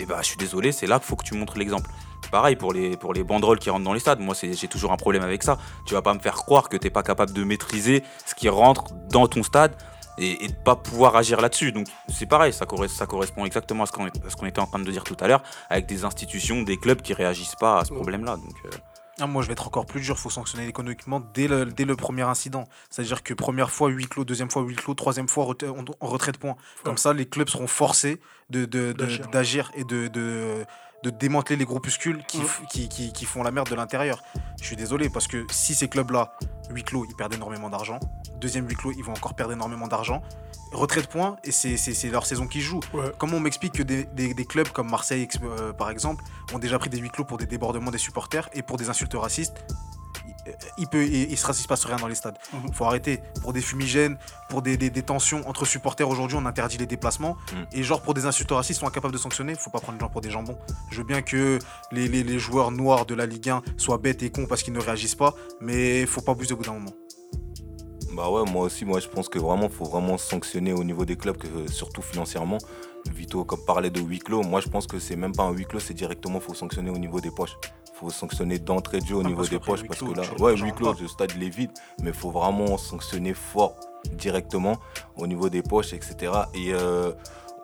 et 0.00 0.06
bah 0.06 0.18
je 0.20 0.26
suis 0.26 0.36
désolé, 0.36 0.72
c'est 0.72 0.86
là 0.86 0.98
qu'il 0.98 1.06
faut 1.06 1.16
que 1.16 1.24
tu 1.24 1.34
montres 1.34 1.56
l'exemple. 1.56 1.88
Pareil 2.32 2.56
pour 2.56 2.72
les, 2.72 2.96
pour 2.96 3.14
les 3.14 3.22
banderoles 3.22 3.58
qui 3.58 3.70
rentrent 3.70 3.84
dans 3.84 3.92
les 3.92 4.00
stades, 4.00 4.20
moi 4.20 4.34
j'ai 4.40 4.68
toujours 4.68 4.92
un 4.92 4.96
problème 4.96 5.22
avec 5.22 5.42
ça. 5.42 5.56
Tu 5.86 5.94
vas 5.94 6.02
pas 6.02 6.14
me 6.14 6.18
faire 6.18 6.34
croire 6.34 6.68
que 6.68 6.76
t'es 6.76 6.90
pas 6.90 7.02
capable 7.02 7.32
de 7.32 7.44
maîtriser 7.44 8.02
ce 8.26 8.34
qui 8.34 8.48
rentre 8.48 8.84
dans 9.08 9.26
ton 9.28 9.42
stade 9.42 9.76
et, 10.18 10.44
et 10.44 10.48
de 10.48 10.54
pas 10.54 10.76
pouvoir 10.76 11.16
agir 11.16 11.40
là-dessus. 11.40 11.72
Donc 11.72 11.86
c'est 12.08 12.26
pareil, 12.26 12.52
ça, 12.52 12.64
corres- 12.66 12.88
ça 12.88 13.06
correspond 13.06 13.44
exactement 13.44 13.84
à 13.84 13.86
ce 13.86 13.92
qu'on 14.36 14.46
était 14.46 14.60
en 14.60 14.66
train 14.66 14.78
de 14.78 14.90
dire 14.90 15.04
tout 15.04 15.16
à 15.20 15.28
l'heure, 15.28 15.42
avec 15.70 15.86
des 15.86 16.04
institutions, 16.04 16.62
des 16.62 16.76
clubs 16.76 17.00
qui 17.02 17.14
réagissent 17.14 17.56
pas 17.58 17.80
à 17.80 17.84
ce 17.84 17.92
problème-là. 17.92 18.36
Donc 18.36 18.54
euh, 18.66 18.70
Ah, 19.20 19.26
moi, 19.26 19.42
je 19.42 19.48
vais 19.48 19.52
être 19.54 19.66
encore 19.66 19.84
plus 19.86 20.00
dur. 20.00 20.14
Il 20.16 20.20
faut 20.20 20.30
sanctionner 20.30 20.66
économiquement 20.68 21.20
dès 21.34 21.48
le, 21.48 21.64
dès 21.66 21.84
le 21.84 21.96
premier 21.96 22.22
incident. 22.22 22.64
C'est-à-dire 22.88 23.22
que 23.24 23.34
première 23.34 23.70
fois, 23.70 23.88
huis 23.88 24.06
clos, 24.06 24.24
deuxième 24.24 24.50
fois, 24.50 24.62
huis 24.62 24.76
clos, 24.76 24.94
troisième 24.94 25.28
fois, 25.28 25.44
en 26.00 26.06
retrait 26.06 26.32
de 26.32 26.38
points. 26.38 26.56
Comme 26.84 26.98
ça, 26.98 27.12
les 27.12 27.26
clubs 27.26 27.48
seront 27.48 27.66
forcés 27.66 28.20
de- 28.50 28.64
de- 28.64 28.92
de- 28.92 29.04
D'agir. 29.04 29.28
d'agir 29.28 29.70
et 29.74 29.82
de, 29.84 30.06
de, 30.08 30.64
de 31.04 31.10
démanteler 31.10 31.56
les 31.56 31.64
groupuscules 31.64 32.24
qui, 32.28 32.38
qui, 32.70 32.88
qui- 32.88 33.12
qui 33.12 33.24
font 33.24 33.42
la 33.42 33.50
merde 33.50 33.68
de 33.68 33.74
l'intérieur. 33.74 34.22
Je 34.60 34.66
suis 34.66 34.76
désolé 34.76 35.10
parce 35.10 35.26
que 35.26 35.44
si 35.50 35.74
ces 35.74 35.88
clubs-là, 35.88 36.34
huis 36.70 36.84
clos, 36.84 37.04
ils 37.08 37.14
perdent 37.16 37.34
énormément 37.34 37.70
d'argent. 37.70 37.98
Deuxième 38.40 38.68
huis 38.68 38.76
clos, 38.76 38.92
ils 38.96 39.04
vont 39.04 39.12
encore 39.12 39.34
perdre 39.34 39.52
énormément 39.52 39.88
d'argent. 39.88 40.22
Retrait 40.72 41.00
de 41.02 41.06
points, 41.06 41.36
et 41.44 41.50
c'est- 41.50 42.10
leur 42.10 42.26
saison 42.26 42.46
qui 42.46 42.60
joue. 42.60 42.80
Ouais. 42.92 43.10
Comment 43.18 43.38
on 43.38 43.40
m'explique 43.40 43.72
que 43.72 43.82
des, 43.82 44.04
des- 44.04 44.34
des 44.34 44.44
clubs 44.44 44.68
comme 44.68 44.90
Marseille, 44.90 45.26
euh, 45.42 45.72
par 45.72 45.88
exemple, 45.90 46.22
ont 46.52 46.58
déjà 46.58 46.78
pris 46.78 46.90
des 46.90 46.98
huis 46.98 47.10
clos 47.10 47.24
pour 47.24 47.38
des 47.38 47.46
débordements 47.46 47.90
des 47.90 47.98
supporters 47.98 48.48
et 48.52 48.62
pour 48.62 48.76
des 48.76 48.90
insultes 48.90 49.14
racistes? 49.14 49.54
Il- 50.46 50.54
il 50.78 50.86
peut 50.88 51.04
il, 51.04 51.30
il 51.30 51.36
se 51.38 51.46
raciste 51.46 51.68
pas 51.68 51.76
sur 51.76 51.88
rien 51.88 51.98
dans 51.98 52.06
les 52.06 52.14
stades. 52.14 52.36
Mhm. 52.52 52.72
Faut 52.74 52.84
arrêter 52.84 53.20
pour 53.42 53.52
des 53.54 53.60
fumigènes, 53.62 54.18
pour 54.50 54.60
des, 54.62 54.76
des- 54.76 54.90
des 54.90 55.02
tensions 55.02 55.46
entre 55.48 55.64
supporters 55.64 56.08
aujourd'hui, 56.08 56.36
on 56.38 56.44
interdit 56.46 56.76
les 56.78 56.86
déplacements 56.86 57.36
Mhm. 57.52 57.66
et 57.72 57.82
genre 57.82 58.02
pour 58.02 58.12
des 58.14 58.26
insultes 58.26 58.50
racistes, 58.50 58.78
ils 58.78 58.80
sont 58.80 58.86
incapables 58.86 59.12
de 59.14 59.18
sanctionner, 59.18 59.54
faut 59.54 59.70
pas 59.70 59.80
prendre 59.80 59.96
les 59.98 60.00
gens 60.00 60.10
pour 60.10 60.20
des 60.20 60.30
jambons. 60.30 60.58
Je 60.90 60.98
veux 60.98 61.04
bien 61.04 61.22
que 61.22 61.58
les, 61.92 62.08
les- 62.08 62.22
les 62.24 62.38
joueurs 62.38 62.70
noirs 62.70 63.06
de 63.06 63.14
la 63.14 63.24
Ligue 63.26 63.48
1 63.50 63.62
soient 63.78 63.98
bêtes 63.98 64.22
et 64.22 64.30
cons 64.30 64.46
parce 64.46 64.62
qu'ils 64.62 64.74
ne 64.74 64.80
réagissent 64.80 65.14
pas, 65.14 65.34
mais 65.62 66.04
faut 66.06 66.20
pas 66.22 66.32
abuser 66.32 66.52
au 66.52 66.56
bout 66.58 66.64
d'un 66.64 66.74
moment. 66.74 66.92
Bah 68.18 68.28
ouais, 68.30 68.42
moi 68.50 68.64
aussi, 68.64 68.84
moi 68.84 68.98
je 68.98 69.06
pense 69.06 69.28
que 69.28 69.38
vraiment, 69.38 69.68
faut 69.68 69.84
vraiment 69.84 70.18
sanctionner 70.18 70.72
au 70.72 70.82
niveau 70.82 71.04
des 71.04 71.14
clubs, 71.14 71.36
que, 71.36 71.70
surtout 71.70 72.02
financièrement. 72.02 72.58
Vito, 73.14 73.44
comme 73.44 73.64
parlait 73.64 73.90
de 73.90 74.00
huis 74.00 74.18
clos, 74.18 74.42
moi 74.42 74.60
je 74.60 74.68
pense 74.68 74.88
que 74.88 74.98
c'est 74.98 75.14
même 75.14 75.30
pas 75.30 75.44
un 75.44 75.52
huis 75.52 75.66
clos, 75.66 75.78
c'est 75.78 75.94
directement, 75.94 76.40
faut 76.40 76.52
sanctionner 76.52 76.90
au 76.90 76.98
niveau 76.98 77.20
des 77.20 77.30
poches. 77.30 77.56
Faut 77.94 78.10
sanctionner 78.10 78.58
d'entrée 78.58 78.98
de 78.98 79.06
jeu 79.06 79.14
au 79.14 79.22
Ah, 79.24 79.28
niveau 79.28 79.46
des 79.46 79.60
poches, 79.60 79.84
parce 79.86 80.00
que 80.00 80.12
là, 80.16 80.24
ouais, 80.40 80.56
huis 80.56 80.72
clos, 80.72 80.94
le 81.00 81.06
stade 81.06 81.30
il 81.36 81.44
est 81.44 81.48
vide, 81.48 81.70
mais 82.02 82.12
faut 82.12 82.32
vraiment 82.32 82.76
sanctionner 82.76 83.34
fort 83.34 83.76
directement 84.14 84.76
au 85.16 85.28
niveau 85.28 85.48
des 85.48 85.62
poches, 85.62 85.92
etc. 85.92 86.32
Et 86.54 86.74
euh, 86.74 87.12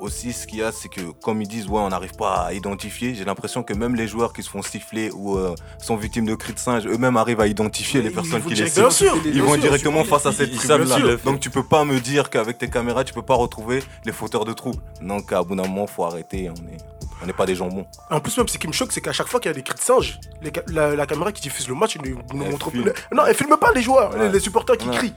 aussi, 0.00 0.32
ce 0.32 0.46
qu'il 0.46 0.58
y 0.58 0.62
a, 0.62 0.72
c'est 0.72 0.88
que 0.88 1.00
comme 1.22 1.40
ils 1.42 1.48
disent, 1.48 1.66
ouais, 1.68 1.78
on 1.80 1.88
n'arrive 1.88 2.14
pas 2.14 2.46
à 2.46 2.52
identifier, 2.52 3.14
j'ai 3.14 3.24
l'impression 3.24 3.62
que 3.62 3.72
même 3.74 3.94
les 3.94 4.06
joueurs 4.08 4.32
qui 4.32 4.42
se 4.42 4.50
font 4.50 4.62
siffler 4.62 5.10
ou 5.12 5.36
euh, 5.36 5.54
sont 5.78 5.96
victimes 5.96 6.26
de 6.26 6.34
cris 6.34 6.52
de 6.52 6.58
singe, 6.58 6.86
eux-mêmes 6.86 7.16
arrivent 7.16 7.40
à 7.40 7.46
identifier 7.46 8.02
les 8.02 8.10
personnes 8.10 8.42
qui 8.42 8.54
les 8.54 8.68
sifflent. 8.68 9.16
Ils 9.26 9.42
vont 9.42 9.56
directement 9.56 10.04
face 10.04 10.26
à 10.26 10.32
cette 10.32 10.54
font. 10.54 11.18
Donc 11.24 11.40
tu 11.40 11.50
peux 11.50 11.64
pas 11.64 11.84
me 11.84 12.00
dire 12.00 12.30
qu'avec 12.30 12.58
tes 12.58 12.68
caméras, 12.68 13.04
tu 13.04 13.14
peux 13.14 13.22
pas 13.22 13.34
retrouver 13.34 13.82
les 14.04 14.12
fauteurs 14.12 14.44
de 14.44 14.52
troubles. 14.52 14.82
Donc 15.00 15.32
à 15.32 15.42
bout 15.42 15.56
d'un 15.56 15.66
moment, 15.66 15.86
faut 15.86 16.04
arrêter. 16.04 16.50
On 16.50 16.54
est, 16.72 16.76
on 17.22 17.26
n'est 17.26 17.32
pas 17.32 17.46
des 17.46 17.54
jambons. 17.54 17.86
En 18.10 18.20
plus, 18.20 18.36
même 18.38 18.48
ce 18.48 18.58
qui 18.58 18.66
me 18.66 18.72
choque, 18.72 18.92
c'est 18.92 19.00
qu'à 19.00 19.12
chaque 19.12 19.28
fois 19.28 19.40
qu'il 19.40 19.48
y 19.50 19.54
a 19.54 19.54
des 19.54 19.62
cris 19.62 19.74
de 19.74 19.80
singe, 19.80 20.18
les 20.42 20.52
la, 20.68 20.94
la 20.94 21.06
caméra 21.06 21.32
qui 21.32 21.42
diffuse 21.42 21.68
le 21.68 21.74
match 21.74 21.96
ne 21.98 22.04
Elle 22.08 22.50
montre 22.50 22.70
plus. 22.70 22.84
Non, 23.12 23.24
elle 23.26 23.34
filme 23.34 23.56
pas 23.56 23.72
les 23.72 23.82
joueurs, 23.82 24.12
Ouais. 24.14 24.26
les, 24.26 24.32
les 24.32 24.40
supporters 24.40 24.76
qui 24.76 24.88
Ouais. 24.88 24.96
crient. 24.96 25.14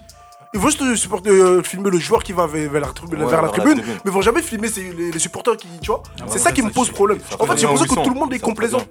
Ils 0.53 0.59
vont 0.59 0.67
juste 0.67 0.81
euh, 0.81 0.95
supporter, 0.95 1.29
euh, 1.29 1.61
filmer 1.63 1.89
le 1.89 1.99
joueur 1.99 2.23
qui 2.23 2.31
va 2.33 2.47
vers, 2.47 2.69
vers 2.71 2.81
la, 2.81 2.87
tribune, 2.87 3.19
Ouais, 3.23 3.29
vers 3.29 3.41
la 3.41 3.47
vers 3.47 3.51
la 3.51 3.57
tribune, 3.63 3.75
tribune. 3.81 3.95
mais 4.05 4.11
ils 4.11 4.13
vont 4.13 4.21
jamais 4.21 4.41
filmer 4.41 4.69
les, 4.75 5.11
les 5.11 5.19
supporters 5.19 5.57
qui. 5.57 5.67
Tu 5.81 5.87
vois 5.87 6.03
Ah 6.19 6.23
C'est 6.27 6.33
ouais, 6.33 6.39
ça 6.39 6.51
qui 6.51 6.61
ça, 6.61 6.67
me 6.67 6.71
pose 6.73 6.89
problème. 6.89 7.19
En 7.39 7.45
fait, 7.45 7.57
j'ai 7.57 7.67
l'impression 7.67 7.95
que 7.95 8.03
tout 8.03 8.13
le 8.13 8.19
monde 8.19 8.33
est 8.33 8.39
complaisant. 8.39 8.81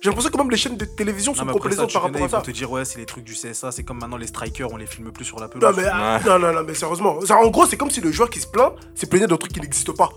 J'ai 0.00 0.08
l'impression 0.08 0.30
que 0.30 0.36
même 0.38 0.50
les 0.50 0.56
chaînes 0.56 0.76
de 0.78 0.84
télévision 0.86 1.34
sont 1.34 1.44
Non, 1.44 1.52
complaisantes 1.52 1.92
par 1.92 2.02
rapport 2.02 2.22
à 2.22 2.24
ils 2.24 2.30
ça. 2.30 2.38
vont 2.38 2.42
te 2.42 2.50
dire 2.52 2.70
ouais 2.72 2.86
c'est 2.86 2.98
les 2.98 3.04
trucs 3.04 3.22
du 3.24 3.34
CSA, 3.34 3.70
c'est 3.70 3.82
comme 3.84 3.98
maintenant 3.98 4.16
les 4.16 4.28
strikers, 4.28 4.72
on 4.72 4.78
les 4.78 4.86
filme 4.86 5.10
plus 5.12 5.26
sur 5.26 5.36
la 5.38 5.42
Non 5.46 5.50
pelouse. 5.52 5.74
mais, 5.76 5.84
ah, 5.92 6.18
non, 6.24 6.38
non, 6.38 6.52
non, 6.54 6.62
mais 6.66 6.72
sérieusement. 6.72 7.20
Ça, 7.26 7.36
en 7.36 7.48
gros, 7.48 7.66
c'est 7.66 7.76
comme 7.76 7.90
si 7.90 8.00
le 8.00 8.10
joueur 8.10 8.30
qui 8.30 8.40
se 8.40 8.46
plaint 8.46 8.72
s'est 8.94 9.06
plaigné 9.06 9.26
d'un 9.26 9.36
truc 9.36 9.52
qui 9.52 9.60
n'existe 9.60 9.92
pas. 9.92 10.08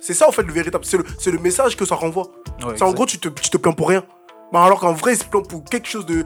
C'est 0.00 0.14
ça, 0.14 0.26
en 0.26 0.32
fait, 0.32 0.42
le 0.42 0.52
véritable. 0.52 0.84
C'est 0.84 0.96
le, 0.96 1.04
c'est 1.18 1.30
le 1.30 1.38
message 1.38 1.76
que 1.76 1.84
ça 1.84 1.94
renvoie. 1.94 2.26
Ouais, 2.66 2.82
en 2.82 2.90
gros, 2.92 3.06
tu 3.06 3.18
te, 3.18 3.28
tu 3.28 3.50
te 3.50 3.56
plains 3.56 3.72
pour 3.72 3.88
rien. 3.90 4.02
Bah, 4.52 4.64
alors 4.64 4.80
qu'en 4.80 4.92
vrai, 4.92 5.14
plaint 5.16 5.46
pour 5.46 5.64
quelque 5.64 5.88
chose 5.88 6.06
de, 6.06 6.24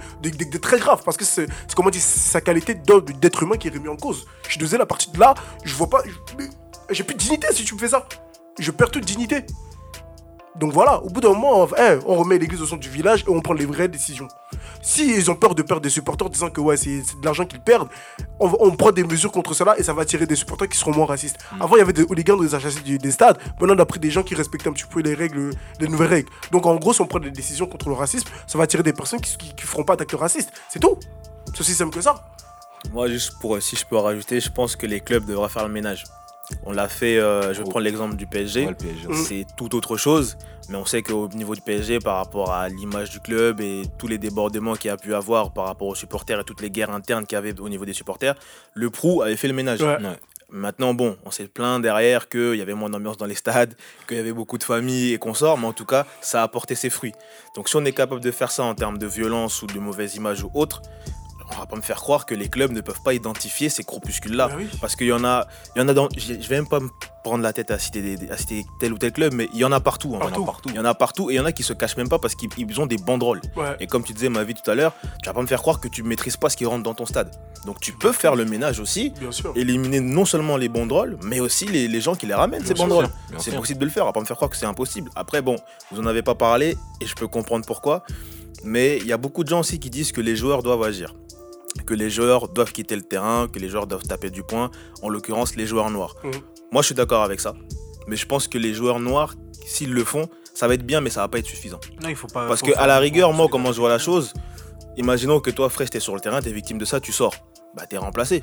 très 0.59 0.79
grave. 0.79 1.03
Parce 1.05 1.17
que 1.17 1.25
c'est, 1.25 1.47
c'est 1.47 1.75
comment 1.75 1.91
c'est 1.93 2.01
sa 2.01 2.41
qualité 2.41 2.75
d'être 2.75 3.43
humain 3.43 3.57
qui 3.57 3.69
est 3.69 3.75
remis 3.75 3.89
en 3.89 3.97
cause. 3.97 4.27
Je 4.45 4.51
suis 4.51 4.59
désolé, 4.59 4.83
à 4.83 4.87
partir 4.87 5.13
de 5.13 5.21
là, 5.21 5.35
je 5.65 5.75
vois 5.75 5.89
pas. 5.89 6.03
J'ai 6.91 7.05
plus 7.05 7.15
de 7.15 7.21
dignité 7.21 7.49
si 7.53 7.65
tu 7.65 7.75
me 7.75 7.79
fais 7.79 7.89
ça. 7.89 8.07
Je 8.59 8.71
perds 8.71 8.91
toute 8.91 9.05
dignité. 9.05 9.45
Donc 10.57 10.73
voilà, 10.73 11.03
au 11.03 11.09
bout 11.09 11.21
d'un 11.21 11.31
moment, 11.31 11.67
eh, 11.79 11.99
on 12.07 12.17
remet 12.17 12.39
l'église 12.39 12.63
au 12.63 12.67
centre 12.67 12.81
du 12.81 12.89
village 12.89 13.25
et 13.27 13.31
on 13.31 13.41
prend 13.41 13.55
les 13.55 13.67
vraies 13.67 13.89
décisions. 13.89 14.29
Si 14.83 15.17
ils 15.17 15.31
ont 15.31 15.35
peur 15.35 15.55
de 15.55 15.63
perdre 15.63 15.83
des 15.83 15.91
supporters 15.91 16.31
disant 16.31 16.51
que 16.51 16.61
ouais, 16.61 16.77
c'est 16.77 16.99
de 16.99 17.25
l'argent 17.25 17.45
qu'ils 17.45 17.61
perdent, 17.61 17.89
on, 18.39 18.71
prend 18.77 18.93
des 18.93 19.03
mesures 19.03 19.33
contre 19.33 19.55
cela 19.55 19.79
et 19.79 19.83
ça 19.83 19.93
va 19.93 20.03
attirer 20.03 20.27
des 20.27 20.37
supporters 20.37 20.69
qui 20.69 20.79
seront 20.79 20.93
moins 20.93 21.07
racistes. 21.07 21.39
Avant, 21.61 21.77
il 21.77 21.79
y 21.79 21.83
avait 21.83 21.93
des 21.93 22.03
hooligans 22.03 22.37
dans 22.37 22.43
les 22.43 22.99
des 22.99 23.11
stades. 23.11 23.39
Maintenant, 23.61 23.75
on 23.75 23.79
a 23.79 23.87
pris 23.87 23.99
des 23.99 24.11
gens 24.11 24.23
qui 24.23 24.35
respectent 24.35 24.67
un 24.67 24.73
petit 24.73 24.85
peu 24.85 25.01
les 25.01 25.15
règles, 25.15 25.51
les 25.81 25.89
nouvelles 25.89 26.09
règles. 26.09 26.29
Donc 26.53 26.67
en 26.67 26.77
gros, 26.77 26.93
si 26.93 27.01
on 27.01 27.07
prend 27.07 27.19
des 27.19 27.31
décisions 27.31 27.67
contre 27.67 27.89
le 27.89 27.95
racisme, 27.95 28.29
ça 28.47 28.59
va 28.59 28.65
attirer 28.65 28.83
des 28.83 28.93
personnes 28.93 29.21
qui, 29.21 29.37
qui 29.37 29.67
feront 29.67 29.85
pas 29.85 29.97
d'actes 29.97 30.15
racistes. 30.15 30.53
C'est 30.69 30.81
tout. 30.81 30.99
C'est 31.47 31.61
aussi 31.61 31.75
simple 31.75 31.95
que 31.95 32.01
ça. 32.01 32.15
Moi, 32.93 33.09
juste 33.09 33.39
pour, 33.41 33.61
si 33.61 33.77
je 33.77 33.85
peux 33.87 33.97
rajouter, 33.97 34.41
je 34.41 34.51
pense 34.51 34.77
que 34.77 34.87
les 34.87 35.01
clubs 35.01 35.25
devraient 35.25 35.49
faire 35.49 35.67
le 35.67 35.73
ménage. 35.73 36.05
On 36.67 36.73
l'a 36.73 36.89
fait, 36.89 37.19
euh, 37.19 37.53
je 37.55 37.59
vais 37.59 37.65
Oh. 37.67 37.71
prendre 37.71 37.85
l'exemple 37.85 38.17
du 38.17 38.27
PSG. 38.27 38.65
Ouais, 38.65 38.71
le 38.71 38.75
PSG. 38.77 39.09
C'est 39.15 39.47
tout 39.57 39.75
autre 39.75 39.97
chose. 39.97 40.37
Mais 40.69 40.77
on 40.77 40.85
sait 40.87 41.03
qu'au 41.03 41.29
niveau 41.29 41.55
du 41.55 41.61
PSG, 41.61 41.99
par 41.99 42.17
rapport 42.17 42.53
à 42.53 42.69
l'image 42.69 43.11
du 43.11 43.21
club 43.21 43.61
et 43.61 43.83
tous 43.99 44.07
les 44.07 44.19
débordements 44.19 44.75
qu'il 44.75 44.89
y 44.89 44.93
a 44.93 44.97
pu 44.97 45.15
avoir 45.15 45.53
par 45.53 45.67
rapport 45.67 45.89
aux 45.89 45.95
supporters 45.95 46.41
et 46.41 46.45
toutes 46.45 46.61
les 46.63 46.71
guerres 46.71 46.91
internes 46.91 47.27
qu'il 47.27 47.37
y 47.37 47.39
avait 47.39 47.59
au 47.61 47.69
niveau 47.69 47.85
des 47.85 47.93
supporters, 47.93 48.35
le 48.75 48.89
Prou 48.91 49.23
avait 49.23 49.37
fait 49.37 49.49
le 49.49 49.55
ménage. 49.55 49.81
Ouais. 49.83 49.97
Ouais. 50.03 50.19
Maintenant, 50.51 50.95
bon, 50.95 51.17
on 51.25 51.31
s'est 51.31 51.49
plaint 51.49 51.83
derrière 51.83 52.29
qu'il 52.29 52.55
y 52.55 52.63
avait 52.63 52.75
moins 52.75 52.89
d'ambiance 52.89 53.17
dans 53.17 53.27
les 53.27 53.35
stades, 53.35 53.75
qu'il 54.07 54.17
y 54.17 54.21
avait 54.21 54.33
beaucoup 54.33 54.57
de 54.57 54.63
familles 54.63 55.13
et 55.15 55.19
consorts, 55.19 55.59
mais 55.59 55.67
en 55.67 55.73
tout 55.73 55.87
cas, 55.87 56.07
ça 56.21 56.41
a 56.41 56.45
apporté 56.45 56.75
ses 56.77 56.91
fruits. 56.91 57.13
Donc 57.57 57.69
si 57.69 57.77
on 57.77 57.85
est 57.85 57.93
capable 57.93 58.21
de 58.21 58.31
faire 58.31 58.51
ça 58.53 58.63
en 58.63 58.75
termes 58.75 58.99
de 58.99 59.07
violence 59.07 59.63
ou 59.63 59.67
de 59.67 59.79
mauvaise 59.81 60.15
image 60.15 60.45
ou 60.45 60.51
autre, 60.55 60.81
on 61.53 61.59
va 61.61 61.67
pas 61.67 61.77
me 61.77 61.83
faire 61.83 61.97
croire 62.01 62.27
que 62.27 62.35
les 62.35 62.49
clubs 62.49 62.73
ne 62.73 62.81
peuvent 62.81 63.03
pas 63.05 63.15
identifier 63.15 63.69
ces 63.69 63.83
groupuscules-là. 63.83 64.49
Bah 64.49 64.55
oui. 64.59 64.69
Parce 64.81 64.97
qu'il 64.97 65.07
y 65.09 65.13
en 65.13 65.25
a, 65.25 65.47
il 65.77 65.81
y 65.81 65.83
en 65.85 65.89
a 65.89 65.95
dans. 65.95 66.09
Je 66.17 66.33
vais 66.35 66.57
même 66.57 66.69
pas 66.69 66.81
me 66.81 66.89
prendre 67.23 67.43
la 67.43 67.53
tête 67.53 67.71
à 67.71 67.79
citer, 67.79 68.17
des- 68.17 68.31
à 68.31 68.37
citer 68.37 68.65
tel 68.81 68.93
ou 68.93 68.99
tel 68.99 69.13
club, 69.13 69.33
mais 69.35 69.49
il 69.55 69.59
y 69.61 69.65
en 69.65 69.73
a 69.73 69.81
partout. 69.81 70.15
hein. 70.17 70.19
Partout. 70.21 70.41
Il 70.41 70.41
y 70.41 70.41
en 70.41 70.45
a 70.45 70.47
partout. 70.47 70.69
Il 70.71 70.75
y 70.77 70.79
en 70.81 70.85
a 70.85 70.95
partout 70.95 71.31
et 71.31 71.35
il 71.35 71.37
y 71.37 71.41
en 71.41 71.45
a 71.47 71.53
qui 71.53 71.63
se 71.63 71.73
cachent 71.73 71.97
même 71.97 72.09
pas 72.09 72.19
parce 72.19 72.35
qu'ils 72.35 72.51
ils 72.59 72.81
ont 72.81 72.87
des 72.87 72.97
banderoles. 72.99 73.41
Ouais. 73.57 73.77
Et 73.81 73.87
comme 73.87 74.05
tu 74.05 74.13
disais, 74.13 74.29
ma 74.29 74.45
vie 74.45 74.55
tout 74.55 74.71
à 74.71 74.75
l'heure, 74.75 74.93
tu 75.23 75.29
vas 75.29 75.33
pas 75.35 75.41
me 75.43 75.47
faire 75.47 75.61
croire 75.63 75.81
que 75.81 75.89
tu 75.89 76.03
maîtrises 76.03 76.37
pas 76.37 76.49
ce 76.51 76.57
qui 76.57 76.67
rentre 76.67 76.83
dans 76.83 76.95
ton 76.95 77.07
stade. 77.07 77.31
Donc 77.67 77.81
tu 77.81 77.93
peux 77.93 78.13
faire 78.13 78.37
le 78.37 78.45
ménage 78.45 78.79
aussi, 78.79 79.11
Bien 79.19 79.33
sûr. 79.33 79.53
éliminer 79.57 80.01
non 80.01 80.27
seulement 80.27 80.57
les 80.59 80.69
banderoles, 80.69 81.19
mais 81.23 81.41
aussi 81.41 81.65
les, 81.67 81.89
les 81.89 82.01
gens 82.03 82.15
qui 82.15 82.27
les 82.27 82.35
ramènent, 82.35 82.61
Bien 82.61 82.69
ces 82.69 82.75
sûr, 82.75 82.85
banderoles. 82.85 83.09
C'est 83.39 83.55
possible 83.57 83.81
de 83.81 83.85
le 83.87 83.91
faire, 83.91 84.03
on 84.03 84.07
va 84.07 84.13
pas 84.13 84.21
me 84.21 84.27
faire 84.27 84.37
croire 84.37 84.51
que 84.51 84.57
c'est 84.57 84.67
impossible. 84.67 85.11
Après, 85.17 85.41
bon, 85.41 85.57
vous 85.91 86.01
en 86.01 86.07
avez 86.07 86.23
pas 86.23 86.35
parlé 86.35 86.77
et 87.01 87.07
je 87.07 87.15
peux 87.15 87.27
comprendre 87.27 87.65
pourquoi, 87.67 88.05
mais 88.65 88.99
il 88.99 89.07
y 89.07 89.13
a 89.13 89.17
beaucoup 89.17 89.45
de 89.45 89.49
gens 89.49 89.61
aussi 89.61 89.79
qui 89.81 89.89
disent 89.89 90.13
que 90.13 90.21
les 90.21 90.37
joueurs 90.37 90.63
doivent 90.63 90.83
agir. 90.83 91.15
Que 91.87 91.95
les 91.95 92.11
joueurs 92.11 92.49
doivent 92.49 92.73
quitter 92.73 92.97
le 92.97 93.03
terrain, 93.03 93.49
que 93.49 93.59
les 93.59 93.69
joueurs 93.69 93.87
doivent 93.87 94.03
taper 94.05 94.31
du 94.31 94.43
poing, 94.43 94.71
en 95.03 95.09
l'occurrence 95.09 95.57
les 95.57 95.67
joueurs 95.67 95.91
noirs. 95.91 96.15
Mhm. 96.25 96.33
Moi, 96.73 96.83
je 96.83 96.87
suis 96.87 96.95
d'accord 96.95 97.23
avec 97.23 97.41
ça, 97.41 97.55
mais 98.07 98.17
je 98.17 98.27
pense 98.27 98.49
que 98.49 98.59
les 98.59 98.75
joueurs 98.75 99.01
noirs, 99.01 99.35
s'ils 99.67 99.93
le 99.93 100.05
font, 100.05 100.29
ça 100.55 100.69
va 100.69 100.75
être 100.75 100.87
bien, 100.87 101.01
mais 101.01 101.11
ça 101.11 101.21
va 101.21 101.29
pas 101.29 101.39
être 101.39 101.47
suffisant. 101.47 101.81
Non, 102.03 102.09
il 102.09 102.17
faut 102.17 102.29
pas. 102.29 102.47
Parce 102.47 102.61
faut 102.61 102.67
que 102.67 102.73
à 102.77 102.87
la 102.87 102.99
rigueur, 102.99 103.29
point 103.31 103.37
moi, 103.39 103.49
comment 103.51 103.73
je 103.73 103.81
vois 103.81 103.89
la 103.89 103.99
chose, 103.99 104.33
imaginons 104.97 105.41
que 105.41 105.51
toi, 105.51 105.69
fraîche, 105.69 105.91
t'es 105.91 106.01
sur 106.01 106.15
le 106.15 106.21
terrain, 106.21 106.41
t'es 106.41 106.53
victime 106.53 106.79
de 106.79 106.85
ça, 106.85 107.01
tu 107.01 107.13
sors. 107.13 107.35
Bah, 107.75 107.87
t'es 107.89 107.97
remplacé. 107.99 108.43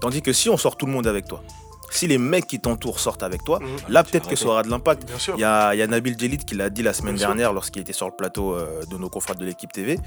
Tandis 0.00 0.22
que 0.22 0.32
si 0.32 0.48
on 0.48 0.56
sort 0.56 0.76
tout 0.76 0.86
le 0.86 0.92
monde 0.92 1.06
avec 1.08 1.26
toi, 1.26 1.42
si 1.90 2.06
les 2.06 2.18
mecs 2.18 2.46
qui 2.46 2.60
t'entourent 2.60 3.00
sortent 3.00 3.24
avec 3.24 3.42
toi, 3.44 3.58
Mhm. 3.58 3.66
là, 3.88 4.04
peut-être 4.04 4.28
que 4.28 4.36
ça 4.36 4.46
aura 4.46 4.62
de 4.62 4.70
l'impact. 4.70 5.04
Bien 5.06 5.18
sûr. 5.18 5.34
Il 5.36 5.40
y 5.40 5.44
a, 5.44 5.74
il 5.74 5.78
y 5.78 5.82
a 5.82 5.86
Nabil 5.88 6.16
Djelit 6.16 6.38
qui 6.38 6.54
l'a 6.54 6.70
dit 6.70 6.84
la 6.84 6.92
semaine 6.92 7.16
Bien 7.16 7.26
dernière 7.26 7.52
lorsqu'il 7.52 7.82
était 7.82 7.92
sur 7.92 8.06
le 8.06 8.12
plateau 8.16 8.54
euh, 8.54 8.84
de 8.88 8.96
nos 8.96 9.08
confrères 9.10 9.34
de 9.36 9.44
l'équipe 9.44 9.72
TV. 9.72 9.98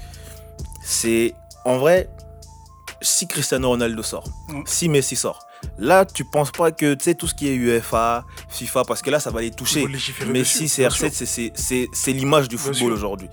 C'est 0.82 1.34
en 1.66 1.76
vrai, 1.78 2.08
si 3.04 3.26
Cristiano 3.28 3.68
Ronaldo 3.68 4.02
sort, 4.02 4.24
si 4.66 4.88
Messi 4.88 5.14
sort, 5.16 5.46
là 5.78 6.04
tu 6.04 6.24
penses 6.24 6.50
pas 6.50 6.72
que 6.72 6.94
tu 6.94 7.04
sais 7.04 7.14
tout 7.14 7.26
ce 7.26 7.34
qui 7.34 7.48
est 7.48 7.54
UEFA, 7.54 8.24
FIFA, 8.48 8.84
parce 8.84 9.02
que 9.02 9.10
là 9.10 9.20
ça 9.20 9.30
va 9.30 9.40
les 9.40 9.50
toucher. 9.50 9.86
Messi, 9.86 10.64
dessus, 10.64 10.80
bien 10.80 10.88
CR7, 10.88 10.90
sûr. 10.90 11.08
c'est- 11.12 11.26
c'est- 11.26 11.52
c'est 11.54 11.88
c'est 11.92 12.12
l'image 12.12 12.48
du 12.48 12.58
football 12.58 12.92
aujourd'hui. 12.92 13.28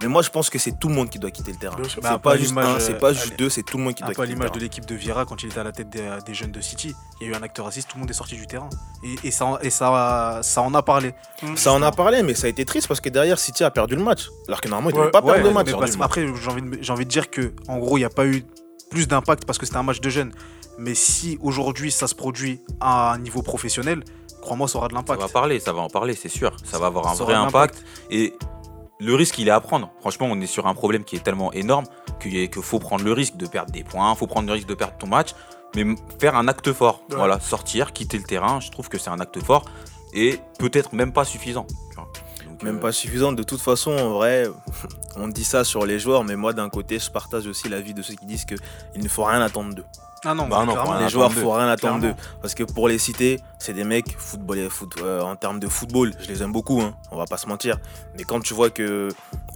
Mais 0.00 0.06
moi 0.06 0.22
je 0.22 0.30
pense 0.30 0.48
que 0.48 0.60
c'est 0.60 0.78
tout 0.78 0.86
le 0.88 0.94
monde 0.94 1.10
qui 1.10 1.18
doit 1.18 1.32
quitter 1.32 1.50
le 1.50 1.58
terrain. 1.58 1.76
Bah, 1.76 1.82
C'est 1.88 2.00
peu 2.00 2.18
pas 2.20 2.36
juste 2.36 2.56
un, 2.56 2.60
euh, 2.76 2.78
c'est 2.78 3.00
pas 3.00 3.12
juste 3.12 3.26
allez, 3.26 3.36
deux, 3.36 3.50
c'est 3.50 3.64
tout 3.64 3.78
le 3.78 3.82
monde 3.82 3.94
qui 3.96 4.04
doit 4.04 4.10
quitter 4.14 4.22
le 4.28 4.32
l'image 4.34 4.50
de 4.50 4.52
terrain. 4.52 4.62
l'équipe 4.62 4.86
de 4.86 4.94
Vieira 4.94 5.24
quand 5.24 5.42
il 5.42 5.46
était 5.48 5.58
à 5.58 5.64
la 5.64 5.72
tête 5.72 5.90
des, 5.90 6.08
des 6.24 6.34
jeunes 6.34 6.52
de 6.52 6.60
City. 6.60 6.94
Il 7.20 7.26
y 7.26 7.30
a 7.30 7.32
eu 7.32 7.34
un 7.36 7.42
acteur 7.42 7.64
raciste, 7.64 7.88
tout 7.88 7.96
le 7.96 8.02
monde 8.02 8.10
est 8.10 8.14
sorti 8.14 8.36
du 8.36 8.46
terrain. 8.46 8.68
Et, 9.02 9.16
et 9.26 9.30
ça, 9.32 9.44
en- 9.46 9.58
et 9.58 9.70
ça, 9.70 10.38
ça 10.44 10.62
en 10.62 10.72
a 10.74 10.82
parlé. 10.84 11.14
Ça 11.56 11.72
en 11.72 11.82
a 11.82 11.90
parlé, 11.90 12.22
mais 12.22 12.34
ça 12.36 12.46
a 12.46 12.50
été 12.50 12.64
triste 12.64 12.86
parce 12.86 13.00
que 13.00 13.08
derrière 13.08 13.40
City 13.40 13.64
a 13.64 13.72
perdu 13.72 13.96
le 13.96 14.04
match. 14.04 14.28
Alors 14.46 14.60
que 14.60 14.68
normalement 14.68 14.90
il 14.90 14.92
ne 14.94 14.98
Ouais, 14.98 15.02
devait 15.06 15.10
pas 15.10 15.20
Ouais, 15.20 15.32
perdre 15.32 15.48
le 15.48 15.52
match. 15.54 15.94
après, 16.00 16.26
j'ai 16.40 16.48
envie, 16.48 16.90
envie 16.92 17.04
de 17.04 17.10
dire 17.10 17.28
que, 17.28 17.52
en 17.66 17.78
gros, 17.78 17.96
il 17.96 18.02
n'y 18.02 18.06
a 18.06 18.10
pas 18.10 18.24
eu 18.26 18.44
plus 18.90 19.08
d'impact 19.08 19.44
parce 19.44 19.58
que 19.58 19.66
c'était 19.66 19.78
un 19.78 19.82
match 19.82 20.00
de 20.00 20.10
jeunes. 20.10 20.32
Mais 20.78 20.94
si 20.94 21.38
aujourd'hui 21.42 21.90
ça 21.90 22.06
se 22.06 22.14
produit 22.14 22.60
à 22.80 23.12
un 23.12 23.18
niveau 23.18 23.42
professionnel, 23.42 24.04
crois-moi, 24.42 24.68
ça 24.68 24.78
aura 24.78 24.88
de 24.88 24.92
Ça 24.92 24.98
l'impact. 24.98 25.20
va 25.20 25.28
parler, 25.28 25.58
ça 25.60 25.72
va 25.72 25.80
en 25.82 25.88
parler, 25.88 26.14
c'est 26.14 26.28
sûr. 26.28 26.56
Ça 26.64 26.78
va 26.78 26.86
avoir 26.86 27.08
un 27.08 27.14
Ça 27.14 27.24
vrai 27.24 27.34
impact. 27.34 27.84
Et 28.10 28.34
le 29.00 29.14
risque, 29.14 29.38
il 29.38 29.48
est 29.48 29.52
à 29.52 29.60
prendre. 29.60 29.90
Franchement, 30.00 30.28
on 30.30 30.40
est 30.40 30.46
sur 30.46 30.66
un 30.66 30.74
problème 30.74 31.04
qui 31.04 31.16
est 31.16 31.22
tellement 31.22 31.52
énorme 31.52 31.84
qu'il 32.20 32.48
faut 32.62 32.78
prendre 32.78 33.04
le 33.04 33.12
risque 33.12 33.36
de 33.36 33.46
perdre 33.46 33.72
des 33.72 33.84
points, 33.84 34.14
faut 34.14 34.26
prendre 34.26 34.46
le 34.46 34.52
risque 34.52 34.68
de 34.68 34.74
perdre 34.74 34.96
ton 34.98 35.06
match, 35.06 35.30
mais 35.76 35.84
faire 36.20 36.34
un 36.36 36.48
acte 36.48 36.72
fort. 36.72 37.02
Ouais. 37.10 37.16
Voilà, 37.16 37.38
sortir, 37.40 37.92
quitter 37.92 38.16
le 38.18 38.24
terrain, 38.24 38.58
je 38.60 38.70
trouve 38.70 38.88
que 38.88 38.98
c'est 38.98 39.10
un 39.10 39.20
acte 39.20 39.40
fort 39.42 39.64
et 40.14 40.38
peut-être 40.58 40.94
même 40.94 41.12
pas 41.12 41.24
suffisant. 41.24 41.66
tu 41.90 41.96
vois. 41.96 42.07
Donc, 42.58 42.64
Même 42.64 42.76
euh, 42.76 42.80
pas 42.80 42.92
suffisant. 42.92 43.32
De 43.32 43.42
toute 43.42 43.60
façon, 43.60 43.92
en 43.92 44.10
vrai, 44.10 44.46
on 45.16 45.28
dit 45.28 45.44
ça 45.44 45.64
sur 45.64 45.86
les 45.86 45.98
joueurs, 45.98 46.24
mais 46.24 46.36
moi, 46.36 46.52
d'un 46.52 46.68
côté, 46.68 46.98
je 46.98 47.10
partage 47.10 47.46
aussi 47.46 47.68
l'avis 47.68 47.94
de 47.94 48.02
ceux 48.02 48.14
qui 48.14 48.26
disent 48.26 48.44
qu'il 48.44 49.02
ne 49.02 49.08
faut 49.08 49.24
rien 49.24 49.40
attendre 49.40 49.74
d'eux. 49.74 49.84
Ah 50.24 50.34
non, 50.34 50.48
Bah 50.48 50.64
non, 50.66 50.74
Les 51.00 51.08
joueurs, 51.10 51.28
faut 51.42 51.52
rien 51.52 51.68
attendre 51.68 52.00
d'eux. 52.00 52.14
Parce 52.42 52.54
que 52.54 52.64
pour 52.64 52.88
les 52.88 52.98
citer, 52.98 53.40
c'est 53.58 53.72
des 53.72 53.84
mecs, 53.84 54.16
football, 54.18 54.68
foot, 54.70 54.94
euh, 55.02 55.20
en 55.22 55.36
termes 55.36 55.60
de 55.60 55.68
football, 55.68 56.12
je 56.20 56.28
les 56.28 56.42
aime 56.42 56.52
beaucoup, 56.52 56.80
hein, 56.80 56.94
on 57.10 57.16
va 57.16 57.24
pas 57.26 57.36
se 57.36 57.46
mentir. 57.46 57.78
Mais 58.16 58.24
quand 58.24 58.40
tu 58.40 58.54
vois 58.54 58.70
que, 58.70 59.08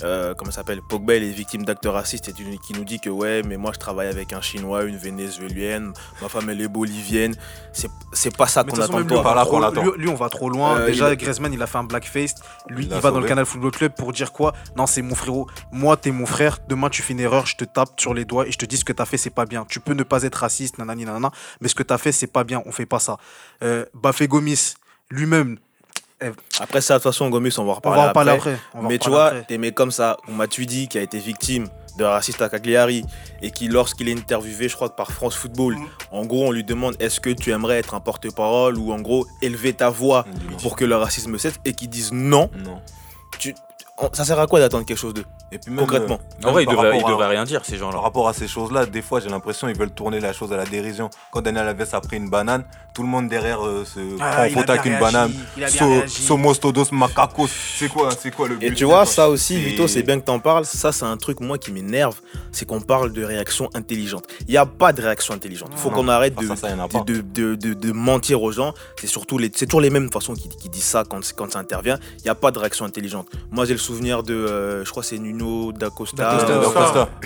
euh, 0.03 0.35
comment 0.35 0.51
ça 0.51 0.57
s'appelle, 0.57 0.81
Pogba, 0.89 1.17
il 1.17 1.25
est 1.25 1.31
victime 1.31 1.65
d'actes 1.65 1.87
racistes 1.87 2.29
et 2.29 2.33
tu- 2.33 2.45
qui 2.67 2.73
nous 2.75 2.85
dit 2.85 3.01
que, 3.01 3.11
ouais, 3.11 3.43
mais 3.43 3.57
moi, 3.57 3.73
je 3.75 3.79
travaille 3.79 4.09
avec 4.09 4.33
un 4.33 4.41
Chinois, 4.41 4.85
une 4.85 4.97
Vénézuélienne, 4.97 5.93
ma 6.21 6.29
femme, 6.29 6.49
elle 6.51 6.61
est 6.61 6.69
bolivienne, 6.69 7.35
c'est 7.73 7.91
c'est 8.13 8.37
pas 8.37 8.47
ça 8.47 8.63
qu'on 8.63 8.71
attend 8.85 8.93
de 8.95 8.99
même 8.99 9.09
lui, 9.09 9.17
on 9.17 9.23
toi. 9.23 9.23
Là 9.61 9.71
trop- 9.73 9.83
lui- 9.97 10.03
lui, 10.05 10.09
on 10.09 10.15
va 10.15 10.29
trop 10.29 10.49
loin. 10.51 10.77
Euh, 10.79 10.87
Déjà, 10.87 11.13
il 11.13 11.17
Griezmann, 11.17 11.53
il 11.53 11.63
a 11.63 11.67
fait 11.67 11.79
un 11.79 11.85
blackface. 11.85 12.35
Lui, 12.69 12.85
Il 12.85 12.91
va 12.91 13.11
dans 13.11 13.21
le. 13.21 13.27
Canal 13.29 13.47
Football 13.47 13.71
Club 13.71 13.93
pour 13.93 14.13
dire 14.13 14.33
quoi? 14.33 14.53
Non, 14.77 14.87
c'est 14.87 15.01
mon 15.03 15.15
frérot. 15.15 15.47
Moi, 15.71 15.97
t'es 15.97 16.11
mon 16.11 16.27
frère. 16.27 16.59
Demain, 16.69 16.91
tu 16.91 17.01
fais 17.03 17.15
une 17.15 17.21
erreur, 17.21 17.47
je 17.47 17.57
te 17.57 17.65
tape 17.65 17.99
sur 17.99 18.13
les 18.13 18.25
doigts 18.27 18.47
et 18.47 18.53
je 18.53 18.59
te 18.59 18.67
dis 18.67 18.77
ce 18.77 18.85
que 18.85 18.93
t'as 18.93 19.07
fait, 19.07 19.17
c'est 19.17 19.31
pas 19.31 19.47
bien. 19.47 19.65
Tu 19.67 19.81
peux 19.81 19.95
ne 19.95 20.03
pas 20.03 20.23
être 20.25 20.35
raciste, 20.37 20.52
nanani, 20.79 21.05
nanana, 21.05 21.31
mais 21.61 21.69
ce 21.69 21.75
que 21.75 21.83
t'as 21.83 21.99
fait, 21.99 22.13
c'est 22.13 22.27
pas 22.27 22.45
bien. 22.45 22.63
On 22.67 22.73
fait 22.73 22.87
pas 22.87 22.99
ça. 22.99 23.17
Euh, 23.63 23.85
Bafé 23.95 24.29
Gomis, 24.29 24.75
lui-même, 25.11 25.59
Après 26.61 26.81
ça, 26.81 26.95
de 26.95 26.99
toute 27.03 27.11
façon, 27.13 27.29
Gomis, 27.31 27.53
on 27.59 27.65
va 27.65 27.71
en 27.71 27.73
on 27.73 27.75
reparler 27.77 28.03
va 28.03 28.11
en 28.11 28.13
parler 28.13 28.31
après. 28.33 28.53
après. 28.53 28.63
On 28.75 28.79
va 28.83 28.87
en 28.87 28.89
Mais 28.91 28.99
tu 28.99 29.11
vois, 29.11 29.27
après. 29.27 29.45
des 29.49 29.59
mecs 29.59 29.75
comme 29.75 29.91
ça, 29.91 30.17
ou 30.29 30.33
Matuidi 30.33 30.87
qui 30.87 30.97
a 30.99 31.03
été 31.03 31.19
victime 31.19 31.67
de 31.99 32.05
raciste 32.05 32.41
à 32.41 32.49
Cagliari 32.49 33.05
et 33.43 33.51
qui, 33.51 33.67
lorsqu'il 33.69 34.09
est 34.09 34.17
interviewé, 34.17 34.69
je 34.69 34.75
crois 34.77 34.89
que 34.89 34.95
par 34.95 35.11
France 35.11 35.35
Football, 35.35 35.75
Mhm. 35.75 35.87
en 36.13 36.25
gros, 36.25 36.47
on 36.47 36.53
lui 36.53 36.63
demande 36.65 36.95
est-ce 37.01 37.19
que 37.21 37.31
tu 37.31 37.51
aimerais 37.51 37.79
être 37.79 37.95
un 37.95 38.01
porte-parole 38.01 38.79
ou 38.79 38.93
en 38.93 39.01
gros 39.01 39.27
élever 39.43 39.73
ta 39.73 39.91
voix 39.91 40.25
pour 40.63 40.77
que 40.77 40.85
le 40.85 40.95
racisme 40.97 41.37
cesse 41.39 41.55
et 41.65 41.73
qui 41.75 41.89
disent 41.89 42.13
non, 42.13 42.49
Non. 42.57 42.81
on- 43.45 43.53
ça 44.13 44.25
sert 44.25 44.39
à 44.39 44.47
quoi 44.47 44.61
d'attendre 44.61 44.85
quelque 44.85 44.99
chose 44.99 45.15
d'eux 45.15 45.25
Et 45.51 45.59
puis 45.59 45.71
même, 45.71 45.81
Concrètement. 45.81 46.19
euh, 46.45 46.49
En 46.49 46.53
vrai, 46.53 46.65
ils 46.65 46.69
devraient, 46.69 47.29
rien 47.29 47.45
dire, 47.45 47.65
ces 47.65 47.77
gens-là. 47.77 47.95
Par 47.95 48.03
rapport 48.03 48.29
à 48.29 48.33
ces 48.33 48.49
choses-là, 48.49 48.87
des 48.87 49.03
fois, 49.03 49.21
j'ai 49.21 49.29
l'impression 49.29 49.67
qu'ils 49.69 49.77
veulent 49.79 49.91
tourner 49.93 50.21
la 50.21 50.33
chose 50.33 50.53
à 50.53 50.57
la 50.57 50.65
dérision. 50.65 51.11
Quand 51.31 51.41
Daniel 51.43 51.69
Alves 51.69 51.87
a 51.93 52.01
pris 52.01 52.17
une 52.17 52.31
banane, 52.31 52.65
tout 52.95 53.03
le 53.03 53.09
monde 53.09 53.29
derrière 53.29 53.65
euh, 53.67 53.85
se 53.85 54.01
Ah, 54.21 54.47
prend 54.49 54.61
photo 54.61 54.73
avec 54.73 54.85
une 54.87 54.99
banane. 54.99 55.33
So- 55.69 55.87
réagi. 55.89 56.23
Somos 56.23 56.55
todos 56.57 56.85
macacos. 56.93 57.49
C'est 57.79 57.89
quoi, 57.89 58.11
c'est 58.11 58.35
quoi 58.35 58.49
le 58.49 58.57
but 58.57 58.67
Et 58.67 58.75
tu 58.75 58.85
vois, 58.85 59.07
ça 59.07 59.29
aussi, 59.29 59.55
Et- 59.55 59.59
Vito, 59.61 59.87
c'est 59.89 60.03
bien 60.03 60.19
que 60.21 60.25
t'en 60.25 60.39
parles. 60.41 60.65
Ça, 60.67 60.93
c'est 60.93 61.05
un 61.05 61.17
truc, 61.17 61.41
moi, 61.41 61.59
qui 61.59 61.73
m'énerve. 61.73 62.21
C'est 62.51 62.67
qu'on 62.67 62.81
parle 62.81 63.13
de 63.13 63.25
réaction 63.25 63.69
intelligente. 63.75 64.25
Il 64.41 64.51
n'y 64.51 64.57
a 64.59 64.67
pas 64.67 64.93
de 64.93 65.01
réaction 65.01 65.35
intelligente. 65.35 65.71
Il 65.73 65.79
faut 65.79 65.91
qu'on 65.91 66.09
arrête 66.09 66.35
Ah, 66.37 66.43
de, 66.43 66.47
ça, 66.49 66.57
ça, 66.57 66.71
y 66.71 66.75
en 66.75 66.81
a 66.81 66.89
pas. 66.89 67.01
de, 67.01 67.21
de, 67.21 67.55
de- 67.55 67.75
de 67.75 67.93
mentir 67.93 68.43
aux 68.43 68.53
gens. 68.53 68.75
C'est 69.01 69.07
surtout 69.07 69.39
les, 69.39 69.51
c'est 69.55 69.67
toujours 69.67 69.81
les 69.81 69.91
mêmes 69.91 70.11
façons 70.13 70.35
qui, 70.35 70.49
qui 70.49 70.69
disent 70.69 70.83
ça 70.85 71.05
quand, 71.09 71.21
quand 71.37 71.51
ça 71.53 71.59
intervient. 71.61 71.99
Il 72.19 72.23
n'y 72.25 72.31
a 72.31 72.35
pas 72.35 72.51
de 72.51 72.59
réaction 72.59 72.85
intelligente. 72.85 73.29
Moi, 73.51 73.65
j'ai 73.65 73.73
le 73.73 73.79
souvenir 73.93 74.23
de, 74.23 74.33
euh, 74.35 74.85
je 74.87 74.91
crois, 74.91 75.03
c'est 75.03 75.19
Nuno 75.19 75.73
D'Acosta. 75.73 76.39
Euh, 76.49 76.65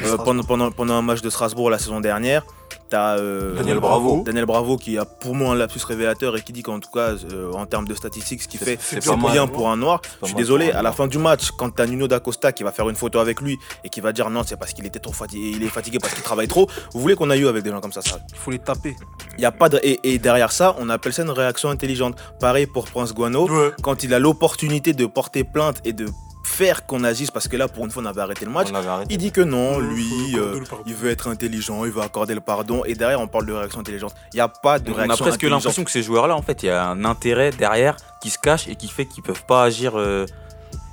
euh, 0.04 0.16
pendant, 0.18 0.42
pendant, 0.42 0.70
pendant 0.72 0.94
un 0.94 1.02
match 1.02 1.22
de 1.22 1.30
Strasbourg 1.30 1.70
la 1.70 1.78
saison 1.78 2.00
dernière. 2.00 2.42
T'as 2.88 3.18
euh, 3.18 3.54
Daniel 3.56 3.78
Bravo. 3.80 4.22
Daniel 4.24 4.46
Bravo 4.46 4.76
qui 4.76 4.96
a 4.98 5.04
pour 5.04 5.34
moi 5.34 5.52
un 5.52 5.54
lapsus 5.56 5.80
révélateur 5.84 6.36
et 6.36 6.42
qui 6.42 6.52
dit 6.52 6.62
qu'en 6.62 6.78
tout 6.80 6.90
cas, 6.92 7.10
euh, 7.32 7.52
en 7.52 7.66
termes 7.66 7.86
de 7.86 7.94
statistiques, 7.94 8.42
ce 8.42 8.48
qu'il 8.48 8.60
fait, 8.60 8.78
c'est 8.80 9.04
mal. 9.06 9.32
bien 9.32 9.46
pour 9.48 9.68
un 9.70 9.76
noir. 9.76 10.00
Je 10.22 10.26
suis 10.26 10.34
désolé, 10.36 10.70
à 10.72 10.82
la 10.82 10.92
fin 10.92 11.06
du 11.08 11.18
match, 11.18 11.50
quand 11.58 11.70
t'as 11.70 11.86
Nuno 11.86 12.06
D'Acosta 12.08 12.52
qui 12.52 12.62
va 12.64 12.70
faire 12.72 12.88
une 12.88 12.94
photo 12.96 13.18
avec 13.18 13.40
lui 13.40 13.58
et 13.84 13.88
qui 13.88 14.00
va 14.00 14.12
dire 14.12 14.30
non, 14.30 14.42
c'est 14.46 14.56
parce 14.56 14.72
qu'il 14.72 14.86
était 14.86 14.98
trop 15.00 15.12
fatigué, 15.12 15.52
il 15.56 15.62
est 15.64 15.68
fatigué 15.68 15.98
parce 16.00 16.14
qu'il 16.14 16.22
travaille 16.24 16.48
trop. 16.48 16.68
Vous 16.92 17.00
voulez 17.00 17.14
qu'on 17.16 17.30
aille 17.30 17.44
où 17.44 17.48
avec 17.48 17.62
des 17.64 17.70
gens 17.70 17.80
comme 17.80 17.92
ça, 17.92 18.02
ça? 18.02 18.18
Il 18.30 18.36
faut 18.38 18.50
les 18.52 18.58
taper. 18.60 18.94
Il 19.36 19.42
y 19.42 19.46
a 19.46 19.52
pas 19.52 19.68
de 19.68 19.78
et, 19.82 19.98
et 20.04 20.18
derrière 20.18 20.52
ça, 20.52 20.76
on 20.78 20.88
appelle 20.88 21.12
ça 21.12 21.22
une 21.22 21.30
réaction 21.30 21.70
intelligente. 21.70 22.16
Pareil 22.40 22.66
pour 22.66 22.84
Prince 22.86 23.12
Guano, 23.14 23.48
Ouais. 23.48 23.70
quand 23.82 24.02
il 24.04 24.12
a 24.14 24.18
l'opportunité 24.20 24.92
de 24.92 25.06
porter 25.06 25.42
plainte 25.44 25.80
et 25.84 25.92
de 25.92 26.06
faire 26.56 26.86
qu'on 26.86 27.04
agisse 27.04 27.30
parce 27.30 27.48
que 27.48 27.56
là 27.56 27.68
pour 27.68 27.84
une 27.84 27.90
fois 27.90 28.02
on 28.02 28.06
avait 28.06 28.22
arrêté 28.22 28.44
le 28.44 28.50
match. 28.50 28.68
On 28.72 28.74
arrêté. 28.74 29.12
Il 29.14 29.18
dit 29.18 29.30
que 29.30 29.42
non, 29.42 29.78
lui, 29.78 30.34
euh, 30.36 30.60
il 30.86 30.94
veut 30.94 31.10
être 31.10 31.28
intelligent, 31.28 31.84
il 31.84 31.90
veut 31.90 32.02
accorder 32.02 32.34
le 32.34 32.40
pardon. 32.40 32.82
Et 32.86 32.94
derrière, 32.94 33.20
on 33.20 33.28
parle 33.28 33.46
de 33.46 33.52
réaction 33.52 33.80
intelligente. 33.80 34.14
Il 34.32 34.36
n'y 34.36 34.40
a 34.40 34.48
pas 34.48 34.78
de 34.78 34.90
On 34.90 34.94
a 34.94 35.02
réaction 35.02 35.24
presque 35.24 35.36
intelligente. 35.36 35.60
l'impression 35.60 35.84
que 35.84 35.90
ces 35.90 36.02
joueurs-là, 36.02 36.34
en 36.34 36.42
fait, 36.42 36.62
il 36.62 36.66
y 36.66 36.70
a 36.70 36.86
un 36.86 37.04
intérêt 37.04 37.50
derrière 37.50 37.96
qui 38.22 38.30
se 38.30 38.38
cache 38.38 38.68
et 38.68 38.76
qui 38.76 38.88
fait 38.88 39.06
qu'ils 39.06 39.22
peuvent 39.22 39.44
pas 39.46 39.62
agir, 39.64 39.92
euh, 39.98 40.24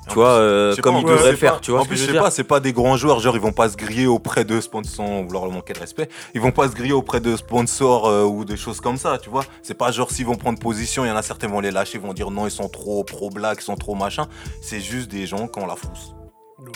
tu 0.08 0.13
vois, 0.16 0.28
euh, 0.30 0.76
comme 0.78 0.96
pas, 0.96 1.00
ils 1.02 1.06
en 1.06 1.08
devraient 1.10 1.36
faire. 1.36 1.54
pas- 1.56 1.60
Tu 1.60 1.72
vois 1.72 1.82
en 1.82 1.86
plus, 1.86 1.96
je 1.96 2.02
je 2.02 2.06
sais 2.08 2.12
dire 2.13 2.24
pas, 2.24 2.32
c'est 2.32 2.44
pas 2.44 2.60
des 2.60 2.74
grands 2.74 2.98
joueurs, 2.98 3.20
genre 3.20 3.36
ils 3.36 3.42
vont 3.42 3.52
pas 3.54 3.70
se 3.70 3.78
griller 3.78 4.06
auprès 4.08 4.44
de 4.46 4.60
sponsors 4.62 4.94
sans 4.96 5.24
vouloir 5.24 5.46
leur 5.46 5.54
manquer 5.54 5.74
de 5.74 5.80
respect. 5.80 6.10
Ils 6.34 6.42
vont 6.42 6.52
pas 6.52 6.68
se 6.68 6.74
griller 6.74 6.94
auprès 6.94 7.20
de 7.20 7.36
sponsors 7.36 8.08
euh, 8.08 8.24
ou 8.24 8.46
des 8.46 8.58
choses 8.58 8.82
comme 8.82 8.98
ça, 8.98 9.18
tu 9.18 9.30
vois. 9.30 9.44
C'est 9.62 9.74
pas 9.78 9.92
genre 9.92 10.12
s'ils 10.12 10.26
vont 10.26 10.36
prendre 10.36 10.60
position, 10.60 11.06
il 11.06 11.08
y 11.08 11.12
en 11.12 11.16
a 11.16 11.22
certains 11.22 11.48
vont 11.48 11.60
les 11.62 11.72
lâcher, 11.72 11.98
vont 11.98 12.13
dire 12.13 12.32
non, 12.32 12.46
ils 12.48 12.52
sont 12.52 12.70
trop 12.70 13.04
pro 13.04 13.30
black, 13.30 13.60
ils 13.62 13.66
sont 13.66 13.76
trop 13.76 13.96
machin. 13.96 14.28
C'est 14.62 14.82
juste 14.82 15.10
des 15.10 15.26
gens 15.26 15.48
qui 15.48 15.60
ont 15.60 15.66
la 15.68 15.76
frousse. 15.76 16.13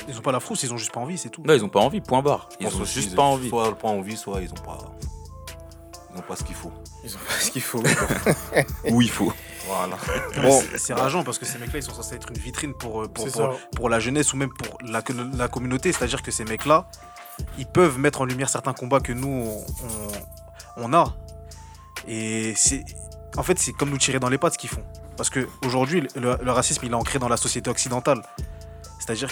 Ils 0.10 0.18
ont 0.18 0.22
pas 0.22 0.32
la 0.34 0.40
frousse, 0.40 0.64
ils 0.64 0.74
ont 0.74 0.78
juste 0.78 0.92
pas 0.94 1.00
envie, 1.00 1.18
c'est 1.18 1.30
tout. 1.30 1.42
Non, 1.46 1.54
ils 1.54 1.64
ont 1.64 1.70
pas 1.70 1.80
envie, 1.80 2.02
point 2.02 2.22
barre. 2.22 2.50
Ils 2.60 2.68
ont 2.68 2.84
juste 2.86 3.16
pas 3.16 3.22
envie. 3.24 3.50
Soit 3.50 3.78
pas 3.78 3.88
envie, 3.88 4.18
soit 4.18 4.42
ils 4.42 4.50
ont 4.52 4.64
pas. 4.66 4.78
Ils 6.14 6.20
ont 6.20 6.24
pas 6.24 6.36
ce 6.36 6.44
qu'il 6.44 6.56
faut. 6.56 6.72
Ils 7.04 7.14
ont 7.16 7.20
pas 7.20 7.34
ce 7.40 7.52
qu'il 7.52 7.62
faut. 7.62 7.82
Où 8.92 9.02
il 9.02 9.10
faut. 9.10 9.32
Voilà. 9.68 9.98
Bon. 10.42 10.64
C'est- 10.78 10.94
rageant 10.94 11.24
parce 11.24 11.38
que 11.40 11.46
ces 11.46 11.58
mecs-là, 11.58 11.80
ils 11.80 11.84
sont 11.84 11.94
censés 11.94 12.16
être 12.16 12.30
une 12.30 12.38
vitrine 12.38 12.74
pour, 12.74 13.04
euh, 13.04 13.08
pour, 13.76 13.90
la 13.90 14.00
jeunesse 14.00 14.34
ou 14.34 14.38
même 14.38 14.50
pour 14.54 14.78
la, 14.82 15.02
la 15.36 15.48
communauté. 15.48 15.92
C'est-à-dire 15.92 16.22
que 16.22 16.32
ces 16.32 16.46
mecs-là, 16.46 16.88
ils 17.58 17.66
peuvent 17.68 18.00
mettre 18.00 18.22
en 18.22 18.26
lumière 18.26 18.50
certains 18.50 18.74
combats 18.74 19.00
que 19.00 19.12
nous, 19.14 19.28
on, 20.78 20.88
on 20.90 20.94
a. 20.94 21.14
Et 22.08 22.54
c'est. 22.56 22.86
En 23.36 23.44
fait, 23.44 23.60
c'est 23.60 23.74
comme 23.74 23.90
nous 23.90 23.98
tirer 23.98 24.20
dans 24.20 24.30
les 24.30 24.38
pattes 24.38 24.54
ce 24.54 24.58
qu'ils 24.58 24.70
font. 24.70 24.84
Parce 25.18 25.30
qu'aujourd'hui, 25.30 26.08
le, 26.16 26.38
le 26.42 26.52
racisme, 26.52 26.86
il 26.86 26.92
est 26.92 26.96
ancré 26.96 27.20
dans 27.20 27.28
la 27.30 27.38
société 27.38 27.70
occidentale. 27.70 28.22
C'est-à-dire. 29.00 29.30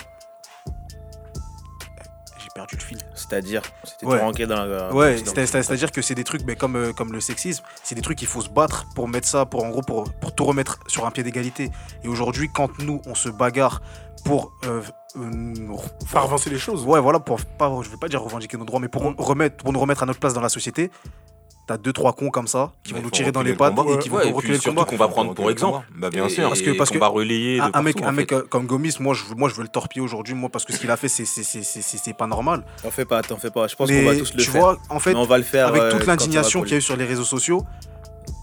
J'ai 2.40 2.50
perdu 2.54 2.76
le 2.76 2.82
fil. 2.84 2.98
C'est-à-dire, 3.28 3.62
c'était 3.84 4.06
Ouais. 4.06 4.46
dans 4.46 4.66
la. 4.66 4.94
Ouais, 4.94 5.18
c'est-à-dire 5.18 5.92
que 5.92 6.02
c'est 6.02 6.16
des 6.16 6.24
trucs, 6.24 6.44
mais 6.46 6.56
comme, 6.56 6.76
euh, 6.76 6.94
comme 6.94 7.12
le 7.12 7.20
sexisme, 7.22 7.64
c'est 7.84 7.96
des 7.96 8.02
trucs 8.02 8.18
qu'il 8.18 8.28
faut 8.28 8.42
se 8.42 8.50
battre 8.50 8.86
pour 8.96 9.08
mettre 9.08 9.28
ça, 9.28 9.46
pour 9.46 9.64
en 9.64 9.70
gros, 9.70 9.82
pour, 9.82 10.04
pour 10.22 10.34
tout 10.34 10.46
remettre 10.46 10.80
sur 10.88 11.06
un 11.06 11.12
pied 11.12 11.24
d'égalité. 11.24 11.72
Et 12.04 12.08
aujourd'hui, 12.08 12.50
quand 12.54 12.70
nous, 12.80 13.02
on 13.06 13.16
se 13.16 13.30
bagarre 13.30 13.82
pour. 14.24 14.52
euh, 14.66 14.82
euh, 15.18 15.76
Faire 16.06 16.24
avancer 16.24 16.50
les 16.50 16.60
choses. 16.60 16.84
ouais, 16.86 17.00
voilà, 17.00 17.20
pour 17.20 17.40
pas, 17.42 17.72
je 17.82 17.90
vais 17.90 17.98
pas 17.98 18.08
dire 18.10 18.22
revendiquer 18.22 18.58
nos 18.58 18.66
droits, 18.66 18.80
mais 18.80 18.90
pour, 18.90 19.04
Mm. 19.04 19.16
remettre, 19.18 19.58
pour 19.58 19.72
nous 19.74 19.80
remettre 19.80 20.04
à 20.04 20.06
notre 20.06 20.20
place 20.20 20.34
dans 20.34 20.42
la 20.42 20.50
société, 20.50 20.92
t'as 21.68 21.78
deux 21.78 21.94
trois 21.94 22.14
cons 22.14 22.30
comme 22.30 22.48
ça 22.48 22.72
qui 22.84 22.94
vont 22.94 23.02
nous 23.02 23.10
tirer 23.10 23.32
dans 23.32 23.42
les 23.42 23.56
pattes 23.56 23.74
combat. 23.76 23.92
et 23.94 23.98
qui 24.00 24.10
vont 24.10 24.18
Ouais, 24.18 24.28
et 24.28 24.32
reculer 24.32 24.54
le 24.56 24.60
combat. 24.62 24.86
qu'on 24.86 24.98
va 24.98 25.08
prendre 25.08 25.34
pour 25.34 25.50
exemple. 25.50 25.86
Bah, 25.96 26.10
bien 26.10 26.30
sûr. 26.30 26.48
Parce 26.48 26.62
que- 26.62 26.72
parce 26.78 26.90
qu'on 26.90 26.96
que 26.96 27.00
va 27.00 27.08
relayer 27.08 27.60
Un, 27.60 27.72
un 27.74 27.82
mec, 27.82 28.02
un 28.02 28.12
mec 28.12 28.32
euh, 28.34 28.44
comme 28.50 28.66
Gomis, 28.68 28.96
moi 29.00 29.14
je, 29.16 29.24
veux- 29.26 29.36
moi 29.36 29.50
je 29.50 29.56
veux 29.56 29.64
le 29.64 29.68
torpiller 29.70 30.02
aujourd'hui, 30.02 30.34
moi 30.36 30.50
parce 30.50 30.64
que 30.66 30.74
ce 30.74 30.78
qu'il 30.80 30.92
a 30.92 30.98
fait, 30.98 31.08
c'est- 31.08 31.26
c'est- 31.26 31.44
c'est 31.44 31.64
c'est- 31.64 31.82
c'est- 31.82 31.98
c'est 31.98 32.14
pas 32.14 32.28
normal. 32.28 32.64
T'en 32.84 32.92
fais 32.92 33.06
pas, 33.06 33.22
t'en 33.24 33.38
fais 33.38 33.50
pas. 33.52 33.68
Je 33.68 33.76
pense 33.76 33.90
qu'on 33.90 34.06
va 34.06 34.16
tous 34.16 34.34
le 34.34 34.40
tu 34.44 34.52
faire. 34.52 34.62
vois, 34.62 34.78
en 34.90 35.00
fait, 35.00 35.14
Mais 35.14 35.20
on 35.20 35.26
va 35.26 35.38
le 35.38 35.44
faire. 35.44 35.68
avec 35.68 35.82
euh, 35.82 35.92
toute 35.92 36.06
l'indignation 36.06 36.62
qu'il 36.62 36.72
y 36.72 36.76
a 36.76 36.78
eu 36.78 36.82
sur 36.82 36.96
les 36.98 37.06
réseaux 37.06 37.24
sociaux, 37.24 37.64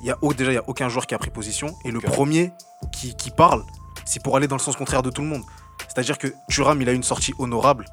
il 0.03 0.09
y 0.09 0.11
a, 0.11 0.17
déjà, 0.37 0.51
il 0.51 0.55
n'y 0.55 0.59
a 0.59 0.65
aucun 0.69 0.89
joueur 0.89 1.07
qui 1.07 1.15
a 1.15 1.19
pris 1.19 1.31
position. 1.31 1.69
Et 1.85 1.91
le 1.93 2.01
premier 2.01 2.53
qui, 2.91 3.15
qui 3.15 3.31
parle, 3.31 3.63
c'est 4.05 4.23
pour 4.23 4.37
aller 4.37 4.49
dans 4.49 4.57
le 4.57 4.61
sens 4.61 4.75
contraire 4.77 5.03
de 5.03 5.11
tout 5.11 5.23
le 5.23 5.29
monde. 5.29 5.43
C'est-à-dire 5.87 6.19
que 6.19 6.29
Thuram, 6.49 6.81
il 6.83 6.89
a 6.89 6.93
eu 6.93 6.97
une 6.97 7.03
sortie 7.05 7.35
honorable. 7.39 7.85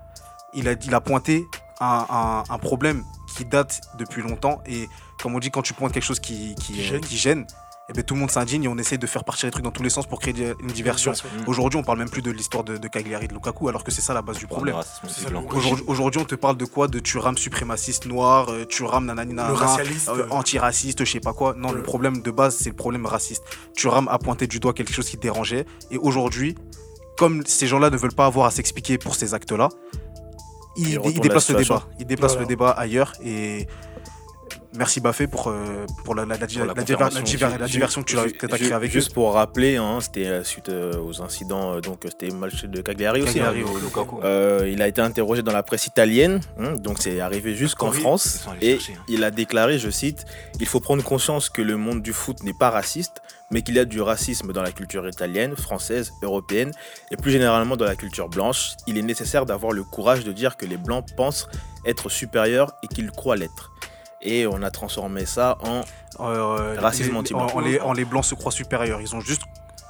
Il 0.56 0.68
a, 0.68 0.74
il 0.74 0.96
a 0.96 1.02
pointé 1.02 1.46
un, 1.80 2.06
un- 2.10 2.44
un 2.50 2.58
problème 2.58 3.04
qui 3.39 3.45
date 3.45 3.82
depuis 3.97 4.21
longtemps. 4.21 4.62
Et 4.65 4.89
comme 5.21 5.36
on 5.36 5.39
dit, 5.39 5.49
quand 5.49 5.62
tu 5.62 5.73
pointes 5.73 5.93
quelque 5.93 6.04
chose 6.04 6.19
qui, 6.19 6.56
qui, 6.56 6.73
Qui 6.73 6.80
euh, 6.82 6.84
gêne. 6.84 7.02
qui 7.02 7.17
gêne, 7.17 7.47
eh 7.89 7.93
ben, 7.93 8.04
tout 8.04 8.13
le 8.13 8.19
monde 8.19 8.30
s'indigne 8.30 8.65
et 8.65 8.67
on 8.67 8.78
essaie 8.78 8.97
de 8.97 9.08
faire 9.08 9.23
partir 9.23 9.47
les 9.47 9.52
trucs 9.52 9.63
dans 9.63 9.71
tous 9.71 9.82
les 9.82 9.89
sens 9.89 10.06
pour 10.06 10.19
créer 10.19 10.54
une 10.60 10.67
diversion. 10.67 11.12
Mm. 11.12 11.47
Aujourd'hui, 11.47 11.80
on 11.80 11.84
parle 11.84 11.99
même 11.99 12.10
plus 12.10 12.21
de 12.21 12.32
l'histoire 12.32 12.63
de, 12.63 12.78
de 12.78 12.88
Cagliari 12.88 13.28
de 13.28 13.34
Lukaku, 13.34 13.69
alors 13.69 13.84
que 13.84 13.91
c'est 13.91 14.02
ça 14.02 14.13
la 14.13 14.21
base 14.21 14.38
du 14.38 14.45
problème. 14.45 14.75
Civilant. 15.08 15.43
ça, 15.49 15.84
Aujourd'hui, 15.88 16.21
on 16.21 16.25
te 16.25 16.36
parle 16.36 16.58
de 16.58 16.65
quoi? 16.65 16.88
De 16.88 16.99
Thuram 16.99 17.38
suprémaciste 17.38 18.06
noir, 18.06 18.49
euh, 18.49 18.65
Thuram 18.65 19.06
nanani 19.06 19.34
euh, 19.39 20.28
antiraciste, 20.30 21.06
je 21.06 21.12
sais 21.12 21.19
pas 21.19 21.34
quoi. 21.34 21.56
Non, 21.58 21.71
le 21.71 21.82
problème 21.82 22.21
de 22.21 22.32
base, 22.32 22.58
c'est 22.58 22.69
le 22.69 22.75
problème 22.75 23.06
raciste. 23.06 23.43
Thuram 23.75 24.08
a 24.10 24.19
pointé 24.19 24.45
du 24.47 24.60
doigt 24.60 24.73
quelque 24.73 24.93
chose 24.93 25.10
qui 25.10 25.17
dérangeait. 25.17 25.65
Et 25.89 25.97
aujourd'hui, 25.97 26.56
comme 27.17 27.43
ces 27.45 27.67
gens-là 27.67 27.89
ne 27.89 27.97
veulent 27.97 28.13
pas 28.13 28.28
avoir 28.28 28.45
à 28.45 28.52
s'expliquer 28.52 28.97
pour 28.97 29.15
ces 29.15 29.34
actes-là, 29.34 29.69
Ils 30.75 30.97
retournent 30.97 31.19
déplacent 31.21 31.49
la 31.49 31.58
le 31.60 31.63
débat. 31.63 31.84
Ils 31.99 32.05
déplacent 32.05 32.32
Voilà. 32.34 32.41
le 32.41 32.47
débat 32.47 32.69
ailleurs. 32.71 33.13
Et 33.23 33.67
merci 34.75 34.99
Baffé 35.01 35.27
pour, 35.27 35.47
euh, 35.47 35.86
pour 36.05 36.15
la, 36.15 36.25
la- 36.25 36.38
la- 36.38 36.47
Pour 36.47 36.60
la 36.60 36.65
la 36.65 36.73
diver- 36.84 36.97
confirmation. 36.97 37.19
la 37.19 37.23
diver- 37.23 37.58
la 37.60 37.65
Ju- 37.67 37.71
diversion 37.73 38.03
que 38.03 38.08
tu 38.08 38.17
as 38.19 38.47
créée 38.58 38.71
avec 38.73 38.89
eux. 38.89 38.93
Juste 38.93 39.13
pour 39.13 39.34
rappeler, 39.34 39.77
hein, 39.77 39.99
c'était 40.01 40.43
suite 40.43 40.69
euh, 40.69 40.93
aux 41.01 41.21
incidents, 41.21 41.75
euh, 41.75 41.82
donc 41.82 42.05
euh, 42.05 42.10
c'était 42.10 42.27
le 42.27 42.36
match 42.38 42.63
de 42.65 42.82
Cagliari 42.82 43.21
aussi. 43.21 43.34
Cagliari, 43.36 43.62
hein. 43.62 43.71
au 43.73 43.77
Lukaku. 43.79 44.19
Euh, 44.23 44.69
il 44.71 44.82
a 44.82 44.88
été 44.88 45.01
interrogé 45.01 45.41
dans 45.41 45.51
la 45.51 45.63
presse 45.63 45.88
italienne, 45.88 46.39
hein, 46.60 46.73
donc 46.75 46.97
c'est 46.99 47.19
arrivé 47.19 47.55
jusqu'en 47.55 47.91
France, 47.91 48.45
et 48.62 48.73
chercher, 48.77 48.93
hein. 48.93 49.03
il 49.10 49.23
a 49.23 49.32
déclaré, 49.32 49.79
je 49.79 49.89
cite, 49.89 50.25
Il 50.60 50.65
faut 50.65 50.79
prendre 50.79 51.03
conscience 51.03 51.49
que 51.49 51.62
le 51.62 51.77
monde 51.77 52.01
du 52.01 52.13
foot 52.13 52.43
n'est 52.43 52.53
pas 52.53 52.69
raciste, 52.69 53.21
mais 53.51 53.62
qu'il 53.63 53.75
y 53.75 53.79
a 53.79 53.86
du 53.86 54.01
racisme 54.01 54.53
dans 54.53 54.62
la 54.62 54.71
culture 54.71 55.08
italienne, 55.08 55.55
française, 55.55 56.13
européenne, 56.21 56.71
et 57.12 57.17
plus 57.17 57.32
généralement 57.32 57.75
dans 57.77 57.86
la 57.86 57.95
culture 57.95 58.29
blanche. 58.29 58.73
Il 58.86 58.97
est 58.97 59.01
nécessaire 59.01 59.45
d'avoir 59.47 59.71
le 59.71 59.84
courage 59.84 60.23
de 60.23 60.32
dire 60.32 60.55
que 60.58 60.65
les 60.67 60.77
blancs 60.77 61.05
pensent 61.17 61.47
être 61.86 62.10
supérieurs 62.10 62.73
et 62.84 62.88
qu'ils 62.88 63.10
croient 63.10 63.36
l'être. 63.38 63.71
Et 64.21 64.47
on 64.47 64.62
a 64.63 64.71
transformé 64.71 65.25
ça 65.25 65.58
en 65.62 65.82
Euh, 66.19 66.75
Racisme 66.79 67.12
les- 67.12 67.17
anti-blanc. 67.17 67.47
en, 67.47 67.55
en 67.58 67.60
les, 67.62 67.79
en 67.79 67.93
les 67.93 68.03
blancs 68.05 68.25
se 68.25 68.36
croient 68.36 68.51
supérieurs. 68.51 68.99
Ils 69.01 69.15
ont 69.15 69.21
juste 69.21 69.43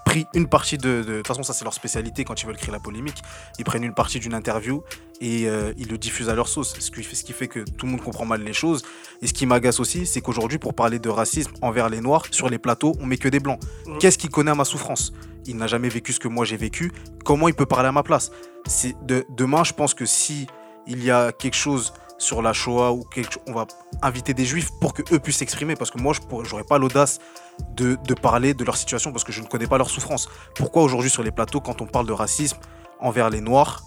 pris 0.06 0.28
une 0.36 0.48
partie 0.48 0.78
de. 0.78 1.02
De 1.04 1.18
toute 1.18 1.28
façon, 1.28 1.42
ça, 1.44 1.54
c'est 1.54 1.64
leur 1.64 1.74
spécialité 1.74 2.24
quand 2.24 2.40
ils 2.42 2.46
veulent 2.46 2.58
créer 2.58 2.72
la 2.72 2.80
polémique. 2.80 3.22
Ils 3.58 3.66
prennent 3.66 3.84
une 3.84 3.94
partie 3.96 4.20
d'une 4.20 4.34
interview 4.36 4.84
et 5.22 5.48
euh, 5.48 5.74
ils 5.78 5.88
le 5.88 5.98
diffusent 5.98 6.30
à 6.30 6.36
leur 6.36 6.48
sauce. 6.48 6.76
Ce 6.80 6.92
qui, 6.92 7.04
fait, 7.04 7.16
ce 7.16 7.24
qui 7.24 7.34
fait 7.34 7.48
que 7.48 7.60
tout 7.62 7.86
le 7.88 7.92
monde 7.94 8.02
comprend 8.04 8.26
mal 8.26 8.44
les 8.44 8.54
choses. 8.54 8.84
Et 9.24 9.28
ce 9.28 9.34
qui 9.34 9.46
m'agace 9.48 9.80
aussi, 9.80 10.06
c'est 10.06 10.22
qu'aujourd'hui, 10.22 10.60
pour 10.60 10.74
parler 10.76 11.00
de 11.00 11.10
racisme 11.10 11.52
envers 11.64 11.90
les 11.90 12.02
noirs, 12.02 12.24
sur 12.32 12.50
les 12.50 12.60
plateaux, 12.60 12.96
on 13.00 13.06
met 13.08 13.18
que 13.18 13.30
des 13.30 13.40
blancs. 13.40 13.60
Qu'est-ce 14.00 14.18
qu'il 14.20 14.30
connaît 14.30 14.52
à 14.52 14.56
ma 14.56 14.66
souffrance? 14.66 15.12
Il 15.48 15.58
n'a 15.58 15.66
jamais 15.68 15.90
vécu 15.90 16.14
ce 16.14 16.20
que 16.20 16.28
moi 16.28 16.46
j'ai 16.46 16.58
vécu. 16.58 16.92
Comment 17.26 17.48
il 17.48 17.56
peut 17.56 17.66
parler 17.66 17.88
à 17.90 17.92
ma 17.92 18.04
place? 18.04 18.30
De, 19.08 19.26
Demain, 19.36 19.64
je 19.64 19.74
pense 19.74 19.94
que 19.96 20.06
si 20.06 20.46
il 20.86 21.04
y 21.04 21.10
a 21.12 21.32
quelque 21.32 21.56
chose 21.56 21.94
sur 22.20 22.42
la 22.44 22.54
Shoah 22.54 22.92
ou 22.92 23.04
quelque 23.06 23.34
chose, 23.34 23.44
on 23.48 23.54
va 23.54 23.66
inviter 24.04 24.36
des 24.36 24.46
juifs 24.46 24.70
pour 24.80 24.94
que 24.94 25.02
eux 25.14 25.20
puissent 25.20 25.38
s'exprimer 25.38 25.76
parce 25.76 25.90
que 25.90 25.98
moi 25.98 26.14
je 26.14 26.20
j'aurais 26.44 26.64
pas 26.64 26.78
l'audace 26.78 27.18
de, 27.76 27.98
de 28.06 28.14
parler 28.14 28.54
de 28.54 28.64
leur 28.64 28.78
situation 28.78 29.12
parce 29.12 29.24
que 29.24 29.32
je 29.32 29.42
ne 29.42 29.48
connais 29.48 29.66
pas 29.68 29.78
leur 29.80 29.90
souffrance. 29.90 30.30
Pourquoi 30.56 30.84
aujourd'hui 30.84 31.10
sur 31.10 31.24
les 31.24 31.32
plateaux 31.32 31.60
quand 31.62 31.82
on 31.82 31.88
parle 31.88 32.06
de 32.06 32.14
racisme 32.14 32.58
envers 33.00 33.30
les 33.32 33.42
noirs, 33.42 33.82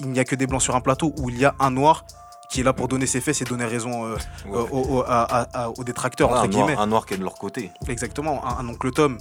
il 0.00 0.08
n'y 0.08 0.18
a 0.18 0.24
que 0.24 0.34
des 0.34 0.46
blancs 0.48 0.62
sur 0.62 0.74
un 0.74 0.80
plateau 0.80 1.12
où 1.18 1.30
il 1.30 1.38
y 1.38 1.44
a 1.44 1.54
un 1.60 1.70
noir 1.70 2.04
qui 2.50 2.60
est 2.60 2.64
là 2.64 2.72
pour 2.72 2.88
donner 2.88 3.06
ses 3.06 3.20
fesses 3.20 3.42
et 3.42 3.44
donner 3.44 3.64
raison 3.66 4.04
euh, 4.06 4.14
Ouais. 4.46 4.56
euh, 4.58 4.66
aux, 4.70 4.98
aux- 4.98 5.02
à- 5.02 5.22
à- 5.24 5.64
à- 5.64 5.68
aux 5.70 5.84
détracteurs 5.84 6.30
Ouais, 6.30 6.36
entre 6.38 6.44
un, 6.44 6.48
noir, 6.48 6.66
guillemets. 6.66 6.80
un 6.80 6.86
noir 6.86 7.04
qui 7.06 7.14
est 7.14 7.18
de 7.18 7.24
leur 7.24 7.34
côté. 7.34 7.70
Exactement, 7.88 8.44
un, 8.46 8.58
un 8.64 8.68
oncle 8.68 8.90
Tom. 8.92 9.18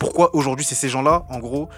Pourquoi 0.00 0.34
aujourd'hui 0.34 0.64
c'est 0.64 0.74
ces 0.74 0.88
gens-là, 0.88 1.24
en 1.28 1.38
gros, 1.38 1.68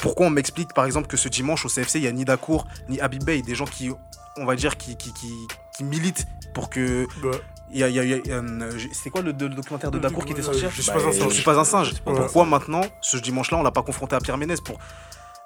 pourquoi 0.00 0.26
on 0.26 0.30
m'explique 0.30 0.72
par 0.74 0.84
exemple 0.84 1.06
que 1.06 1.16
ce 1.16 1.28
dimanche 1.28 1.64
au 1.64 1.68
CFC, 1.68 1.98
il 1.98 2.04
y 2.04 2.08
a 2.08 2.12
ni 2.12 2.24
Dacour 2.24 2.66
ni 2.88 3.00
Habib 3.00 3.24
Bey, 3.24 3.42
des 3.42 3.54
gens 3.54 3.64
qui, 3.64 3.90
on 4.36 4.44
va 4.44 4.56
dire, 4.56 4.76
qui, 4.76 4.96
qui, 4.96 5.12
qui, 5.12 5.32
qui 5.76 5.84
militent 5.84 6.26
pour 6.54 6.70
que. 6.70 7.06
Bah, 7.22 7.30
Il 7.70 7.78
y 7.80 7.82
a, 7.82 7.88
il 7.88 7.94
y 7.94 7.98
a- 7.98 8.04
il 8.04 8.26
y 8.26 8.32
a, 8.32 8.42
j'ai- 8.76 8.92
C'était 8.92 9.10
quoi 9.10 9.22
le, 9.22 9.32
le 9.32 9.48
documentaire 9.48 9.90
de 9.90 9.98
Dacour 9.98 10.24
qui 10.24 10.32
était 10.32 10.42
sorti 10.42 10.60
Je 10.70 10.82
suis 10.82 10.92
Bah, 10.92 10.98
pas 10.98 11.04
un 11.04 11.08
euh, 11.08 11.28
Je 11.28 11.34
suis 11.34 11.42
pas 11.42 11.58
un 11.58 11.64
singe. 11.64 11.92
Pourquoi 12.04 12.44
maintenant, 12.44 12.82
ce 13.00 13.16
dimanche-là, 13.16 13.58
on 13.58 13.62
l'a 13.62 13.72
pas 13.72 13.82
confronté 13.82 14.14
à 14.14 14.20
Pierre 14.20 14.36
Ménès 14.38 14.60
pour... 14.60 14.78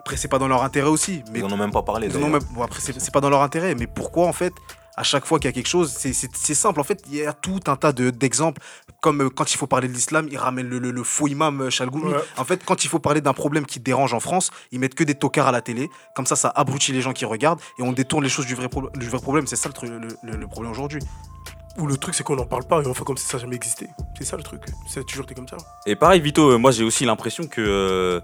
Après, 0.01 0.17
c'est 0.17 0.29
pas 0.29 0.39
dans 0.39 0.49
leur 0.49 0.63
intérêt 0.63 0.89
aussi. 0.89 1.23
Mais 1.33 1.39
Ils 1.39 1.45
en 1.45 1.53
ont 1.53 1.57
même 1.57 1.71
pas 1.71 1.83
parlé. 1.83 2.09
même- 2.09 2.39
bon, 2.53 2.63
après, 2.63 2.81
c'est 2.81 2.99
c'est 3.01 3.13
pas 3.13 3.21
dans 3.21 3.31
leur 3.31 3.43
intérêt, 3.43 3.75
mais 3.75 3.87
pourquoi 3.87 4.27
en 4.27 4.33
fait, 4.33 4.53
à 4.97 5.03
chaque 5.05 5.25
fois 5.27 5.39
qu'il 5.39 5.49
y 5.49 5.53
a 5.53 5.53
quelque 5.53 5.69
chose, 5.69 5.93
c'est- 5.97 6.13
c'est 6.13 6.35
c'est 6.35 6.55
simple. 6.55 6.81
En 6.81 6.85
fait, 6.85 7.03
il 7.09 7.15
y 7.17 7.25
a 7.27 7.33
tout 7.33 7.61
un 7.67 7.77
tas 7.77 7.93
de- 7.93 8.11
d'exemples. 8.11 8.61
Comme 9.01 9.23
euh, 9.23 9.29
quand 9.31 9.53
il 9.53 9.57
faut 9.57 9.69
parler 9.69 9.87
de 9.87 9.93
l'islam, 9.93 10.27
ils 10.31 10.39
ramènent 10.39 10.69
le, 10.69 10.79
le- 10.81 10.91
le 10.91 11.03
faux 11.05 11.29
imam 11.29 11.61
euh, 11.63 11.71
Chalgoumi. 11.71 12.13
Ouais. 12.13 12.19
En 12.37 12.45
fait, 12.45 12.65
quand 12.65 12.83
il 12.85 12.89
faut 12.89 12.99
parler 12.99 13.21
d'un 13.21 13.33
problème 13.33 13.65
qui 13.65 13.79
dérange 13.79 14.13
en 14.13 14.19
France, 14.21 14.51
ils 14.73 14.81
mettent 14.81 14.97
que 14.97 15.05
des 15.05 15.15
tocards 15.15 15.47
à 15.49 15.53
la 15.53 15.61
télé. 15.61 15.89
Comme 16.17 16.27
ça, 16.27 16.35
ça 16.35 16.49
abrutit 16.55 16.93
les 16.93 17.01
gens 17.01 17.13
qui 17.13 17.25
regardent 17.25 17.61
et 17.79 17.83
on 17.83 17.93
détourne 17.93 18.25
les 18.25 18.31
choses 18.31 18.47
du 18.47 18.55
vrai, 18.57 18.69
pro- 18.69 18.91
du 18.91 19.09
vrai 19.09 19.21
problème. 19.21 19.47
C'est 19.47 19.55
ça 19.57 19.69
le, 19.69 19.75
truc- 19.75 19.91
le- 19.91 20.09
le- 20.25 20.37
le 20.37 20.47
problème 20.49 20.73
aujourd'hui. 20.73 21.01
Ou 21.79 21.87
le 21.87 21.97
truc, 21.97 22.17
c'est 22.17 22.25
qu'on 22.25 22.35
n'en 22.35 22.45
parle 22.45 22.65
pas 22.65 22.83
et 22.83 22.87
on 22.89 22.95
fait 22.95 23.05
comme 23.05 23.17
si 23.17 23.25
ça 23.25 23.37
n'a 23.37 23.43
jamais 23.43 23.55
existé. 23.55 23.87
C'est 24.19 24.25
ça 24.25 24.37
le 24.37 24.43
truc. 24.43 24.63
C'est 24.89 25.07
toujours 25.07 25.25
été 25.27 25.35
comme 25.37 25.47
ça. 25.47 25.59
Et 25.87 25.95
pareil, 25.95 26.21
Vito, 26.21 26.51
euh, 26.51 26.59
moi 26.59 26.73
j'ai 26.73 26.83
aussi 26.83 27.05
l'impression 27.05 27.47
que 27.47 27.61
euh, 27.61 28.21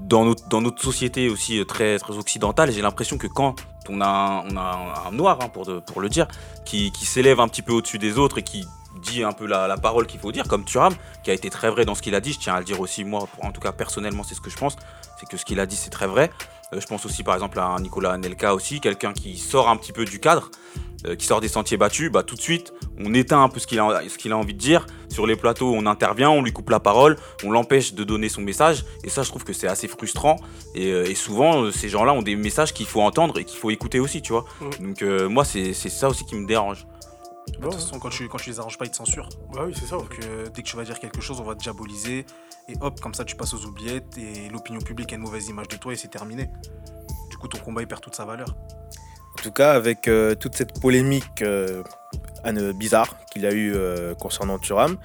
dans, 0.00 0.24
notre, 0.24 0.48
dans 0.48 0.60
notre 0.60 0.82
société 0.82 1.28
aussi 1.28 1.64
très, 1.68 2.00
très 2.00 2.18
occidentale, 2.18 2.72
j'ai 2.72 2.82
l'impression 2.82 3.16
que 3.16 3.28
quand 3.28 3.54
on 3.88 4.00
a 4.00 4.06
un, 4.08 4.38
on 4.50 4.56
a 4.56 4.60
un- 4.60 5.08
un 5.08 5.12
noir, 5.12 5.38
hein, 5.40 5.48
pour, 5.48 5.66
de- 5.66 5.78
pour 5.78 6.00
le 6.00 6.08
dire, 6.08 6.26
qui, 6.64 6.90
qui 6.90 7.06
s'élève 7.06 7.38
un 7.38 7.46
petit 7.46 7.62
peu 7.62 7.72
au-dessus 7.72 7.98
des 7.98 8.18
autres 8.18 8.38
et 8.38 8.42
qui 8.42 8.64
dit 9.00 9.22
un 9.22 9.32
peu 9.32 9.46
la, 9.46 9.66
la 9.68 9.76
parole 9.76 10.06
qu'il 10.06 10.20
faut 10.20 10.32
dire, 10.32 10.46
comme 10.48 10.64
Thuram, 10.64 10.94
qui 11.24 11.30
a 11.30 11.34
été 11.34 11.50
très 11.50 11.70
vrai 11.70 11.84
dans 11.84 11.94
ce 11.94 12.02
qu'il 12.02 12.14
a 12.14 12.20
dit, 12.20 12.32
je 12.32 12.38
tiens 12.38 12.54
à 12.54 12.58
le 12.58 12.64
dire 12.64 12.80
aussi, 12.80 13.04
moi, 13.04 13.26
pour- 13.34 13.44
en 13.44 13.52
tout 13.52 13.60
cas 13.60 13.72
personnellement, 13.72 14.22
c'est 14.22 14.34
ce 14.34 14.40
que 14.40 14.50
je 14.50 14.56
pense, 14.56 14.76
c'est 15.18 15.28
que 15.28 15.36
ce 15.36 15.44
qu'il 15.44 15.60
a 15.60 15.66
dit 15.66 15.76
c'est 15.76 15.90
très 15.90 16.06
vrai. 16.06 16.30
Euh, 16.72 16.80
je 16.80 16.86
pense 16.86 17.04
aussi 17.04 17.22
par 17.24 17.34
exemple 17.34 17.58
à 17.58 17.76
Nicolas 17.80 18.12
Anelka 18.12 18.54
aussi, 18.54 18.80
quelqu'un 18.80 19.12
qui 19.12 19.36
sort 19.36 19.68
un 19.68 19.76
petit 19.76 19.92
peu 19.92 20.04
du 20.04 20.20
cadre, 20.20 20.50
euh, 21.06 21.16
qui 21.16 21.26
sort 21.26 21.40
des 21.40 21.48
sentiers 21.48 21.76
battus, 21.76 22.10
bah 22.12 22.22
tout 22.22 22.36
de 22.36 22.40
suite 22.40 22.72
on 23.02 23.12
éteint 23.14 23.42
un 23.42 23.48
peu 23.48 23.58
ce 23.58 23.66
qu'il 23.66 23.78
a, 23.80 23.84
envie 24.36 24.54
de 24.54 24.58
dire. 24.58 24.86
Sur 25.08 25.26
les 25.26 25.34
plateaux, 25.34 25.72
on 25.74 25.86
intervient, 25.86 26.30
on 26.30 26.42
lui 26.42 26.52
coupe 26.52 26.70
la 26.70 26.78
parole, 26.80 27.16
on 27.44 27.50
l'empêche 27.50 27.94
de 27.94 28.04
donner 28.04 28.28
son 28.28 28.42
message. 28.42 28.84
Et 29.02 29.08
ça, 29.08 29.22
je 29.22 29.30
trouve 29.30 29.42
que 29.42 29.54
c'est 29.54 29.66
assez 29.66 29.88
frustrant. 29.88 30.36
Et, 30.74 30.92
euh, 30.92 31.04
et 31.08 31.14
souvent, 31.14 31.72
ces 31.72 31.88
gens-là 31.88 32.12
ont 32.12 32.20
des 32.22 32.36
messages 32.36 32.72
qu'il 32.74 32.86
faut 32.86 33.00
entendre 33.00 33.38
et 33.38 33.44
qu'il 33.44 33.58
faut 33.58 33.70
écouter 33.70 33.98
aussi, 33.98 34.20
tu 34.22 34.32
vois. 34.32 34.44
Mm. 34.60 34.86
Donc 34.86 35.02
moi, 35.30 35.44
c'est 35.44 35.72
ça 35.72 36.08
aussi 36.10 36.24
qui 36.26 36.36
me 36.36 36.46
dérange. 36.46 36.86
De 37.48 37.52
toute 37.64 37.74
façon, 37.74 37.98
quand 37.98 38.10
tu, 38.10 38.28
quand 38.28 38.38
tu 38.38 38.50
les 38.50 38.60
arranges 38.60 38.78
pas, 38.78 38.84
ils 38.84 38.90
te 38.90 38.96
censurent. 38.96 39.28
Bah 39.52 39.64
oui, 39.66 39.74
c'est 39.74 39.86
ça. 39.86 39.96
Donc 39.96 40.18
euh, 40.22 40.46
dès 40.54 40.62
que 40.62 40.68
tu 40.68 40.76
vas 40.76 40.84
dire 40.84 40.98
quelque 40.98 41.20
chose, 41.20 41.40
on 41.40 41.44
va 41.44 41.54
te 41.54 41.62
diaboliser. 41.62 42.24
Et 42.68 42.74
hop, 42.80 43.00
comme 43.00 43.14
ça, 43.14 43.24
tu 43.24 43.36
passes 43.36 43.54
aux 43.54 43.64
oubliettes 43.66 44.16
et 44.18 44.48
l'opinion 44.48 44.80
publique 44.80 45.12
a 45.12 45.16
une 45.16 45.22
mauvaise 45.22 45.48
image 45.48 45.68
de 45.68 45.76
toi 45.76 45.92
et 45.92 45.96
c'est 45.96 46.08
terminé. 46.08 46.50
Du 47.30 47.36
coup, 47.36 47.48
ton 47.48 47.58
combat, 47.58 47.82
il 47.82 47.88
perd 47.88 48.00
toute 48.00 48.14
sa 48.14 48.24
valeur. 48.24 48.48
En 49.40 49.42
tout 49.42 49.52
cas, 49.52 49.72
avec 49.72 50.08
euh, 50.08 50.34
toute 50.34 50.56
cette 50.56 50.80
polémique 50.80 51.42
euh, 51.42 51.82
bizarre 52.74 53.16
qu'il 53.32 53.42
y 53.42 53.46
a 53.46 53.52
eu 53.52 53.72
euh, 53.74 54.14
concernant 54.14 54.58
Thuram, 54.58 54.96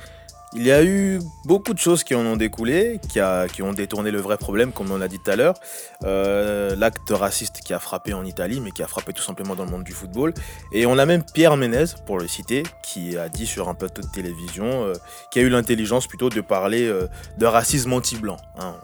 il 0.56 0.64
y 0.66 0.72
a 0.72 0.84
eu 0.84 1.20
beaucoup 1.44 1.74
de 1.74 1.80
choses 1.80 2.04
qui 2.04 2.16
en 2.16 2.26
ont 2.26 2.38
découlé, 2.38 3.00
qui, 3.10 3.62
ont 3.62 3.74
détourné 3.74 4.10
le 4.10 4.20
vrai 4.20 4.38
problème, 4.38 4.72
comme 4.72 4.90
on 4.90 4.98
l'a 4.98 5.10
dit 5.10 5.20
tout 5.20 5.30
à 5.30 5.36
l'heure. 5.36 5.56
Euh, 6.04 6.76
L'acte 6.78 7.10
raciste 7.10 7.60
qui 7.60 7.74
a 7.74 7.80
frappé 7.80 8.14
en 8.14 8.24
Italie, 8.24 8.62
mais 8.62 8.72
qui 8.72 8.82
a 8.82 8.88
frappé 8.88 9.12
tout 9.12 9.22
simplement 9.22 9.56
dans 9.56 9.66
le 9.66 9.72
monde 9.72 9.84
du 9.84 9.92
football. 9.92 10.34
Et 10.72 10.86
on 10.86 10.98
a 10.98 11.06
même 11.06 11.24
Pierre 11.34 11.58
Ménez, 11.58 11.86
pour 12.06 12.20
le 12.20 12.28
citer, 12.28 12.64
qui 12.84 13.18
a 13.18 13.28
dit 13.28 13.46
sur 13.46 13.68
un 13.68 13.74
plateau 13.74 14.02
de 14.02 14.08
télévision, 14.08 14.86
euh, 14.86 14.94
qui 15.30 15.40
a 15.40 15.42
eu 15.42 15.50
l'intelligence 15.50 16.08
plutôt 16.08 16.30
de 16.30 16.42
parler 16.42 16.88
euh, 16.88 17.08
de 17.38 17.46
racisme 17.46 17.92
anti-blanc. 17.92 18.38
hein. 18.58 18.76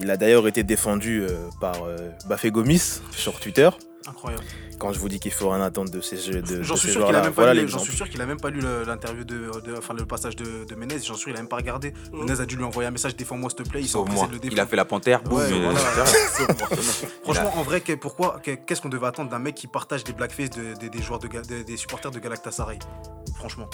Il 0.00 0.10
a 0.10 0.16
d'ailleurs 0.16 0.46
été 0.46 0.62
défendu 0.62 1.26
par 1.60 1.74
Bafé 2.28 2.52
Gomis 2.52 3.00
sur 3.10 3.40
Twitter. 3.40 3.68
Incroyable. 4.06 4.44
Quand 4.78 4.92
je 4.92 4.98
vous 4.98 5.08
dis 5.08 5.18
qu'il 5.18 5.32
faut 5.32 5.50
rien 5.50 5.60
attendre 5.62 5.90
de 5.90 6.00
ces 6.00 6.16
jeux, 6.16 6.40
de, 6.40 6.62
J'en 6.62 6.74
de 6.74 6.78
suis 6.78 6.88
ces 6.88 6.92
sûr 6.94 7.00
qu'il 7.06 7.14
a 7.16 7.18
joueurs-là, 7.18 7.22
même 7.22 7.32
pas 7.34 7.42
voilà 7.42 7.52
lu, 7.54 7.58
j'en 7.60 7.62
l'exemple. 7.64 7.84
suis 7.84 7.96
sûr 7.96 8.08
qu'il 8.08 8.20
a 8.22 8.26
même 8.26 8.40
pas 8.40 8.50
lu 8.50 8.60
l'interview 8.86 9.24
de, 9.24 9.50
de- 9.64 9.76
enfin 9.76 9.94
le 9.94 10.04
passage 10.06 10.36
de, 10.36 10.64
de 10.64 10.74
Menez. 10.74 10.98
J'en 10.98 11.14
suis 11.14 11.22
sûr, 11.24 11.28
il 11.30 11.34
a 11.34 11.38
même 11.40 11.48
pas 11.48 11.56
regardé. 11.56 11.92
Menez 12.12 12.40
a 12.40 12.46
dû 12.46 12.56
lui 12.56 12.64
envoyer 12.64 12.86
un 12.88 12.92
message 12.92 13.16
défends-moi 13.16 13.50
s'il 13.50 13.64
te 13.64 13.68
plaît. 13.68 13.80
Il 13.82 13.88
s'est. 13.88 13.98
Il 14.44 14.60
a 14.60 14.66
fait 14.66 14.76
la 14.76 14.84
panthère, 14.84 15.22
boum, 15.22 15.38
Ouais, 15.38 15.48
voilà. 15.50 15.78
Franchement, 17.24 17.52
en 17.56 17.62
vrai, 17.62 17.80
que- 17.80 17.92
pourquoi, 17.94 18.38
que- 18.42 18.52
qu'est-ce 18.52 18.80
qu'on 18.80 18.88
devait 18.88 19.06
attendre 19.06 19.30
d'un 19.30 19.38
mec 19.38 19.54
qui 19.54 19.66
partage 19.66 20.04
des 20.04 20.12
blackface 20.12 20.50
de- 20.50 20.74
de- 20.80 20.88
des 20.88 21.02
joueurs 21.02 21.18
de, 21.18 21.28
de- 21.28 21.62
des 21.62 21.76
supporters 21.76 22.10
de 22.10 22.18
Galactasaray? 22.18 22.78
Franchement. 23.36 23.68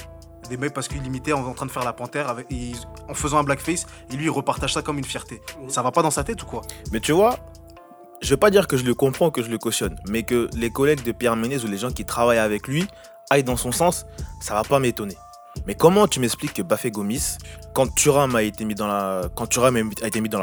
Des 0.50 0.56
mecs 0.58 0.74
parce 0.74 0.88
qu'il 0.88 1.04
imitait 1.06 1.32
en, 1.32 1.42
en 1.46 1.54
train 1.54 1.64
de 1.66 1.70
faire 1.70 1.84
la 1.84 1.94
panthère 1.94 2.28
avec, 2.28 2.46
et 2.50 2.54
ils- 2.54 2.76
en 3.08 3.14
faisant 3.14 3.38
un 3.38 3.44
blackface 3.44 3.86
et 4.12 4.16
lui 4.16 4.24
il 4.24 4.30
repartage 4.30 4.74
ça 4.74 4.82
comme 4.82 4.98
une 4.98 5.04
fierté. 5.04 5.40
Ça 5.68 5.80
va 5.82 5.90
pas 5.90 6.02
dans 6.02 6.10
sa 6.10 6.22
tête 6.24 6.42
ou 6.42 6.46
quoi? 6.46 6.60
Mais 6.92 7.00
tu 7.00 7.12
vois, 7.12 7.38
je 8.24 8.30
veux 8.30 8.38
pas 8.38 8.50
dire 8.50 8.66
que 8.66 8.78
je 8.78 8.84
le 8.84 8.94
comprends, 8.94 9.30
que 9.30 9.42
je 9.42 9.50
le 9.50 9.58
cautionne, 9.58 9.96
mais 10.08 10.22
que 10.22 10.48
les 10.56 10.70
collègues 10.70 11.02
de 11.02 11.12
Pierre 11.12 11.36
Ménez 11.36 11.62
ou 11.62 11.68
les 11.68 11.76
gens 11.76 11.90
qui 11.90 12.06
travaillent 12.06 12.38
avec 12.38 12.66
lui 12.66 12.86
aille 13.30 13.44
dans 13.44 13.56
son 13.56 13.70
sens, 13.70 14.06
ça 14.40 14.54
va 14.54 14.62
pas 14.62 14.78
m'étonner. 14.78 15.16
Mais 15.66 15.74
comment 15.74 16.08
tu 16.08 16.20
m'expliques 16.20 16.54
que 16.54 16.62
Bafé 16.62 16.90
Gomis, 16.90 17.36
quand 17.74 17.94
Thuram 17.94 18.34
a 18.34 18.42
été 18.42 18.64
mis 18.64 18.74
dans 18.74 18.86
la, 18.86 19.28
quand 19.34 19.46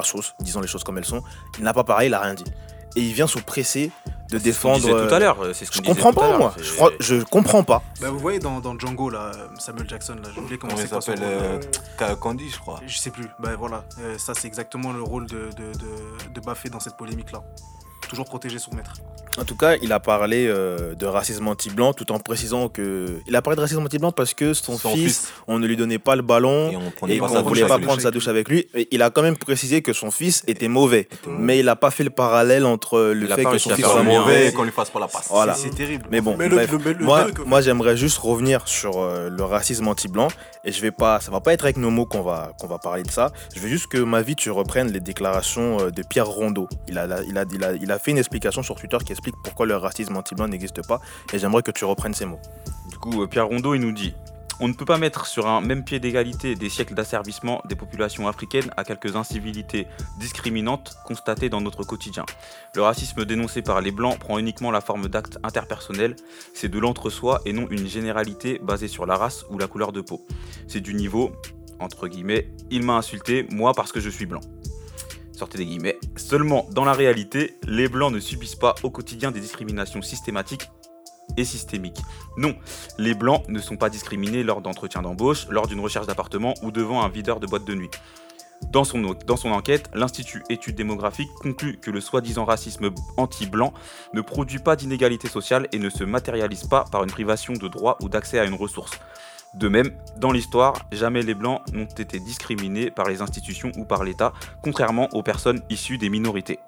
sauce, 0.04 0.36
disons 0.40 0.62
les 0.62 0.68
choses 0.68 0.84
comme 0.84 1.00
elles 1.00 1.06
sont, 1.06 1.24
il 1.58 1.64
n'a 1.64 1.74
pas 1.74 1.84
pareil, 1.84 2.08
il 2.08 2.14
a 2.14 2.20
rien 2.20 2.36
dit. 2.36 2.46
Et 2.96 3.02
il 3.02 3.14
vient 3.14 3.28
se 3.28 3.40
presser 3.40 3.92
de 4.32 4.40
ce 4.40 4.44
défendre. 4.44 4.80
tout 4.82 4.96
à 5.14 5.18
euh, 5.18 5.20
l'heure. 5.20 5.38
C'est 5.54 5.66
ce 5.66 5.72
Je 5.74 5.82
comprends 5.82 6.14
pas 6.14 6.38
moi. 6.38 6.54
Je, 6.62 6.74
crois- 6.74 6.92
je 7.00 7.16
comprends 7.24 7.64
pas. 7.64 7.82
Bah, 8.02 8.10
vous 8.10 8.20
voyez 8.20 8.40
dans, 8.40 8.60
dans 8.60 8.78
Django, 8.78 9.10
là, 9.10 9.32
Samuel 9.60 9.88
Jackson, 9.90 10.16
là, 10.24 10.30
j'ai 10.34 10.40
oublié 10.42 10.58
comment 10.58 10.74
Comment 10.74 10.82
il 10.82 10.88
c'est 10.88 10.94
quoi 10.94 11.02
son 11.02 11.12
s'appelle 11.16 11.24
euh, 11.28 11.60
euh, 12.02 12.16
Candy, 12.16 12.50
je 12.50 12.60
crois. 12.60 12.80
Je 12.88 12.98
sais 12.98 13.10
plus. 13.12 13.28
Bah 13.40 13.50
voilà, 13.58 13.84
Euh, 14.00 14.18
ça 14.18 14.34
c'est 14.34 14.48
exactement 14.48 14.92
le 14.94 15.02
rôle 15.04 15.28
de, 15.28 15.50
de, 15.58 15.74
de, 15.78 16.34
de 16.34 16.40
Baffé 16.42 16.70
dans 16.70 16.80
cette 16.80 16.98
polémique-là. 16.98 17.42
Toujours 18.12 18.26
protéger 18.26 18.60
son 18.60 18.76
maître. 18.76 18.92
En 19.38 19.46
tout 19.46 19.56
cas, 19.56 19.78
il 19.82 19.94
a 19.94 20.02
parlé 20.02 20.46
euh, 20.50 20.94
de 20.96 21.06
racisme 21.06 21.48
anti-blanc 21.48 21.94
tout 21.94 22.12
en 22.12 22.20
précisant 22.20 22.68
que. 22.68 23.18
Il 23.26 23.36
a 23.38 23.42
parlé 23.42 23.56
de 23.56 23.62
racisme 23.62 23.82
anti-blanc 23.82 24.12
parce 24.12 24.34
que 24.34 24.54
son, 24.54 24.78
Son 24.78 24.90
fils, 24.90 25.20
fils. 25.20 25.34
on 25.48 25.58
ne 25.58 25.66
lui 25.66 25.78
donnait 25.78 26.00
pas 26.00 26.18
le 26.18 26.22
ballon 26.22 26.70
Et 27.08 27.18
qu'on 27.18 27.30
ne 27.30 27.40
voulait 27.42 27.62
douche 27.62 27.70
pas 27.70 27.80
prendre 27.80 28.02
sa 28.02 28.12
douche 28.12 28.28
avec 28.28 28.50
lui. 28.50 28.68
Et 28.76 28.90
il 28.92 29.02
a 29.02 29.10
quand 29.10 29.22
même 29.22 29.38
précisé 29.38 29.82
que 29.82 29.94
son 29.94 30.12
fils 30.12 30.44
était 30.48 30.68
mauvais. 30.68 31.08
Mais 31.30 31.60
il 31.60 31.66
n'a 31.68 31.78
pas 31.78 31.92
fait 31.92 32.04
le 32.04 32.10
parallèle 32.10 32.66
entre 32.66 33.00
le 33.00 33.26
Il 33.30 33.34
fait 33.34 33.46
que 33.46 33.58
son 33.58 33.70
fils 33.70 33.86
soit 33.86 34.04
mauvais. 34.04 34.48
et 34.50 34.52
qu'on 34.52 34.64
lui 34.64 34.72
fasse 34.72 34.90
pas 34.90 35.00
la 35.00 35.08
passe. 35.08 35.28
Voilà. 35.30 35.54
C'est 35.54 35.70
terrible. 35.70 36.08
Mais 36.12 36.20
bon, 36.20 36.36
Mais 36.38 36.50
le- 36.50 36.56
bref. 36.58 36.72
le- 36.74 36.78
le- 36.80 36.94
le 37.00 37.06
moi, 37.06 37.28
moi 37.46 37.62
j'aimerais 37.62 37.96
juste 37.96 38.18
revenir 38.18 38.68
sur 38.68 38.98
euh, 39.00 39.30
le 39.30 39.44
racisme 39.46 39.88
anti-blanc 39.88 40.28
et 40.66 40.74
je 40.74 40.82
vais 40.82 40.92
pas, 40.92 41.22
ça 41.22 41.32
va 41.32 41.40
pas 41.40 41.54
être 41.54 41.64
avec 41.64 41.78
nos 41.78 41.90
mots 41.90 42.06
qu'on 42.06 42.22
va, 42.22 42.52
qu'on 42.60 42.68
va 42.68 42.80
parler 42.80 43.04
de 43.04 43.12
ça. 43.12 43.32
Je 43.56 43.62
veux 43.62 43.70
juste 43.70 43.88
que 43.88 43.98
ma 44.00 44.22
vie 44.22 44.36
tu 44.36 44.52
reprennes 44.52 44.92
les 44.92 45.00
déclarations 45.00 45.78
euh, 45.80 45.90
de 45.90 46.04
Pierre 46.04 46.28
Rondeau. 46.28 46.68
Il 46.90 46.98
a, 46.98 47.06
il, 47.26 47.38
a, 47.38 47.46
il, 47.54 47.64
a, 47.64 47.72
il 47.74 47.92
a 47.94 47.98
fait 48.02 48.12
une 48.12 48.18
explication 48.18 48.64
sur 48.64 48.76
Twitter 48.76 48.98
qui 49.06 49.12
explique 49.12 49.36
pourquoi 49.44 49.66
le 49.66 49.76
racisme 49.76 50.16
anti-blanc 50.18 50.48
n'existe 50.48 50.86
pas 50.88 51.00
et 51.34 51.40
j'aimerais 51.40 51.62
que 51.62 51.72
tu 51.72 51.86
reprennes 51.86 52.14
ces 52.14 52.26
mots. 52.26 52.40
Du 52.90 52.98
coup, 52.98 53.24
euh, 53.24 53.28
Pierre 53.28 53.48
Rondeau, 53.48 53.76
il 53.76 53.82
nous 53.82 53.92
dit 53.92 54.14
On 54.60 54.68
ne 54.68 54.74
peut 54.74 54.86
pas 54.86 54.98
mettre 54.98 55.26
sur 55.26 55.48
un 55.48 55.62
même 55.62 55.84
pied 55.84 56.00
d'égalité 56.00 56.56
des 56.56 56.70
siècles 56.70 56.94
d'asservissement 56.94 57.62
des 57.70 57.76
populations 57.76 58.28
africaines 58.28 58.72
à 58.76 58.84
quelques 58.84 59.16
incivilités 59.16 59.88
discriminantes 60.20 60.98
constatées 61.06 61.50
dans 61.50 61.62
notre 61.62 61.84
quotidien. 61.84 62.26
Le 62.76 62.82
racisme 62.82 63.24
dénoncé 63.26 63.62
par 63.62 63.82
les 63.82 63.92
Blancs 63.92 64.18
prend 64.20 64.38
uniquement 64.40 64.72
la 64.72 64.82
forme 64.82 65.08
d'actes 65.08 65.38
interpersonnels. 65.44 66.16
C'est 66.54 66.70
de 66.70 66.80
l'entre-soi 66.80 67.42
et 67.46 67.54
non 67.54 67.68
une 67.70 67.88
généralité 67.88 68.60
basée 68.64 68.88
sur 68.88 69.06
la 69.06 69.16
race 69.16 69.46
ou 69.50 69.58
la 69.58 69.68
couleur 69.68 69.92
de 69.92 70.02
peau. 70.02 70.26
C'est 70.68 70.82
du 70.82 70.94
niveau, 70.94 71.32
entre 71.80 72.08
guillemets, 72.08 72.52
il 72.70 72.84
m'a 72.84 72.98
insulté, 72.98 73.48
moi 73.52 73.74
parce 73.74 73.92
que 73.92 74.00
je 74.00 74.10
suis 74.10 74.26
blanc. 74.26 74.42
Seulement, 76.16 76.68
dans 76.72 76.86
la 76.86 76.94
réalité, 76.94 77.56
les 77.64 77.88
Blancs 77.88 78.14
ne 78.14 78.20
subissent 78.20 78.56
pas 78.56 78.76
au 78.84 78.90
quotidien 78.90 79.32
des 79.32 79.40
discriminations 79.40 80.02
systématiques 80.02 80.70
et 81.38 81.46
systémiques. 81.46 82.02
Non, 82.38 82.56
les 82.98 83.14
blancs 83.14 83.44
ne 83.48 83.60
sont 83.60 83.78
pas 83.78 83.90
discriminés 83.90 84.44
lors 84.44 84.62
d'entretiens 84.62 85.02
d'embauche, 85.02 85.48
lors 85.50 85.68
d'une 85.68 85.80
recherche 85.80 86.08
d'appartement 86.08 86.54
ou 86.62 86.72
devant 86.72 87.02
un 87.04 87.10
videur 87.10 87.40
de 87.40 87.48
boîte 87.48 87.66
de 87.66 87.76
nuit. 87.76 87.90
Dans 88.72 88.84
son, 88.84 89.52
enquête, 89.52 89.90
l'Institut 89.94 90.44
Études 90.50 90.76
démographiques 90.76 91.34
conclut 91.42 91.78
que 91.78 91.92
le 91.92 92.00
soi-disant 92.00 92.46
racisme 92.46 92.92
anti-blanc 93.18 93.74
ne 94.14 94.22
produit 94.22 94.60
pas 94.60 94.76
d'inégalité 94.76 95.28
sociale 95.28 95.68
et 95.74 95.80
ne 95.80 95.90
se 95.90 96.04
matérialise 96.04 96.66
pas 96.66 96.86
par 96.90 97.04
une 97.04 97.10
privation 97.10 97.54
de 97.54 97.68
droit 97.68 97.98
ou 98.02 98.08
d'accès 98.08 98.40
à 98.40 98.46
une 98.46 98.54
ressource. 98.54 99.00
De 99.54 99.68
même, 99.68 99.92
dans 100.18 100.32
l'histoire, 100.32 100.88
jamais 100.94 101.24
les 101.24 101.34
blancs 101.34 101.62
n'ont 101.74 101.84
été 101.84 102.20
discriminés 102.20 102.90
par 102.90 103.10
les 103.10 103.22
institutions 103.22 103.74
ou 103.78 103.84
par 103.84 104.06
l'État, 104.06 104.32
contrairement 104.62 105.10
aux 105.12 105.24
personnes 105.24 105.62
issues 105.70 105.98
des 105.98 106.08
minorités. 106.10 106.60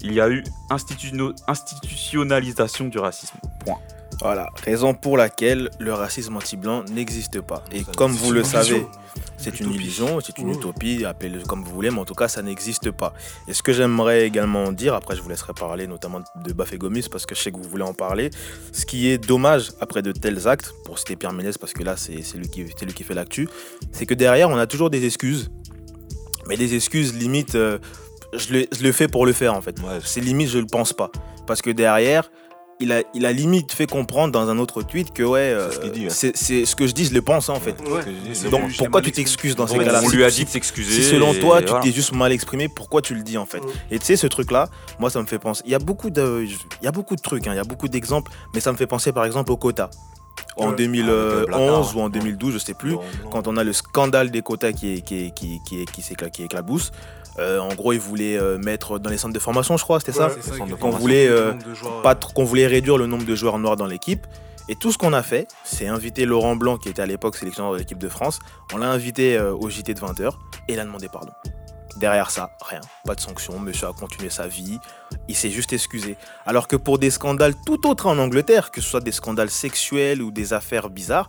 Il 0.00 0.12
y 0.12 0.20
a 0.20 0.28
eu 0.28 0.42
institutionnalisation 0.68 2.88
du 2.88 2.98
racisme. 2.98 3.36
Point. 3.64 3.78
Voilà, 4.24 4.48
raison 4.64 4.94
pour 4.94 5.18
laquelle 5.18 5.68
le 5.78 5.92
racisme 5.92 6.34
anti-blanc 6.36 6.84
n'existe 6.90 7.42
pas. 7.42 7.62
Et 7.70 7.80
Ça, 7.84 7.92
comme 7.94 8.12
vous 8.12 8.32
le 8.32 8.42
savez, 8.42 8.86
c'est 9.36 9.60
une 9.60 9.70
illusion, 9.70 10.18
c'est 10.24 10.38
une 10.38 10.48
utopie, 10.48 11.04
appelez-le 11.04 11.42
comme 11.42 11.62
vous 11.62 11.70
voulez, 11.70 11.90
mais 11.90 11.98
en 11.98 12.06
tout 12.06 12.14
cas, 12.14 12.26
ça 12.26 12.40
n'existe 12.40 12.90
pas. 12.90 13.12
Et 13.48 13.52
ce 13.52 13.62
que 13.62 13.74
j'aimerais 13.74 14.26
également 14.26 14.72
dire, 14.72 14.94
après 14.94 15.14
je 15.14 15.20
vous 15.20 15.28
laisserai 15.28 15.52
parler 15.52 15.86
notamment 15.86 16.20
de 16.42 16.52
Bafé 16.54 16.78
Gomis, 16.78 17.06
parce 17.12 17.26
que 17.26 17.34
je 17.34 17.40
sais 17.42 17.52
que 17.52 17.58
vous 17.58 17.68
voulez 17.68 17.82
en 17.82 17.92
parler, 17.92 18.30
ce 18.72 18.86
qui 18.86 19.08
est 19.10 19.18
dommage 19.18 19.72
après 19.78 20.00
de 20.00 20.10
tels 20.12 20.48
actes, 20.48 20.72
pour 20.86 20.98
citer 20.98 21.16
Pierre 21.16 21.34
Ménès, 21.34 21.58
parce 21.58 21.74
que 21.74 21.82
là, 21.82 21.96
c'est 21.98 22.14
lui, 22.36 22.48
qui- 22.48 22.64
c'est 22.78 22.86
lui 22.86 22.94
qui 22.94 23.04
fait 23.04 23.12
l'actu, 23.14 23.46
c'est 23.92 24.06
que 24.06 24.14
derrière, 24.14 24.48
on 24.48 24.56
a 24.56 24.66
toujours 24.66 24.88
des 24.88 25.04
excuses, 25.04 25.50
mais 26.48 26.56
des 26.56 26.74
excuses 26.74 27.12
limite, 27.14 27.56
euh, 27.56 27.78
je, 28.32 28.54
le, 28.54 28.66
je 28.72 28.82
le 28.82 28.90
fais 28.92 29.06
pour 29.06 29.26
le 29.26 29.34
faire 29.34 29.52
en 29.54 29.60
fait. 29.60 29.78
Ouais, 29.80 29.98
C'est 30.02 30.20
limite, 30.22 30.48
je 30.48 30.58
le 30.60 30.66
pense 30.66 30.94
pas. 30.94 31.10
Parce 31.46 31.60
que 31.60 31.68
derrière, 31.70 32.30
il 32.80 32.92
a, 32.92 33.02
il 33.14 33.24
a 33.26 33.32
limite 33.32 33.72
fait 33.72 33.86
comprendre 33.86 34.32
dans 34.32 34.48
un 34.48 34.58
autre 34.58 34.82
tweet 34.82 35.12
que 35.12 35.22
ouais, 35.22 35.38
euh, 35.40 35.70
ce 35.70 36.08
c'est 36.10 36.36
c'est 36.36 36.64
ce 36.64 36.74
que 36.76 36.86
je 36.86 36.92
dis, 36.92 37.04
je 37.06 37.14
le 37.14 37.22
pense 37.22 37.48
en 37.48 37.60
fait. 37.60 37.76
Ouais. 37.88 38.02
dis, 38.32 38.48
Donc 38.50 38.68
je 38.70 38.78
pourquoi 38.78 39.00
tu 39.02 39.12
t'excuses 39.12 39.56
dans 39.56 39.66
ces 39.66 39.78
cas-là 39.78 40.00
on 40.04 40.08
lui 40.08 40.24
a 40.24 40.30
dit 40.30 40.44
de 40.44 40.48
s'excuser. 40.50 41.02
si 41.02 41.08
selon 41.10 41.34
toi, 41.34 41.60
tu 41.62 41.68
voilà. 41.68 41.82
t'es 41.84 41.92
juste 41.92 42.12
mal 42.12 42.32
exprimé, 42.32 42.68
pourquoi 42.68 43.00
tu 43.02 43.14
le 43.14 43.22
dis 43.22 43.38
en 43.38 43.46
fait. 43.46 43.60
Et 43.90 43.98
tu 43.98 44.04
sais, 44.06 44.16
ce 44.16 44.26
truc-là, 44.26 44.68
moi, 44.98 45.10
ça 45.10 45.20
me 45.20 45.26
fait 45.26 45.38
penser. 45.38 45.62
Il 45.66 45.72
y 45.72 45.74
a 45.74 45.78
beaucoup 45.78 46.10
de, 46.10 46.44
il 46.44 46.84
y 46.84 46.88
a 46.88 46.92
beaucoup 46.92 47.16
de 47.16 47.20
trucs, 47.22 47.46
hein, 47.46 47.52
il 47.52 47.56
y 47.56 47.60
a 47.60 47.64
beaucoup 47.64 47.88
d'exemples, 47.88 48.30
mais 48.54 48.60
ça 48.60 48.72
me 48.72 48.76
fait 48.76 48.86
penser 48.86 49.12
par 49.12 49.24
exemple 49.24 49.52
au 49.52 49.56
quota. 49.56 49.88
En 50.56 50.70
Ouais. 50.70 50.76
2011 50.76 51.08
Avec 51.10 51.38
le 51.40 51.46
blacard, 51.46 51.96
ou 51.96 52.00
en 52.00 52.06
hein. 52.06 52.10
2012, 52.10 52.54
je 52.54 52.58
sais 52.58 52.74
plus, 52.74 52.96
quand 53.30 53.48
on 53.48 53.56
a 53.56 53.64
le 53.64 53.72
scandale 53.72 54.30
des 54.30 54.42
quotas 54.42 54.72
qui, 54.72 54.94
est- 54.94 55.00
qui, 55.00 55.26
est- 55.26 55.34
qui, 55.34 55.60
qui, 55.66 55.80
est- 55.82 55.90
qui, 55.90 56.00
s'écla- 56.00 56.30
qui 56.30 56.42
éclabousse. 56.44 56.92
Euh, 57.38 57.58
en 57.58 57.74
gros, 57.74 57.92
ils 57.92 58.00
voulaient 58.00 58.36
euh, 58.38 58.58
mettre 58.58 58.98
dans 58.98 59.10
les 59.10 59.16
centres 59.18 59.34
de 59.34 59.38
formation, 59.38 59.76
je 59.76 59.82
crois, 59.84 59.98
c'était 60.00 60.12
ça 60.12 60.28
Ouais. 60.28 60.34
C'est 60.40 60.50
ça, 60.54 60.64
Qu'on 60.80 60.90
voulait, 60.90 61.28
euh, 61.28 61.52
pas 62.02 62.12
euh, 62.12 62.32
qu'on 62.34 62.44
voulait 62.44 62.66
réduire 62.66 62.96
le 62.98 63.06
nombre 63.06 63.24
de 63.24 63.34
joueurs 63.34 63.58
noirs 63.58 63.76
dans 63.76 63.86
l'équipe. 63.86 64.26
Et 64.68 64.76
tout 64.76 64.92
ce 64.92 64.96
qu'on 64.98 65.12
a 65.12 65.22
fait, 65.22 65.46
c'est 65.62 65.88
inviter 65.88 66.24
Laurent 66.24 66.56
Blanc, 66.56 66.78
qui 66.78 66.88
était 66.88 67.02
à 67.02 67.06
l'époque 67.06 67.36
sélectionneur 67.36 67.72
de 67.72 67.78
l'équipe 67.78 67.98
de 67.98 68.08
France. 68.08 68.38
On 68.72 68.78
l'a 68.78 68.90
invité 68.90 69.36
euh, 69.36 69.52
au 69.54 69.68
JT 69.68 69.92
de 69.94 70.00
20h 70.00 70.30
et 70.68 70.72
il 70.72 70.78
a 70.80 70.84
demandé 70.84 71.08
pardon. 71.08 71.32
Derrière 71.96 72.30
ça, 72.30 72.50
rien. 72.64 72.80
Pas 73.04 73.14
de 73.14 73.20
sanction. 73.20 73.58
Monsieur 73.60 73.86
a 73.88 73.92
continué 73.92 74.28
sa 74.30 74.46
vie. 74.48 74.78
Il 75.28 75.36
s'est 75.36 75.50
juste 75.50 75.72
excusé. 75.72 76.16
Alors 76.46 76.66
que 76.66 76.76
pour 76.76 76.98
des 76.98 77.10
scandales 77.10 77.54
tout 77.66 77.86
autres 77.88 78.06
en 78.06 78.18
Angleterre, 78.18 78.70
que 78.72 78.80
ce 78.80 78.88
soit 78.88 79.00
des 79.00 79.12
scandales 79.12 79.50
sexuels 79.50 80.20
ou 80.22 80.30
des 80.32 80.52
affaires 80.54 80.88
bizarres, 80.90 81.28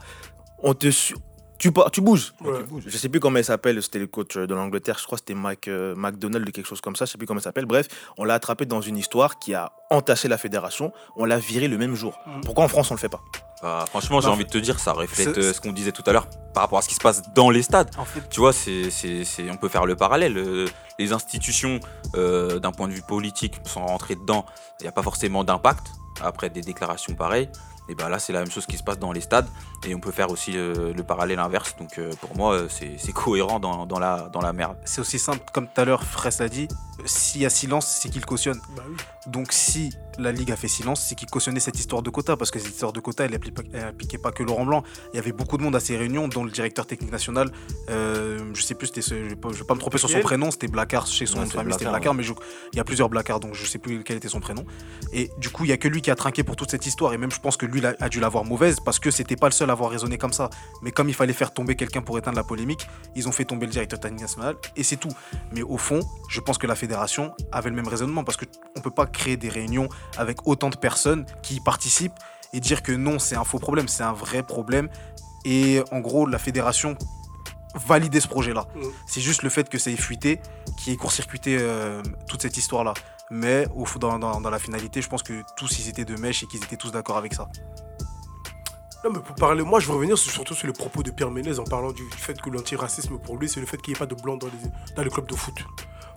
on 0.64 0.74
te 0.74 0.90
su- 0.90 1.16
tu, 1.58 1.72
pa- 1.72 1.90
tu 1.92 2.02
bouges. 2.02 2.34
Ouais. 2.42 2.60
Je 2.86 2.98
sais 2.98 3.10
plus 3.10 3.20
comment 3.20 3.40
il 3.40 3.46
s'appelle, 3.46 3.82
c'était 3.82 4.00
le 4.00 4.08
coach 4.08 4.36
de 4.38 4.54
l'Angleterre, 4.54 4.98
je 5.00 5.06
crois 5.06 5.18
que 5.18 5.22
c'était 5.28 5.40
Mike 5.40 5.68
euh, 5.68 5.96
McDonald 5.96 6.48
ou 6.48 6.52
quelque 6.52 6.68
chose 6.68 6.82
comme 6.82 6.96
ça, 6.96 7.06
je 7.06 7.12
sais 7.12 7.18
plus 7.18 7.28
comment 7.28 7.40
il 7.40 7.44
s'appelle. 7.44 7.66
Bref, 7.66 7.88
on 8.18 8.24
l'a 8.26 8.34
attrapé 8.36 8.66
dans 8.66 8.82
une 8.82 8.98
histoire 8.98 9.40
qui 9.40 9.54
a 9.54 9.72
entaché 9.90 10.28
la 10.28 10.38
fédération, 10.38 10.92
on 11.16 11.26
l'a 11.26 11.38
viré 11.38 11.68
le 11.68 11.78
même 11.78 11.96
jour. 11.96 12.20
Mm. 12.26 12.42
Pourquoi 12.42 12.64
en 12.66 12.68
France 12.68 12.92
on 12.92 12.96
le 12.96 13.00
fait 13.00 13.10
pas? 13.10 13.22
Bah, 13.62 13.86
franchement, 13.88 14.20
j'ai 14.22 14.28
Bah, 14.28 14.34
envie 14.34 14.46
de 14.46 14.50
te 14.50 14.58
dire, 14.58 14.80
ça 14.80 14.92
reflète 14.92 15.38
euh, 15.38 15.54
ce 15.54 15.62
qu'on 15.62 15.72
disait 15.72 15.92
tout 15.94 16.04
à 16.06 16.12
l'heure 16.12 16.28
par 16.54 16.64
rapport 16.64 16.78
à 16.78 16.82
ce 16.82 16.90
qui 16.90 16.96
se 16.96 17.00
passe 17.00 17.22
dans 17.34 17.50
les 17.50 17.64
stades. 17.64 17.90
En 17.98 18.06
fait, 18.06 18.22
Tu 18.30 18.40
vois, 18.42 18.52
c'est, 18.54 18.90
c'est- 18.92 19.24
c'est- 19.24 19.50
on 19.50 19.56
peut 19.58 19.70
faire 19.70 19.86
le 19.86 19.96
parallèle. 19.96 20.38
euh, 20.38 20.68
les 21.00 21.12
institutions, 21.14 21.80
euh, 22.16 22.60
d'un 22.60 22.72
point 22.72 22.88
de 22.88 22.94
vue 22.94 23.02
politique, 23.02 23.56
sans 23.66 23.86
rentrer 23.86 24.16
dedans, 24.16 24.46
il 24.80 24.84
n'y 24.84 24.88
a 24.90 24.92
pas 24.94 25.04
forcément 25.04 25.44
d'impact 25.44 25.88
après 26.22 26.50
des 26.50 26.62
déclarations 26.62 27.14
pareilles. 27.16 27.50
Et 27.90 27.96
ben 27.96 28.10
là, 28.10 28.20
c'est 28.20 28.34
la 28.34 28.40
même 28.40 28.52
chose 28.52 28.66
qui 28.66 28.78
se 28.78 28.84
passe 28.84 29.00
dans 29.00 29.12
les 29.12 29.22
stades. 29.22 29.48
Et 29.86 29.94
on 29.94 30.00
peut 30.00 30.12
faire 30.12 30.32
aussi 30.32 30.58
euh, 30.58 30.94
le 30.94 31.04
parallèle 31.04 31.40
inverse. 31.40 31.76
Donc 31.78 31.98
euh, 31.98 32.12
pour 32.22 32.36
moi, 32.36 32.54
euh, 32.54 32.68
c'est, 32.70 32.96
c'est 32.98 33.12
cohérent 33.12 33.60
dans, 33.60 33.86
dans 33.86 34.00
la, 34.00 34.30
dans 34.32 34.42
la 34.42 34.54
merde. 34.54 34.78
c'est 34.86 35.02
aussi 35.02 35.20
simple, 35.20 35.44
comme 35.54 35.68
tout 35.68 35.82
à 35.82 35.86
l'heure, 35.86 36.04
Fraisse 36.04 36.40
l'a 36.40 36.50
dit, 36.50 36.68
s'il 37.06 37.42
y 37.42 37.46
a 37.46 37.50
silence, 37.50 37.86
c'est 37.88 38.10
qu'il 38.10 38.26
cautionne. 38.26 38.60
Bah 38.76 38.84
oui. 38.90 38.96
Donc 39.28 39.52
si 39.52 39.94
la 40.18 40.32
Ligue 40.32 40.52
a 40.52 40.56
fait 40.56 40.68
silence, 40.68 41.06
c'est 41.08 41.16
qu'il 41.16 41.30
cautionnait 41.30 41.60
cette 41.60 41.80
histoire 41.80 42.02
de 42.02 42.10
quota, 42.10 42.38
parce 42.38 42.52
que 42.52 42.60
cette 42.60 42.72
histoire 42.74 42.94
de 42.94 43.00
quota, 43.00 43.26
elle 43.26 43.32
n'appliquait 43.74 44.18
pas 44.18 44.32
que 44.32 44.44
Laurent 44.44 44.66
Blanc. 44.66 44.84
Il 45.14 45.18
y 45.18 45.20
avait 45.20 45.32
beaucoup 45.32 45.58
de 45.58 45.64
monde 45.64 45.76
à 45.76 45.80
ces 45.80 45.98
réunions, 45.98 46.28
dont 46.28 46.44
le 46.44 46.52
directeur 46.52 46.86
technique 46.88 47.12
national, 47.12 47.50
euh, 47.90 48.40
je 48.54 48.62
sais 48.62 48.76
plus, 48.76 48.88
ce- 48.88 49.02
je 49.02 49.16
ne 49.16 49.30
vais, 49.30 49.36
pas- 49.36 49.50
je 49.52 49.58
vais 49.60 49.64
pas 49.66 49.76
me 49.76 49.80
tromper 49.80 49.98
sur 49.98 50.10
son 50.10 50.20
prénom, 50.22 50.52
c'était 50.52 50.68
Blacard, 50.68 51.08
chez 51.08 51.26
son 51.26 51.40
Ouais, 51.40 51.46
famille, 51.46 51.74
c'était 51.74 51.86
Blacard, 51.86 51.92
Blacard, 52.00 52.14
mais 52.16 52.24
je- 52.24 52.34
il 52.74 52.78
y 52.78 52.80
a 52.80 52.84
plusieurs 52.84 53.10
Blacards, 53.10 53.40
donc 53.40 53.54
je 53.56 53.66
sais 53.66 53.78
plus 53.80 54.04
quel 54.04 54.18
était 54.18 54.30
son 54.30 54.40
prénom. 54.40 54.66
Et 55.14 55.30
du 55.38 55.50
coup, 55.50 55.64
il 55.66 55.70
y 55.70 55.74
a 55.74 55.78
que 55.78 55.88
lui 55.88 56.02
qui 56.02 56.12
a 56.12 56.16
trinqué 56.16 56.44
pour 56.44 56.56
toute 56.56 56.72
cette 56.72 56.86
histoire, 56.86 57.14
et 57.14 57.18
même 57.18 57.32
je 57.32 57.40
pense 57.40 57.58
que 57.58 57.66
lui 57.66 57.82
l'a- 57.82 57.96
a 58.00 58.10
dû 58.10 58.20
l'avoir 58.20 58.46
mauvaise, 58.46 58.78
parce 58.84 59.00
que 59.00 59.12
c'était 59.12 59.36
pas 59.36 59.48
le 59.48 59.54
seul 59.54 59.70
à 59.70 59.74
avoir 59.74 59.90
raisonné 59.92 60.18
comme 60.18 60.34
ça. 60.34 60.50
Mais 60.82 60.92
comme 60.92 61.10
il 61.10 61.16
fallait 61.16 61.34
faire 61.34 61.54
tomber 61.54 61.76
quelqu'un 61.76 62.02
pour 62.02 62.18
éteindre 62.18 62.38
la 62.38 62.44
polémique, 62.44 62.88
ils 63.16 63.28
ont 63.28 63.32
fait 63.32 63.46
tomber 63.46 63.66
le 63.66 63.72
directeur 63.72 64.00
technique 64.00 64.22
national, 64.22 64.56
et 64.76 64.84
c'est 64.84 64.98
tout. 64.98 65.12
Mais 65.54 65.62
au 65.62 65.78
fond, 65.78 66.00
je 66.30 66.40
pense 66.40 66.58
que 66.58 66.68
la 66.68 66.76
fédération 66.76 67.34
avait 67.52 67.70
le 67.70 67.76
même 67.76 67.88
raisonnement 67.88 68.24
parce 68.24 68.38
qu'on 68.38 68.46
ne 68.76 68.82
peut 68.82 68.92
pas 68.92 69.06
créer 69.06 69.38
des 69.38 69.50
réunions 69.50 69.90
avec 70.18 70.48
autant 70.48 70.70
de 70.70 70.78
personnes 70.78 71.26
qui 71.42 71.56
y 71.56 71.60
participent 71.60 72.20
et 72.54 72.60
dire 72.60 72.82
que 72.84 72.92
non, 72.92 73.20
c'est 73.20 73.36
un 73.36 73.44
faux 73.44 73.60
problème, 73.60 73.88
c'est 73.88 74.04
un 74.04 74.14
vrai 74.14 74.44
problème. 74.44 74.90
Et 75.46 75.82
en 75.92 76.00
gros, 76.00 76.26
la 76.26 76.40
fédération 76.40 76.96
validait 77.76 78.22
ce 78.22 78.28
projet-là. 78.28 78.66
Mm. 78.76 78.82
C'est 79.06 79.22
juste 79.22 79.44
le 79.44 79.50
fait 79.50 79.68
que 79.70 79.78
ça 79.78 79.92
ait 79.92 79.98
fuité 79.98 80.40
qui 80.78 80.92
ait 80.92 80.96
court-circuité 80.96 81.58
euh, 81.60 82.02
toute 82.28 82.42
cette 82.42 82.56
histoire-là. 82.58 82.94
Mais 83.32 83.68
au, 83.76 83.86
dans, 84.00 84.18
dans- 84.20 84.40
dans 84.40 84.50
la 84.50 84.60
finalité, 84.60 85.02
je 85.02 85.10
pense 85.10 85.24
que 85.24 85.42
tous 85.58 85.80
ils 85.80 85.90
étaient 85.90 86.06
de 86.06 86.16
mèche 86.20 86.44
et 86.44 86.48
qu'ils 86.48 86.64
étaient 86.64 86.78
tous 86.78 86.92
d'accord 86.92 87.18
avec 87.18 87.34
ça. 87.34 87.50
Non, 89.04 89.12
mais 89.12 89.20
pour 89.20 89.36
parler, 89.36 89.62
moi 89.64 89.80
je 89.80 89.88
veux 89.88 89.94
revenir 89.96 90.18
sur- 90.18 90.32
surtout 90.32 90.54
sur 90.56 90.68
les 90.68 90.74
propos 90.74 91.04
de 91.04 91.12
Pierre 91.12 91.30
Ménez 91.32 91.60
en 91.60 91.64
parlant 91.64 91.92
du 91.92 92.04
fait 92.18 92.40
que 92.42 92.50
l'antiracisme 92.50 93.18
pour 93.20 93.38
lui, 93.38 93.50
c'est 93.50 93.60
le 93.60 93.66
fait 93.66 93.78
qu'il 93.78 93.92
n'y 93.94 93.98
ait 93.98 94.00
pas 94.00 94.06
de 94.08 94.16
blanc 94.16 94.38
dans 94.38 94.48
les, 94.48 94.94
dans 94.96 95.04
les 95.04 95.10
clubs 95.10 95.28
de 95.28 95.36
foot. 95.36 95.56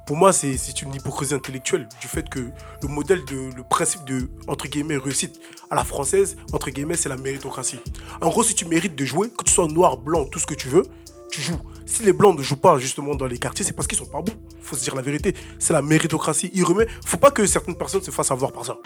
Pour 0.08 0.16
moi, 0.16 0.32
c'est 0.32 0.80
une 0.80 0.94
hypocrisie 0.94 1.34
intellectuelle 1.34 1.86
du 2.00 2.06
fait 2.06 2.26
que 2.30 2.40
le 2.40 2.88
modèle 2.88 3.26
de 3.26 3.54
le 3.54 3.62
principe 3.62 4.06
de 4.06 4.30
entre 4.46 4.66
guillemets 4.66 4.96
réussite 4.96 5.38
à 5.70 5.74
la 5.74 5.84
française 5.84 6.38
entre 6.54 6.70
guillemets 6.70 6.96
c'est 6.96 7.10
la 7.10 7.18
méritocratie. 7.18 7.78
En 8.22 8.30
gros, 8.30 8.42
si 8.42 8.54
tu 8.54 8.64
mérites 8.64 8.96
de 8.96 9.04
jouer, 9.04 9.28
que 9.28 9.44
tu 9.44 9.52
sois 9.52 9.66
noir, 9.66 9.98
blanc, 9.98 10.24
tout 10.24 10.38
ce 10.38 10.46
que 10.46 10.54
tu 10.54 10.68
veux, 10.68 10.84
tu 11.30 11.42
joues. 11.42 11.60
Si 11.84 12.04
les 12.04 12.14
blancs 12.14 12.38
ne 12.38 12.42
jouent 12.42 12.56
pas 12.56 12.78
justement 12.78 13.14
dans 13.16 13.26
les 13.26 13.36
quartiers, 13.36 13.66
c'est 13.66 13.74
parce 13.74 13.86
qu'ils 13.86 13.98
sont 13.98 14.06
pas 14.06 14.22
bons. 14.22 14.32
Faut 14.62 14.76
se 14.76 14.82
dire 14.82 14.94
la 14.94 15.02
vérité. 15.02 15.34
C'est 15.58 15.74
la 15.74 15.82
méritocratie. 15.82 16.50
Il. 16.54 16.64
Faut 17.04 17.18
pas 17.18 17.30
que 17.30 17.44
certaines 17.44 17.76
personnes 17.76 18.00
se 18.00 18.10
fassent 18.10 18.30
avoir 18.30 18.50
par 18.50 18.64
ça. 18.64 18.78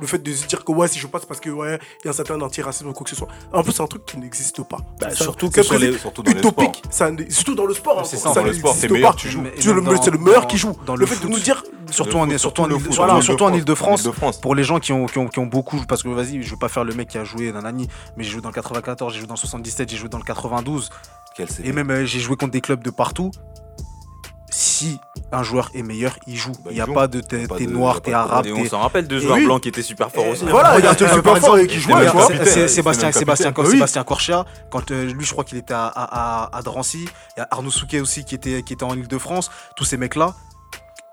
Le 0.00 0.06
fait 0.06 0.18
de 0.18 0.32
se 0.32 0.46
dire 0.46 0.64
que 0.64 0.72
ouais, 0.72 0.88
si 0.88 0.98
je 0.98 1.06
passe 1.06 1.24
parce 1.24 1.40
que 1.40 1.50
ouais, 1.50 1.78
il 2.02 2.04
y 2.06 2.08
a 2.08 2.10
un 2.10 2.14
certain 2.14 2.40
anti-racisme 2.40 2.88
ou 2.88 2.92
quoi 2.92 3.04
que 3.04 3.10
ce 3.10 3.16
soit. 3.16 3.28
En 3.52 3.62
plus, 3.62 3.72
c'est 3.72 3.82
un 3.82 3.86
truc 3.86 4.04
qui 4.06 4.18
n'existe 4.18 4.62
pas. 4.64 4.78
Bah, 5.00 5.10
Ça- 5.10 5.16
surtout 5.24 5.46
c'est 5.46 5.60
que 5.60 5.62
sur 5.62 5.78
les- 5.78 5.88
presque 5.88 6.00
surtout 6.02 6.22
dans 6.22 6.32
les 6.32 6.38
utopique. 6.38 6.82
Ça 6.90 7.10
surtout 7.28 7.54
dans 7.54 7.66
le 7.66 7.74
sport. 7.74 8.00
hein, 8.00 8.04
C'est 8.04 8.16
ça 8.16 8.32
ça, 8.32 8.40
dans 8.40 8.46
le 8.46 8.52
sport, 8.52 8.76
t'es 8.78 8.88
meilleur, 8.88 9.14
tu 9.16 9.28
joues. 9.28 9.42
Le- 9.42 9.80
dans- 9.80 10.02
c'est 10.02 10.10
le 10.10 10.18
meilleur 10.18 10.42
dans- 10.42 10.46
qui 10.46 10.58
joue. 10.58 10.76
dans 10.86 10.94
le, 10.96 11.00
le 11.00 11.06
fait 11.06 11.24
de 11.24 11.28
nous 11.30 11.38
dire. 11.38 11.62
Surtout 11.90 12.16
en, 12.18 12.28
surtout 12.38 12.62
en, 12.62 12.68
surtout 12.68 12.92
Voilà. 12.92 13.14
en 13.14 13.52
Ile-de-France. 13.54 14.08
Pour 14.40 14.54
les 14.54 14.64
gens 14.64 14.80
qui 14.80 14.92
ont, 14.92 15.06
qui, 15.06 15.18
ont, 15.18 15.28
qui 15.28 15.38
ont 15.38 15.46
beaucoup, 15.46 15.80
parce 15.88 16.02
que 16.02 16.08
vas-y, 16.08 16.42
je 16.42 16.50
veux 16.50 16.56
pas 16.56 16.68
faire 16.68 16.84
le 16.84 16.94
mec 16.94 17.08
qui 17.08 17.18
a 17.18 17.24
joué 17.24 17.52
nanani, 17.52 17.88
mais 18.16 18.24
j'ai 18.24 18.30
joué 18.30 18.40
dans 18.40 18.48
le 18.48 18.54
94, 18.54 19.12
j'ai 19.12 19.18
joué 19.20 19.26
dans 19.28 19.34
le 19.34 19.38
77, 19.38 19.90
j'ai 19.90 19.96
joué 19.96 20.08
dans 20.08 20.18
le 20.18 20.24
92, 20.24 20.90
Quel 21.36 21.48
c'est 21.50 21.64
et 21.66 21.72
même 21.72 21.90
euh, 21.90 22.04
j'ai 22.04 22.20
joué 22.20 22.36
contre 22.36 22.52
des 22.52 22.60
clubs 22.60 22.82
de 22.82 22.90
partout. 22.90 23.30
Si 24.56 25.00
un 25.32 25.42
joueur 25.42 25.68
est 25.74 25.82
meilleur, 25.82 26.16
il 26.28 26.36
joue. 26.36 26.52
Bah, 26.64 26.70
Il 26.70 26.74
n'y 26.74 26.80
a 26.80 26.86
pas 26.86 27.08
de 27.08 27.18
t'es 27.20 27.48
noir, 27.66 28.00
t'es 28.00 28.12
arabe, 28.12 28.46
on 28.54 28.62
t'es. 28.62 28.68
s'en 28.68 28.78
rappelle 28.78 29.08
de 29.08 29.18
joueurs 29.18 29.36
oui. 29.38 29.46
blancs 29.46 29.60
qui 29.60 29.68
étaient 29.68 29.82
super 29.82 30.12
forts 30.12 30.28
aussi. 30.28 30.44
Voilà, 30.44 30.78
il 30.78 30.84
y 30.84 30.86
a 30.86 30.92
un 30.92 30.96
super 30.96 31.38
fort 31.38 31.58
et 31.58 31.66
qui 31.66 31.80
jouait, 31.80 32.06
Sébastien, 32.68 33.10
Sébastien. 33.10 33.52
Sébastien 33.52 34.04
Corchia, 34.04 34.44
quand 34.70 34.92
euh, 34.92 35.06
lui, 35.12 35.24
je 35.24 35.32
crois 35.32 35.42
qu'il 35.42 35.58
était 35.58 35.74
à, 35.74 35.86
à, 35.86 36.44
à- 36.44 36.56
à 36.56 36.62
Drancy. 36.62 37.08
Il 37.36 37.40
y 37.40 37.42
a 37.42 37.48
Arnaud 37.50 37.72
Souquet 37.72 37.98
aussi 37.98 38.24
qui 38.24 38.36
était, 38.36 38.62
qui 38.62 38.74
était 38.74 38.84
en 38.84 38.94
Ile-de-France. 38.94 39.50
Tous 39.74 39.84
ces 39.84 39.96
mecs-là. 39.96 40.34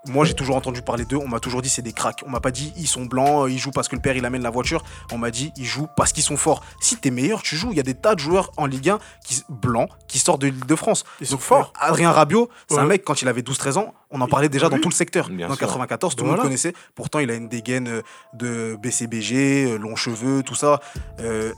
Moi, 0.07 0.25
j'ai 0.25 0.33
toujours 0.33 0.55
entendu 0.55 0.81
parler 0.81 1.05
d'eux. 1.05 1.17
On 1.17 1.27
m'a 1.27 1.39
toujours 1.39 1.61
dit 1.61 1.69
c'est 1.69 1.83
des 1.83 1.93
cracks. 1.93 2.23
On 2.25 2.29
m'a 2.31 2.39
pas 2.39 2.49
dit 2.49 2.73
ils 2.75 2.87
sont 2.87 3.05
blancs, 3.05 3.47
ils 3.51 3.59
jouent 3.59 3.69
parce 3.71 3.87
que 3.87 3.95
le 3.95 4.01
père 4.01 4.15
il 4.17 4.25
amène 4.25 4.41
la 4.41 4.49
voiture. 4.49 4.83
On 5.11 5.19
m'a 5.19 5.29
dit 5.29 5.51
ils 5.57 5.65
jouent 5.65 5.87
parce 5.95 6.11
qu'ils 6.11 6.23
sont 6.23 6.37
forts. 6.37 6.63
Si 6.79 6.97
t'es 6.97 7.11
meilleur, 7.11 7.43
tu 7.43 7.55
joues. 7.55 7.69
Il 7.71 7.77
y 7.77 7.79
a 7.79 7.83
des 7.83 7.93
tas 7.93 8.15
de 8.15 8.19
joueurs 8.19 8.51
en 8.57 8.65
Ligue 8.65 8.89
1 8.89 8.99
qui, 9.23 9.43
blancs 9.49 9.89
qui 10.07 10.17
sortent 10.17 10.41
de 10.41 10.47
l'Île-de-France. 10.47 11.03
Ils 11.19 11.27
sont 11.27 11.37
forts. 11.37 11.71
Adrien 11.79 12.11
Rabiot, 12.11 12.49
c'est 12.67 12.79
un 12.79 12.85
mec 12.85 13.03
quand 13.03 13.21
il 13.21 13.27
avait 13.27 13.41
12-13 13.41 13.77
ans, 13.77 13.93
on 14.09 14.21
en 14.21 14.27
parlait 14.27 14.49
déjà 14.49 14.69
dans 14.69 14.79
tout 14.79 14.89
le 14.89 14.95
secteur. 14.95 15.29
Bien 15.29 15.47
dans 15.47 15.53
sûr. 15.55 15.67
94, 15.67 16.15
tout 16.15 16.23
le 16.23 16.29
monde 16.29 16.35
Voilà. 16.37 16.47
connaissait. 16.49 16.73
Pourtant, 16.95 17.19
il 17.19 17.29
a 17.29 17.35
une 17.35 17.47
dégaine 17.47 17.87
euh, 17.87 18.01
de 18.33 18.77
BCBG, 18.81 19.65
euh, 19.65 19.77
longs 19.77 19.95
cheveux, 19.95 20.41
tout 20.41 20.55
ça. 20.55 20.79
Euh, 21.19 21.53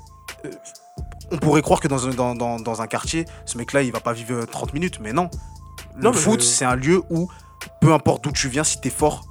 euh, 0.46 0.52
on 1.32 1.38
pourrait 1.38 1.62
croire 1.62 1.80
que 1.80 1.88
dans 1.88 2.08
un, 2.08 2.12
dans, 2.12 2.36
dans- 2.36 2.60
dans 2.60 2.82
un 2.82 2.88
quartier, 2.88 3.26
ce 3.46 3.58
mec-là, 3.58 3.82
il 3.84 3.92
va 3.94 4.02
pas 4.02 4.14
vivre 4.14 4.36
euh, 4.42 4.46
30 4.46 4.74
minutes, 4.74 5.00
mais 5.02 5.14
non. 5.14 5.30
Le 5.96 6.04
Non, 6.04 6.14
foot, 6.14 6.40
euh, 6.42 6.44
c'est 6.44 6.66
un 6.66 6.76
lieu 6.76 7.02
où, 7.10 7.30
peu 7.84 7.94
importe 7.94 8.24
d'où 8.24 8.32
tu 8.32 8.48
viens, 8.50 8.64
si 8.64 8.80
t'es 8.80 8.90
fort, 8.90 9.26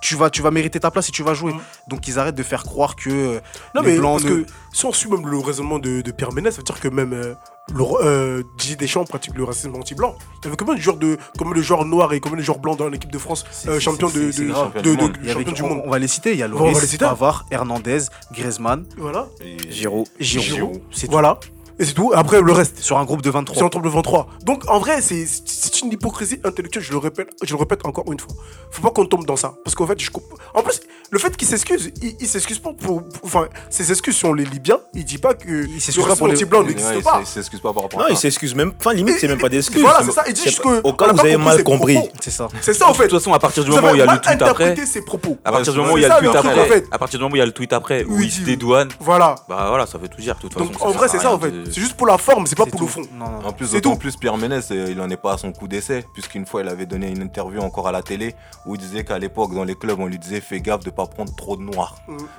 tu 0.00 0.16
vas, 0.16 0.30
tu 0.30 0.42
vas 0.42 0.50
mériter 0.50 0.80
ta 0.80 0.90
place 0.90 1.08
et 1.08 1.12
tu 1.12 1.22
vas 1.22 1.32
jouer. 1.34 1.54
Donc 1.88 2.08
ils 2.08 2.18
arrêtent 2.18 2.34
de 2.34 2.42
faire 2.42 2.64
croire 2.64 2.96
que 2.96 3.08
euh, 3.10 3.40
Non, 3.74 3.82
les 3.82 3.92
mais 3.92 3.98
blancs 3.98 4.20
parce 4.22 4.32
ne- 4.34 4.42
que 4.42 4.50
si 4.72 4.84
on 4.84 4.92
suit 4.92 5.08
même 5.08 5.26
le 5.28 5.38
raisonnement 5.38 5.78
de, 5.78 6.00
de 6.00 6.10
Pierre 6.10 6.32
Ménès, 6.32 6.52
ça 6.52 6.58
veut 6.58 6.64
dire 6.64 6.80
que 6.80 6.88
même 6.88 7.12
euh, 7.12 7.34
le, 7.72 7.84
euh, 8.02 8.42
Didier 8.58 8.74
Deschamps 8.74 9.04
pratique 9.04 9.34
le 9.36 9.44
racisme 9.44 9.74
anti-blanc. 9.76 10.16
Il 10.42 10.44
y 10.44 10.48
avait 10.48 10.56
combien 10.56 10.74
de 10.74 10.80
joueurs, 10.80 10.96
de, 10.96 11.16
combien 11.38 11.54
de 11.54 11.62
joueurs 11.62 11.84
noirs 11.84 12.12
et 12.12 12.18
combien 12.20 12.38
de 12.38 12.42
joueurs 12.42 12.58
blancs 12.58 12.76
dans 12.78 12.88
l'équipe 12.88 13.12
de 13.12 13.18
France, 13.18 13.44
euh, 13.68 13.78
champion 13.78 14.08
c'est- 14.08 14.18
de, 14.18 14.32
c'est 14.32 14.44
de, 14.44 14.48
grave. 14.50 14.72
de- 14.72 14.78
Champion 14.78 14.90
du 14.90 14.96
de- 14.96 15.02
monde. 15.02 15.16
il 15.20 15.26
y 15.28 15.30
avait- 15.30 15.38
champion 15.44 15.52
du 15.52 15.62
on, 15.62 15.68
monde 15.68 15.82
on 15.86 15.90
va 15.90 15.98
les 16.00 16.08
citer. 16.08 16.32
Il 16.32 16.38
y 16.38 16.42
a 16.42 16.46
on 16.46 16.56
va 16.56 16.66
les 16.66 16.72
Loris. 16.74 16.96
Pavard, 16.98 17.46
Hernandez, 17.52 18.00
Griezmann, 18.32 18.84
Voilà. 18.96 19.28
Giroud. 19.70 20.08
Giroud. 20.18 20.80
Voilà. 21.10 21.38
Et 21.82 21.84
c'est 21.84 21.94
tout. 21.94 22.12
Après, 22.14 22.40
le 22.40 22.52
reste. 22.52 22.78
Sur 22.78 22.96
un 22.98 23.04
groupe 23.04 23.22
de 23.22 23.28
C'est 23.28 23.34
23. 23.34 23.62
en 23.64 23.68
tombe 23.68 23.82
le 23.84 23.90
23. 23.90 24.28
Donc 24.44 24.62
en 24.68 24.78
vrai, 24.78 25.02
c'est 25.02 25.26
c'est 25.26 25.80
une 25.82 25.90
hypocrisie 25.90 26.38
intellectuelle, 26.44 26.84
je 26.84 26.92
le 26.92 26.98
répète, 26.98 27.28
je 27.42 27.52
le 27.52 27.58
répète 27.58 27.84
encore 27.84 28.04
une 28.12 28.20
fois. 28.20 28.32
Faut 28.70 28.82
pas 28.82 28.90
qu'on 28.90 29.04
tombe 29.04 29.26
dans 29.26 29.34
ça. 29.34 29.54
Parce 29.64 29.74
qu'en 29.74 29.86
fait, 29.88 30.00
je 30.00 30.08
comp- 30.12 30.22
En 30.54 30.62
plus, 30.62 30.80
le 31.12 31.18
fait 31.18 31.36
qu'il 31.36 31.46
s'excuse, 31.46 31.92
il, 32.02 32.16
il 32.20 32.26
s'excuse 32.26 32.58
pas 32.58 32.72
pour. 32.72 33.02
pour- 33.04 33.22
Enfin, 33.24 33.46
ses 33.70 33.90
excuses, 33.92 34.16
si 34.16 34.24
on 34.24 34.32
les 34.34 34.44
lit 34.44 34.58
bien, 34.58 34.78
il 34.94 35.04
dit 35.04 35.18
pas 35.18 35.34
que 35.34 35.46
Il 35.46 35.74
le 35.74 35.80
s'excuse 35.80 35.96
pas 35.96 36.02
racisme 36.02 36.18
pour 36.18 36.26
les- 36.28 36.32
anti-blanc 36.34 36.60
Ouais, 36.62 36.66
n'existe 36.68 36.90
il 36.96 37.02
pas. 37.02 37.18
il 37.20 37.26
s'excuse 37.26 37.60
pas 37.60 37.72
par 37.72 37.82
rapport 37.84 38.00
Non, 38.00 38.06
à 38.06 38.10
il 38.10 38.14
ça. 38.16 38.22
s'excuse 38.22 38.54
même. 38.54 38.72
Enfin, 38.80 38.92
limite, 38.94 39.16
c'est 39.20 39.28
même 39.28 39.38
pas 39.38 39.48
des 39.48 39.58
excuses. 39.58 39.82
Voilà, 39.82 40.02
c'est 40.02 40.10
ça. 40.12 40.24
Il 40.26 40.32
dit 40.34 40.42
juste 40.42 40.60
que. 40.60 40.80
Au 40.82 40.92
cas 40.94 41.12
où 41.12 41.14
vous 41.14 41.20
avez 41.20 41.36
mal 41.36 41.62
compris. 41.62 41.98
C'est 42.20 42.30
ça. 42.30 42.48
C'est 42.62 42.74
ça 42.74 42.88
en 42.88 42.92
De 42.92 42.96
fait. 42.96 43.08
toute 43.08 43.18
façon, 43.20 43.32
à 43.34 43.38
partir 43.38 43.62
du 43.64 43.70
moment 43.70 43.90
où 43.90 43.94
il 43.94 43.98
y 43.98 44.00
a 44.02 44.06
le 44.06 44.18
tweet 44.20 44.40
après, 44.42 44.64
interprété 44.64 44.86
ses 44.86 45.02
propos. 45.02 45.36
à 45.44 45.52
partir 45.52 45.72
du 45.74 45.78
moment 45.80 45.92
où 45.92 45.98
il 45.98 46.02
y 46.02 46.06
a 46.06 46.18
le 46.20 46.26
tweet 46.26 46.34
après, 46.36 46.60
en 46.60 46.64
fait. 46.64 46.86
à 46.90 46.98
partir 46.98 47.18
du 47.18 47.22
moment 47.24 47.32
où 47.34 47.36
il 47.36 47.40
y 47.40 47.42
a 47.42 47.46
le 47.46 47.52
tweet 47.52 47.72
après, 47.74 48.04
où 48.04 48.16
Oui, 48.16 48.26
il 48.26 48.32
se 48.32 48.40
dédouane, 48.40 48.88
Voilà. 49.00 49.34
bah 49.48 49.66
voilà, 49.68 49.86
ça 49.86 49.98
veut 49.98 50.08
tout 50.08 50.20
dire. 50.20 50.34
De 50.36 50.40
toute 50.40 50.54
façon, 50.54 50.70
en 50.80 50.90
vrai, 50.92 51.08
c'est 51.08 51.18
ça 51.18 51.30
en 51.32 51.38
fait. 51.38 51.50
de- 51.50 51.64
C'est 51.70 51.80
juste 51.80 51.94
pour 51.94 52.06
la 52.06 52.16
forme, 52.18 52.46
c'est 52.46 52.56
pas 52.56 52.64
pour 52.66 52.80
le 52.80 52.86
fond. 52.86 53.02
Non, 53.14 53.26
non. 53.28 53.46
En 53.48 53.52
plus, 53.52 53.68
tout. 53.82 53.96
plus, 53.96 54.16
Pierre 54.16 54.38
Ménès, 54.38 54.66
euh, 54.70 54.88
il 54.90 55.00
en 55.00 55.10
est 55.10 55.16
pas 55.16 55.34
à 55.34 55.38
son 55.38 55.52
coup 55.52 55.68
d'essai, 55.68 56.04
puisqu'une 56.14 56.46
fois, 56.46 56.62
il 56.62 56.68
avait 56.68 56.86
donné 56.86 57.08
une 57.10 57.20
interview 57.22 57.60
encore 57.60 57.86
à 57.88 57.92
la 57.92 58.02
télé 58.02 58.34
où 58.66 58.74
il 58.74 58.80
disait 58.80 59.04
qu'à 59.04 59.18
l'époque, 59.18 59.54
dans 59.54 59.64
les 59.64 59.74
clubs, 59.74 59.98
on 60.00 60.06
lui 60.06 60.18
disait 60.18 60.40
fais 60.40 60.60
gaffe 60.60 60.84
de 60.84 60.90
pas 60.90 61.01
prendre 61.10 61.34
trop 61.34 61.56
de 61.56 61.62
noirs. 61.62 61.96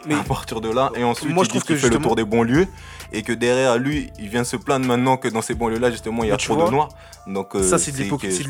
Mais- 0.07 0.15
à 0.15 0.23
partir 0.23 0.61
de 0.61 0.69
là, 0.69 0.91
et 0.95 1.03
ensuite, 1.03 1.29
Moi, 1.33 1.43
il 1.43 1.45
je 1.45 1.49
dit 1.53 1.59
trouve 1.59 1.63
qu'il 1.67 1.75
que 1.75 1.81
fait 1.81 1.89
le 1.93 1.99
tour 2.01 2.15
des 2.15 2.23
bons 2.25 2.43
lieux 2.43 2.67
et 3.11 3.21
que 3.21 3.33
derrière 3.33 3.77
lui, 3.77 4.11
il 4.19 4.29
vient 4.29 4.43
se 4.43 4.55
plaindre 4.57 4.85
maintenant 4.85 5.17
que 5.17 5.27
dans 5.27 5.41
ces 5.41 5.53
bons 5.53 5.67
lieux-là, 5.67 5.91
justement, 5.91 6.23
il 6.23 6.29
y 6.29 6.31
a 6.31 6.37
trop 6.37 6.55
vois, 6.55 6.65
de 6.65 6.71
noirs. 6.71 6.89
Donc, 7.27 7.55
euh, 7.55 7.63
Ça, 7.63 7.77
c'est 7.77 7.91
de 7.91 7.97
l'hypocrisie. 7.97 8.43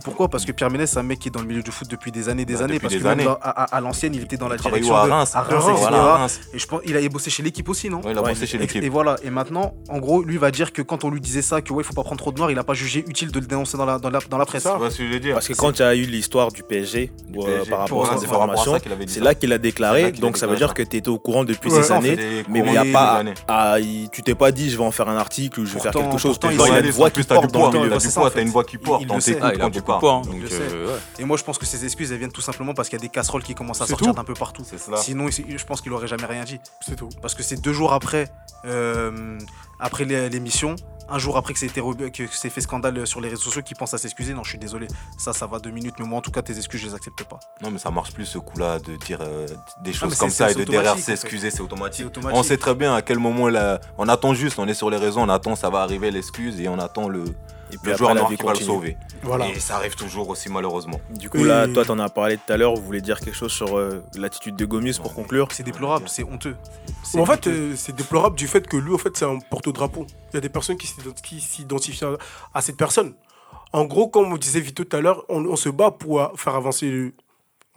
pas. 0.00 0.04
Pourquoi? 0.04 0.28
Parce 0.28 0.44
que 0.44 0.52
Pierre 0.52 0.70
Ménès, 0.70 0.90
c'est 0.90 0.98
un 0.98 1.02
mec 1.02 1.18
qui 1.18 1.28
est 1.28 1.30
dans 1.30 1.40
le 1.40 1.46
milieu 1.46 1.62
du 1.62 1.70
foot 1.70 1.88
depuis 1.88 2.12
des 2.12 2.28
années, 2.28 2.44
des 2.44 2.54
Bah, 2.56 2.64
années. 2.64 2.78
Parce 2.78 2.92
des 2.92 2.98
que 2.98 3.04
même 3.04 3.12
années. 3.12 3.24
dans- 3.24 3.38
à, 3.40 3.80
l'ancienne, 3.80 4.14
il 4.14 4.22
était 4.22 4.36
dans 4.36 4.48
la 4.48 4.56
Il 4.56 4.60
direction 4.60 4.94
à 4.96 5.06
de- 5.06 5.10
Reims. 5.12 5.34
à 5.34 5.40
Reims, 5.42 5.64
etc. 5.64 5.76
voilà, 5.80 5.96
à 5.98 6.16
Reims. 6.18 6.40
Et 6.52 6.58
je 6.58 6.66
pense, 6.66 6.80
il 6.84 6.96
a 6.96 7.08
bossé 7.08 7.30
chez 7.30 7.42
l'équipe 7.42 7.66
aussi, 7.68 7.88
non? 7.88 7.98
Ouais, 8.02 8.12
il 8.12 8.18
a 8.18 8.22
Ouais, 8.22 8.30
bossé 8.34 8.46
chez 8.46 8.56
Et- 8.56 8.60
l'équipe. 8.60 8.82
Et 8.82 8.88
voilà, 8.90 9.16
et 9.22 9.30
maintenant, 9.30 9.72
en 9.88 9.98
gros, 9.98 10.22
lui 10.22 10.36
va 10.36 10.50
dire 10.50 10.72
que 10.74 10.82
quand 10.82 11.04
on 11.04 11.10
lui 11.10 11.20
disait 11.22 11.40
ça, 11.42 11.62
que 11.62 11.72
ouais, 11.72 11.82
il 11.82 11.86
faut 11.86 11.94
pas 11.94 12.02
prendre 12.04 12.18
trop 12.20 12.30
de 12.32 12.36
noirs, 12.38 12.50
il 12.50 12.58
a 12.58 12.64
pas 12.64 12.74
jugé 12.74 13.02
utile 13.08 13.30
de 13.32 13.40
le 13.40 13.46
dénoncer 13.46 13.78
dans 13.78 13.86
la, 13.86 13.98
dans 13.98 14.10
la, 14.10 14.18
dans 14.28 14.36
la 14.38 14.44
presse. 14.44 14.64
ça. 14.64 14.72
Tu 14.72 14.78
vois 14.78 14.90
ce 14.90 14.98
que 14.98 15.06
je 15.06 15.12
veux 15.12 15.20
dire? 15.20 15.34
Parce 15.34 15.48
que 15.48 15.54
quand 15.54 15.78
il 15.78 15.82
y 15.82 15.84
a 15.84 15.94
eu 15.94 16.02
l'histoire 16.02 16.52
du 16.52 16.62
PSG, 16.62 17.10
euh, 17.34 17.64
par 17.64 17.78
rapport 17.80 18.10
à 18.10 18.14
avait 18.92 19.04
dit 19.06 19.12
c'est 19.14 19.20
là 19.20 19.34
qu'il 19.34 19.52
a 19.52 19.57
Déclaré. 19.58 20.12
Donc 20.12 20.36
ça 20.36 20.46
veut 20.46 20.56
dire 20.56 20.74
que 20.74 20.82
tu 20.82 20.96
étais 20.96 21.08
au 21.08 21.18
courant 21.18 21.44
depuis 21.44 21.70
Ouais, 21.70 21.82
ces 21.82 21.92
années. 21.92 22.44
Mais 22.48 22.60
il 22.60 22.70
n'y 22.70 22.76
a 22.76 22.84
pas. 22.92 23.18
années. 23.18 23.34
à- 23.46 23.78
il- 23.80 24.08
tu 24.10 24.22
t'es 24.22 24.34
pas 24.34 24.52
dit, 24.52 24.70
je 24.70 24.76
vais 24.78 24.84
en 24.84 24.90
faire 24.90 25.08
un 25.08 25.16
article 25.16 25.60
ou 25.60 25.66
je 25.66 25.74
vais 25.74 25.80
faire 25.80 25.92
quelque 25.92 26.18
chose. 26.18 26.38
pourtant, 26.38 26.48
Pourtant, 26.48 26.66
il 26.66 26.72
y 26.72 26.76
a 26.76 26.80
une 26.80 26.90
voix 26.90 27.10
qui 27.10 27.22
porte 27.22 27.52
dans 27.52 27.70
le 27.70 27.78
une 28.42 28.48
voix 28.50 28.64
qui 28.64 28.78
porte. 28.78 29.04
Et 31.18 31.24
moi, 31.24 31.36
je 31.36 31.44
pense 31.44 31.58
que 31.58 31.66
ces 31.66 31.84
excuses, 31.84 32.12
elles 32.12 32.18
viennent 32.18 32.32
tout 32.32 32.40
simplement 32.40 32.74
parce 32.74 32.88
qu'il 32.88 32.98
y 32.98 33.02
a 33.02 33.02
des 33.02 33.08
casseroles 33.08 33.42
qui 33.42 33.54
commencent 33.54 33.80
à 33.80 33.86
sortir 33.86 34.14
d'un 34.14 34.24
peu 34.24 34.34
partout. 34.34 34.64
Sinon, 34.96 35.28
je 35.30 35.64
pense 35.64 35.80
qu'il 35.80 35.92
aurait 35.92 36.08
jamais 36.08 36.26
rien 36.26 36.44
dit. 36.44 36.60
C'est 36.80 36.96
tout. 36.96 37.08
Parce 37.20 37.34
que 37.34 37.42
c'est 37.42 37.60
deux 37.60 37.72
jours 37.72 37.92
après, 37.92 38.28
euh, 38.64 39.38
après 39.80 40.04
l'é- 40.04 40.28
l'émission, 40.28 40.76
un 41.10 41.18
jour 41.18 41.36
après 41.38 41.54
que 41.54 41.58
c'est 42.30 42.50
fait 42.50 42.60
scandale 42.60 43.06
sur 43.06 43.20
les 43.22 43.28
réseaux 43.30 43.42
sociaux, 43.44 43.62
qui 43.62 43.74
pense 43.74 43.94
à 43.94 43.98
s'excuser. 43.98 44.34
Non, 44.34 44.44
je 44.44 44.50
suis 44.50 44.58
désolé. 44.58 44.88
Ça, 45.16 45.32
ça 45.32 45.46
va 45.46 45.58
deux 45.58 45.70
minutes. 45.70 45.94
Mais 45.98 46.04
moi, 46.06 46.18
en 46.18 46.20
tout 46.20 46.30
cas, 46.30 46.42
tes 46.42 46.56
excuses, 46.58 46.80
je 46.82 46.86
les 46.88 46.94
accepte 46.94 47.22
pas. 47.24 47.40
Non, 47.62 47.70
mais 47.70 47.78
ça 47.78 47.90
marche 47.90 48.12
plus 48.12 48.26
ce 48.26 48.36
coup-là 48.38 48.78
de 48.78 48.96
dire 48.96 49.18
euh, 49.22 49.46
des 49.82 49.92
choses 49.94 50.16
comme 50.16 50.28
ça 50.30 50.50
et 50.50 50.54
de 50.54 50.64
derrière 50.64 50.98
s'excuser, 50.98 51.50
c'est 51.50 51.62
automatique. 51.62 52.00
C'est 52.02 52.06
automatique. 52.06 52.38
On 52.38 52.42
sait 52.42 52.58
très 52.58 52.74
bien 52.74 52.94
à 52.94 53.00
quel 53.02 53.18
moment 53.18 53.48
là, 53.48 53.80
on 53.96 54.06
attend 54.08 54.34
juste, 54.34 54.58
on 54.58 54.68
est 54.68 54.74
sur 54.74 54.90
les 54.90 54.98
réseaux, 54.98 55.20
on 55.20 55.28
attend 55.30 55.56
ça 55.56 55.70
va 55.70 55.80
arriver 55.80 56.10
l'excuse 56.10 56.60
et 56.60 56.68
on 56.68 56.78
attend 56.78 57.08
le, 57.08 57.24
Et 57.72 57.76
puis 57.78 57.90
le 57.92 57.96
joueur 57.96 58.14
noir 58.14 58.28
qui 58.28 58.36
va 58.42 58.52
le 58.52 58.58
sauver. 58.60 58.96
Voilà. 59.22 59.48
Et 59.48 59.58
ça 59.60 59.76
arrive 59.76 59.94
toujours 59.94 60.28
aussi 60.28 60.48
malheureusement. 60.48 61.00
Du 61.10 61.28
coup, 61.28 61.44
là, 61.44 61.66
Et- 61.66 61.72
toi, 61.72 61.84
t'en 61.84 61.98
as 61.98 62.08
parlé 62.08 62.36
tout 62.36 62.52
à 62.52 62.56
l'heure. 62.56 62.74
Vous 62.74 62.82
voulez 62.82 63.00
dire 63.00 63.20
quelque 63.20 63.34
chose 63.36 63.52
sur 63.52 63.76
euh, 63.78 64.02
l'attitude 64.16 64.56
de 64.56 64.64
Gomis 64.64 64.98
pour 65.00 65.14
conclure? 65.14 65.48
C'est 65.52 65.62
déplorable, 65.62 66.08
c'est 66.08 66.24
honteux. 66.24 66.56
C'est 67.02 67.20
En 67.20 67.26
fait, 67.26 67.46
euh, 67.46 67.74
c'est 67.76 67.94
déplorable 67.94 68.36
du 68.36 68.46
fait 68.48 68.66
que 68.66 68.76
lui, 68.76 68.94
en 68.94 68.98
fait, 68.98 69.16
c'est 69.16 69.24
un 69.24 69.38
porte-drapeau. 69.50 70.06
Il 70.32 70.34
y 70.34 70.36
a 70.38 70.40
des 70.40 70.48
personnes 70.48 70.76
qui 70.76 70.86
s'ident- 70.86 71.14
qui 71.22 71.40
s'identifient 71.40 72.04
à, 72.54 72.60
cette 72.60 72.76
personne. 72.76 73.14
En 73.72 73.84
gros, 73.84 74.08
comme 74.08 74.32
on 74.32 74.36
disait 74.36 74.60
vite 74.60 74.74
tout 74.76 74.96
à 74.96 75.00
l'heure, 75.00 75.24
on, 75.28 75.44
on 75.44 75.56
se 75.56 75.68
bat 75.68 75.90
pour 75.90 76.20
euh, 76.20 76.28
faire 76.36 76.54
avancer 76.54 76.88
le, 76.90 77.12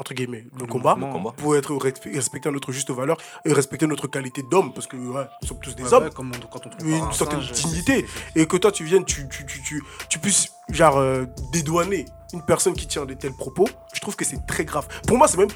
entre 0.01 0.15
guillemets, 0.15 0.45
le, 0.59 0.65
combat, 0.65 0.97
pour 1.37 1.55
être 1.55 1.71
respe- 1.75 2.11
respecter 2.13 2.49
notre 2.49 2.71
juste 2.71 2.89
valeur 2.89 3.17
et 3.45 3.53
respecter 3.53 3.85
notre 3.85 4.07
qualité 4.07 4.41
d'homme, 4.49 4.73
parce 4.73 4.87
que 4.87 4.97
ouais, 4.97 5.25
nous 5.43 5.47
sommes 5.47 5.59
tous 5.59 5.75
des 5.75 5.83
Ouais, 5.83 5.93
hommes. 5.93 6.03
ouais, 6.05 6.09
comme 6.09 6.31
on- 6.35 6.47
quand 6.47 6.61
on 6.65 6.85
une 6.85 6.93
un 7.03 7.11
certaine 7.11 7.39
singe, 7.41 7.51
dignité. 7.51 8.07
c'est- 8.07 8.31
c'est- 8.33 8.41
Et 8.41 8.47
que 8.47 8.57
toi, 8.57 8.71
tu 8.71 8.83
viennes, 8.83 9.05
tu, 9.05 9.27
tu, 9.29 9.45
tu, 9.45 9.61
tu, 9.61 9.83
tu 10.09 10.17
puisses, 10.17 10.51
genre, 10.71 10.97
euh, 10.97 11.25
dédouaner 11.53 12.05
une 12.33 12.41
personne 12.41 12.73
qui 12.73 12.87
tient 12.87 13.05
de 13.05 13.13
tels 13.13 13.33
propos, 13.35 13.67
je 13.93 14.01
trouve 14.01 14.15
que 14.15 14.25
c'est 14.25 14.43
très 14.47 14.65
grave. 14.65 14.87
Pour 15.07 15.17
moi, 15.19 15.27
c'est 15.27 15.37
même, 15.37 15.49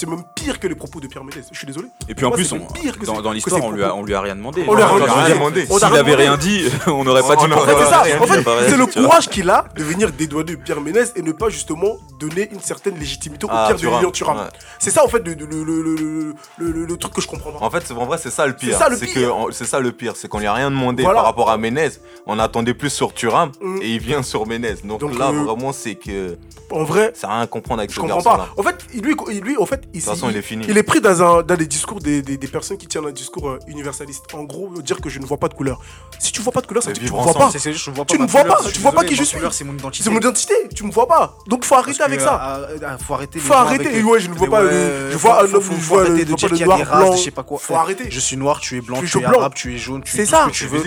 c'est 0.00 0.08
même 0.08 0.24
pire 0.34 0.58
que 0.58 0.66
les 0.66 0.74
propos 0.74 0.98
de 0.98 1.06
Pierre 1.08 1.24
Ménès. 1.24 1.46
Je 1.52 1.58
suis 1.58 1.66
désolé. 1.66 1.88
Et 2.08 2.14
puis 2.14 2.24
en 2.24 2.28
Moi, 2.28 2.36
plus, 2.38 2.50
on- 2.52 2.60
pire 2.60 2.98
que 2.98 3.04
dans, 3.04 3.32
l'histoire, 3.32 3.62
on 3.62 3.70
lui 3.70 3.84
a, 3.84 3.94
on 3.94 4.02
lui 4.02 4.14
a 4.14 4.22
rien 4.22 4.34
demandé. 4.34 4.64
On 4.66 4.74
lui 4.74 4.82
a 4.82 4.86
rien 4.88 5.34
demandé. 5.34 5.66
S'il 5.66 5.84
avait 5.84 6.14
rien 6.14 6.38
dit, 6.38 6.64
on 6.86 7.04
n'aurait 7.04 7.20
pas 7.22 7.36
dit. 7.36 7.44
En 7.52 7.60
fait, 7.60 7.74
c'est 7.78 7.90
ça. 7.90 8.02
En 8.18 8.26
fait, 8.26 8.68
c'est 8.70 8.76
le 8.78 8.86
courage 8.86 9.28
qu'il 9.28 9.50
a 9.50 9.66
de 9.76 9.84
venir 9.84 10.10
dédouaner 10.10 10.56
Pierre 10.56 10.80
Ménès 10.80 11.12
et 11.16 11.22
ne 11.22 11.32
pas 11.32 11.50
justement 11.50 11.98
donner 12.18 12.48
une 12.50 12.60
certaine 12.60 12.98
légitimité 12.98 13.44
au 13.44 13.50
Ah, 13.52 13.66
Pierre 13.74 13.90
de. 13.90 13.96
Lilian 13.96 14.10
Thuram. 14.10 14.48
C'est 14.78 14.90
ça, 14.90 15.04
en 15.04 15.08
fait, 15.08 15.22
le, 15.26 16.96
truc 16.96 17.12
que 17.14 17.20
je 17.20 17.28
comprends 17.28 17.52
pas. 17.52 17.64
En 17.64 17.70
fait, 17.70 17.82
c'est 17.84 17.92
en 17.94 18.06
vrai, 18.06 18.16
c'est 18.16 18.30
ça 18.30 18.46
le 18.46 18.54
pire. 18.54 18.78
C'est 18.78 19.06
pire. 19.06 19.34
ça 19.52 19.80
le 19.80 19.92
pire, 19.92 20.14
c'est 20.16 20.28
qu'on 20.28 20.38
lui 20.38 20.46
a 20.46 20.54
rien 20.54 20.70
demandé 20.70 21.02
par 21.02 21.24
rapport 21.24 21.50
à 21.50 21.58
Ménez. 21.58 21.90
On 22.26 22.38
attendait 22.38 22.74
plus 22.74 22.90
sur 22.90 23.12
Thuram 23.12 23.52
Mm. 23.60 23.78
et 23.82 23.94
il 23.94 24.00
vient 24.00 24.22
sur 24.22 24.46
Ménez. 24.46 24.76
Donc, 24.84 25.02
là, 25.18 25.28
euh, 25.28 25.42
vraiment, 25.42 25.72
c'est 25.72 25.94
que 25.94 26.38
En 26.70 26.84
vrai, 26.84 27.12
ça 27.14 27.28
a 27.28 27.32
rien 27.34 27.42
à 27.42 27.46
comprendre 27.46 27.80
avec 27.80 27.90
je 27.90 28.00
ce 28.00 28.22
pas. 28.22 28.48
En 28.56 28.62
fait, 28.62 28.86
lui, 28.94 29.14
lui, 29.40 29.56
en 29.56 29.66
fait, 29.66 29.82
De 29.98 29.98
toute 30.00 30.08
façon, 30.08 30.30
il 30.30 30.36
est 30.36 30.42
fini. 30.42 30.64
Il 30.68 30.78
est 30.78 30.82
pris 30.82 31.00
dans, 31.00 31.22
un, 31.22 31.42
dans 31.42 31.56
des 31.56 31.66
discours 31.66 31.98
des, 32.00 32.22
des, 32.22 32.36
des 32.36 32.46
personnes 32.48 32.76
qui 32.76 32.86
tiennent 32.86 33.06
un 33.06 33.10
discours 33.12 33.48
euh, 33.50 33.58
universaliste. 33.66 34.24
En 34.34 34.44
gros, 34.44 34.68
dire 34.82 35.00
que 35.00 35.08
je 35.08 35.18
ne 35.18 35.26
vois 35.26 35.36
pas 35.38 35.48
de 35.48 35.54
couleur. 35.54 35.80
Si 36.18 36.32
tu 36.32 36.40
vois 36.42 36.52
pas 36.52 36.60
de 36.60 36.66
couleur, 36.66 36.82
ça 36.82 36.90
veut 36.90 36.94
dire 36.94 37.02
que 37.02 37.08
tu 37.08 37.14
me 37.14 37.22
vois 37.22 37.32
pas. 37.34 37.50
Tu 38.06 38.18
me 38.18 38.26
vois 38.26 38.44
pas, 38.44 38.58
tu 38.72 38.80
vois 38.80 38.92
pas 38.92 39.04
qui 39.04 39.14
je 39.16 39.24
suis. 39.24 39.38
C'est 39.50 39.64
mon 39.64 39.74
identité. 39.74 40.04
C'est 40.04 40.10
mon 40.10 40.18
identité, 40.18 40.54
tu 40.74 40.84
me 40.84 40.90
vois 40.92 41.06
pas. 41.08 41.36
Donc 41.48 41.64
faut 41.64 41.74
arrêter 41.74 42.02
avec 42.02 42.20
ça. 42.20 42.58
euh, 42.70 42.78
euh, 42.82 42.98
faut 42.98 43.14
arrêter. 43.14 43.38
les 43.38 43.44
Faut 43.44 43.54
arrêter, 43.54 44.02
ouais, 44.02 44.20
je 44.20 44.28
ne 44.28 44.34
vois 44.34 44.46
les- 44.46 44.50
pas 44.50 45.10
je 45.10 45.16
vois 45.16 45.34
faut- 45.34 45.40
un 45.40 45.54
homme, 45.54 45.62
je 45.78 45.84
vois 45.84 46.04
le- 46.04 46.24
noir, 46.64 46.78
des 46.78 46.84
races, 46.84 47.04
blanc. 47.04 47.16
je 47.16 47.22
sais 47.22 47.30
pas 47.30 47.42
quoi. 47.42 47.58
Faut 47.58 47.74
arrêter. 47.74 48.10
Je 48.10 48.20
suis 48.20 48.36
noir, 48.36 48.60
tu 48.60 48.76
es 48.76 48.80
blanc, 48.80 48.98
tu 49.04 49.18
es 49.18 49.20
blanc. 49.20 49.38
arabe, 49.40 49.54
tu 49.54 49.74
es 49.74 49.78
jaune, 49.78 50.02
tu 50.02 50.14
es 50.16 50.18
C'est 50.20 50.24
tout 50.24 50.30
ça. 50.30 50.44
ce 50.44 50.50
que 50.50 50.54
tu 50.54 50.66
veux. 50.66 50.82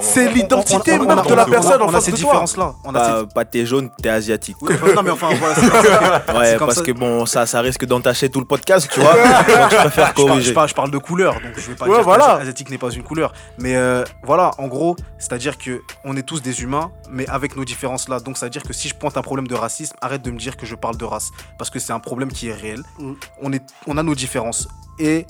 C'est 0.00 0.28
l'identité 0.30 0.92
même 0.98 1.02
de 1.06 1.34
la 1.34 1.46
on- 1.46 1.50
personne 1.50 1.82
en 1.82 1.88
face 1.88 2.10
de 2.10 2.16
toi. 2.16 2.44
On 2.84 2.94
a 2.94 3.24
Pas, 3.26 3.44
ces- 3.52 3.66
jaune, 3.66 3.90
t'es 4.02 4.08
asiatique. 4.08 4.56
Non, 4.94 5.02
mais 5.02 5.10
enfin, 5.10 5.28
voilà. 5.38 6.24
Ouais, 6.38 6.56
parce 6.58 6.82
que 6.82 6.92
bon, 6.92 7.24
ça, 7.26 7.46
ça 7.46 7.60
risque 7.60 7.84
d'entacher 7.84 8.28
tout 8.32 8.40
le 8.40 8.46
podcast, 8.46 8.88
tu 8.92 9.00
vois. 9.00 9.14
Donc 9.16 9.70
je 9.70 9.76
préfère 9.76 10.12
parle, 10.14 10.14
corriger. 10.14 10.48
je, 10.48 10.52
parle, 10.52 10.68
je 10.68 10.74
parle 10.74 10.90
de 10.90 10.98
couleur, 10.98 11.34
donc 11.34 11.52
je 11.56 11.70
vais 11.70 11.76
pas 11.76 11.86
Ouais, 11.86 11.94
dire 11.96 12.02
voilà. 12.02 12.36
que 12.36 12.42
asiatique 12.42 12.70
n'est 12.70 12.78
pas 12.78 12.90
une 12.90 13.02
couleur. 13.04 13.32
Mais 13.58 13.76
euh, 13.76 14.02
voilà, 14.24 14.50
en 14.58 14.66
gros, 14.66 14.96
c'est-à-dire 15.18 15.58
que 15.58 15.82
on 16.04 16.16
est 16.16 16.22
tous 16.24 16.42
des 16.42 16.62
humains, 16.62 16.90
mais 17.10 17.28
avec 17.28 17.56
nos 17.56 17.64
différences 17.64 18.08
là. 18.08 18.18
Donc 18.18 18.36
c'est-à-dire 18.38 18.62
que 18.64 18.72
si 18.72 18.88
je 18.88 18.94
pointe 18.94 19.16
un 19.16 19.22
problème 19.22 19.46
de 19.46 19.54
racisme, 19.54 19.94
arrête 20.00 20.22
de 20.22 20.30
me 20.32 20.38
dire 20.38 20.56
que 20.56 20.66
je 20.66 20.74
parle 20.74 20.96
de 20.96 21.04
race, 21.04 21.30
parce 21.58 21.70
que 21.70 21.78
c'est 21.78 21.92
un 21.92 22.00
problème 22.00 22.32
qui 22.32 22.48
est 22.48 22.54
réel. 22.54 22.82
Mm. 22.98 23.12
On, 23.42 23.52
est, 23.52 23.62
on 23.86 23.96
a 23.98 24.02
nos 24.02 24.14
différences. 24.14 24.66
Et 24.98 25.26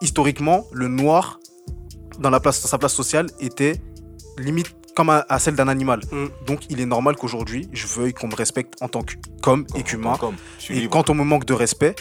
historiquement, 0.00 0.64
le 0.72 0.88
noir, 0.88 1.38
dans, 2.18 2.30
la 2.30 2.40
place, 2.40 2.60
dans 2.62 2.68
sa 2.68 2.78
place 2.78 2.92
sociale, 2.94 3.26
était 3.40 3.80
limite 4.38 4.74
comme 4.94 5.08
à, 5.10 5.24
à 5.28 5.38
celle 5.38 5.54
d'un 5.54 5.68
animal. 5.68 6.00
Mm. 6.10 6.26
Donc 6.46 6.60
il 6.70 6.80
est 6.80 6.86
normal 6.86 7.16
qu'aujourd'hui, 7.16 7.68
je 7.72 7.86
veuille 7.86 8.12
qu'on 8.12 8.28
me 8.28 8.34
respecte 8.34 8.74
en 8.82 8.88
tant 8.88 9.02
qu'homme 9.42 9.66
et 9.74 9.82
qu'humain. 9.82 10.16
Comme, 10.18 10.36
je 10.58 10.64
suis 10.64 10.76
Et 10.76 10.80
libre. 10.80 10.92
quand 10.92 11.08
on 11.10 11.14
me 11.14 11.24
manque 11.24 11.44
de 11.44 11.54
respect, 11.54 11.94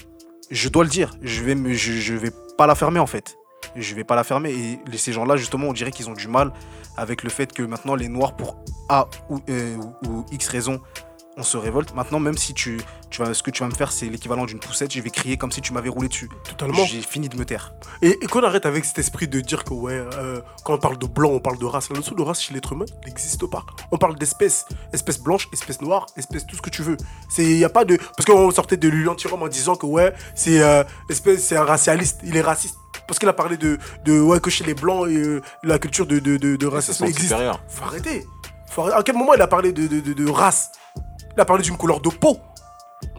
je 0.52 0.70
dois 0.70 0.84
le 0.84 0.90
dire. 0.90 1.12
Je 1.22 1.44
vais, 1.44 1.56
vais 1.56 2.32
pas 2.58 2.68
la 2.68 2.76
fermer 2.76 3.00
en 3.00 3.08
fait. 3.08 3.38
Je 3.76 3.96
vais 3.96 4.04
pas 4.04 4.16
la 4.16 4.24
fermer. 4.24 4.52
Et 4.52 4.98
ces 4.98 5.14
gens-là, 5.14 5.38
justement, 5.38 5.68
on 5.68 5.74
dirait 5.74 5.92
qu'ils 5.92 6.10
ont 6.10 6.14
du 6.14 6.28
mal 6.28 6.52
avec 6.98 7.24
le 7.24 7.30
fait 7.30 7.52
que 7.54 7.64
maintenant 7.64 7.96
les 7.96 8.10
Noirs, 8.10 8.36
pour 8.36 8.58
A 8.90 9.08
ou, 9.30 9.40
euh, 9.50 9.78
ou 10.08 10.26
X 10.32 10.48
raison, 10.50 10.82
on 11.42 11.44
se 11.44 11.58
révolte. 11.58 11.94
Maintenant, 11.96 12.20
même 12.20 12.38
si 12.38 12.54
tu, 12.54 12.80
tu 13.10 13.22
vas, 13.22 13.34
ce 13.34 13.42
que 13.44 13.52
tu 13.52 13.64
vas 13.64 13.70
me 13.70 13.74
faire, 13.74 13.92
c'est 13.92 14.06
l'équivalent 14.06 14.46
d'une 14.46 14.60
poussette, 14.60 14.92
je 14.94 15.02
vais 15.02 15.10
crier 15.10 15.38
comme 15.38 15.52
si 15.52 15.60
tu 15.62 15.74
m'avais 15.74 15.90
roulé 15.90 16.08
dessus. 16.08 16.30
Totalement. 16.48 16.86
J'ai 16.86 17.02
fini 17.02 17.30
de 17.30 17.36
me 17.36 17.46
taire. 17.46 17.74
Et, 18.02 18.12
et 18.22 18.28
qu'on 18.28 18.44
arrête 18.44 18.66
avec 18.66 18.86
cet 18.86 19.00
esprit 19.00 19.28
de 19.28 19.42
dire 19.42 19.64
que 19.64 19.74
ouais, 19.74 19.94
euh, 19.94 20.42
quand 20.64 20.76
on 20.76 20.78
parle 20.78 20.98
de 20.98 21.08
blanc, 21.08 21.32
on 21.32 21.40
parle 21.40 21.58
de 21.58 21.66
race. 21.66 21.90
La 21.90 21.98
notion 21.98 22.16
de 22.16 22.22
race 22.22 22.42
chez 22.42 22.54
l'être 22.54 22.74
humain 22.74 22.86
n'existe 23.06 23.46
pas. 23.50 23.66
On 23.92 23.98
parle 23.98 24.16
d'espèces, 24.18 24.66
espèce 24.94 25.20
blanche, 25.20 25.50
espèce 25.52 25.82
noire, 25.82 26.06
espèce 26.16 26.46
tout 26.46 26.56
ce 26.56 26.62
que 26.62 26.70
tu 26.70 26.84
veux. 26.84 26.98
C'est 27.30 27.44
y 27.44 27.66
a 27.66 27.70
pas 27.70 27.86
de 27.86 27.98
parce 27.98 28.26
qu'on 28.26 28.52
sortait 28.52 28.78
de 28.78 28.88
l'anti-rome 28.90 29.44
en 29.44 29.48
disant 29.48 29.76
que 29.76 29.88
ouais, 29.88 30.14
c'est 30.36 30.62
euh, 30.62 30.84
espèce, 31.10 31.44
c'est 31.44 31.58
un 31.58 31.66
racialiste, 31.66 32.20
il 32.24 32.38
est 32.38 32.42
raciste. 32.42 32.76
Parce 33.08 33.20
qu'il 33.20 33.28
a 33.30 33.34
parlé 33.34 33.58
de, 33.58 33.78
de 34.06 34.22
ouais 34.22 34.40
que 34.40 34.50
chez 34.50 34.64
les 34.64 34.74
blancs 34.74 35.08
et 35.10 35.18
euh, 35.18 35.42
la 35.64 35.80
culture 35.80 36.06
de, 36.06 36.20
de, 36.20 36.38
de, 36.38 36.68
racisme 36.68 37.06
existe. 37.06 37.30
supérieurs. 37.30 37.62
Faut 37.68 37.86
arrêter. 37.86 38.26
Faut 38.70 38.82
arrêter. 38.84 38.98
À 38.98 39.04
quel 39.04 39.16
moment 39.16 39.34
il 39.34 39.42
a 39.42 39.48
parlé 39.48 39.74
de, 39.74 39.88
de, 39.88 40.00
de, 40.00 40.14
de 40.14 40.30
race? 40.30 40.72
Il 41.36 41.42
a 41.42 41.46
parlé 41.46 41.64
d'une 41.64 41.78
couleur 41.78 42.00
de 42.02 42.10
peau. 42.10 42.38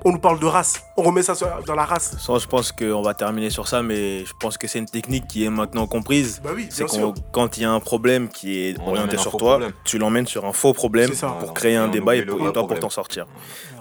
On 0.05 0.13
nous 0.13 0.19
parle 0.19 0.39
de 0.39 0.47
race. 0.47 0.81
On 0.97 1.03
remet 1.03 1.23
ça 1.23 1.35
dans 1.67 1.75
la 1.75 1.85
race. 1.85 2.17
Ça, 2.19 2.39
je 2.39 2.47
pense 2.47 2.71
qu'on 2.73 3.03
va 3.03 3.15
terminer 3.15 3.51
sur 3.51 3.67
ça, 3.69 3.83
mais 3.83 4.25
je 4.25 4.33
pense 4.39 4.57
que 4.59 4.69
c'est 4.69 4.79
une 4.79 4.87
technique 4.87 5.27
qui 5.27 5.45
est 5.45 5.51
maintenant 5.51 5.87
comprise. 5.87 6.41
Bah 6.43 6.51
oui, 6.55 6.67
C'est 6.71 6.85
quand 7.33 7.57
il 7.57 7.63
y 7.63 7.67
a 7.67 7.71
un 7.73 7.81
problème 7.81 8.29
qui 8.29 8.59
est 8.59 8.77
On 8.85 8.91
orienté 8.91 9.17
sur 9.17 9.33
toi, 9.37 9.55
problème. 9.59 9.73
tu 9.85 9.99
l'emmènes 9.99 10.27
sur 10.27 10.45
un 10.45 10.53
faux 10.53 10.73
problème 10.73 11.13
ça. 11.15 11.29
pour 11.41 11.53
créer 11.55 11.77
un 11.77 11.89
débat 11.89 12.15
et, 12.17 12.23
pour- 12.25 12.53
toi 12.53 12.67
pour 12.67 12.79
t'en 12.79 12.91
sortir. 12.91 13.27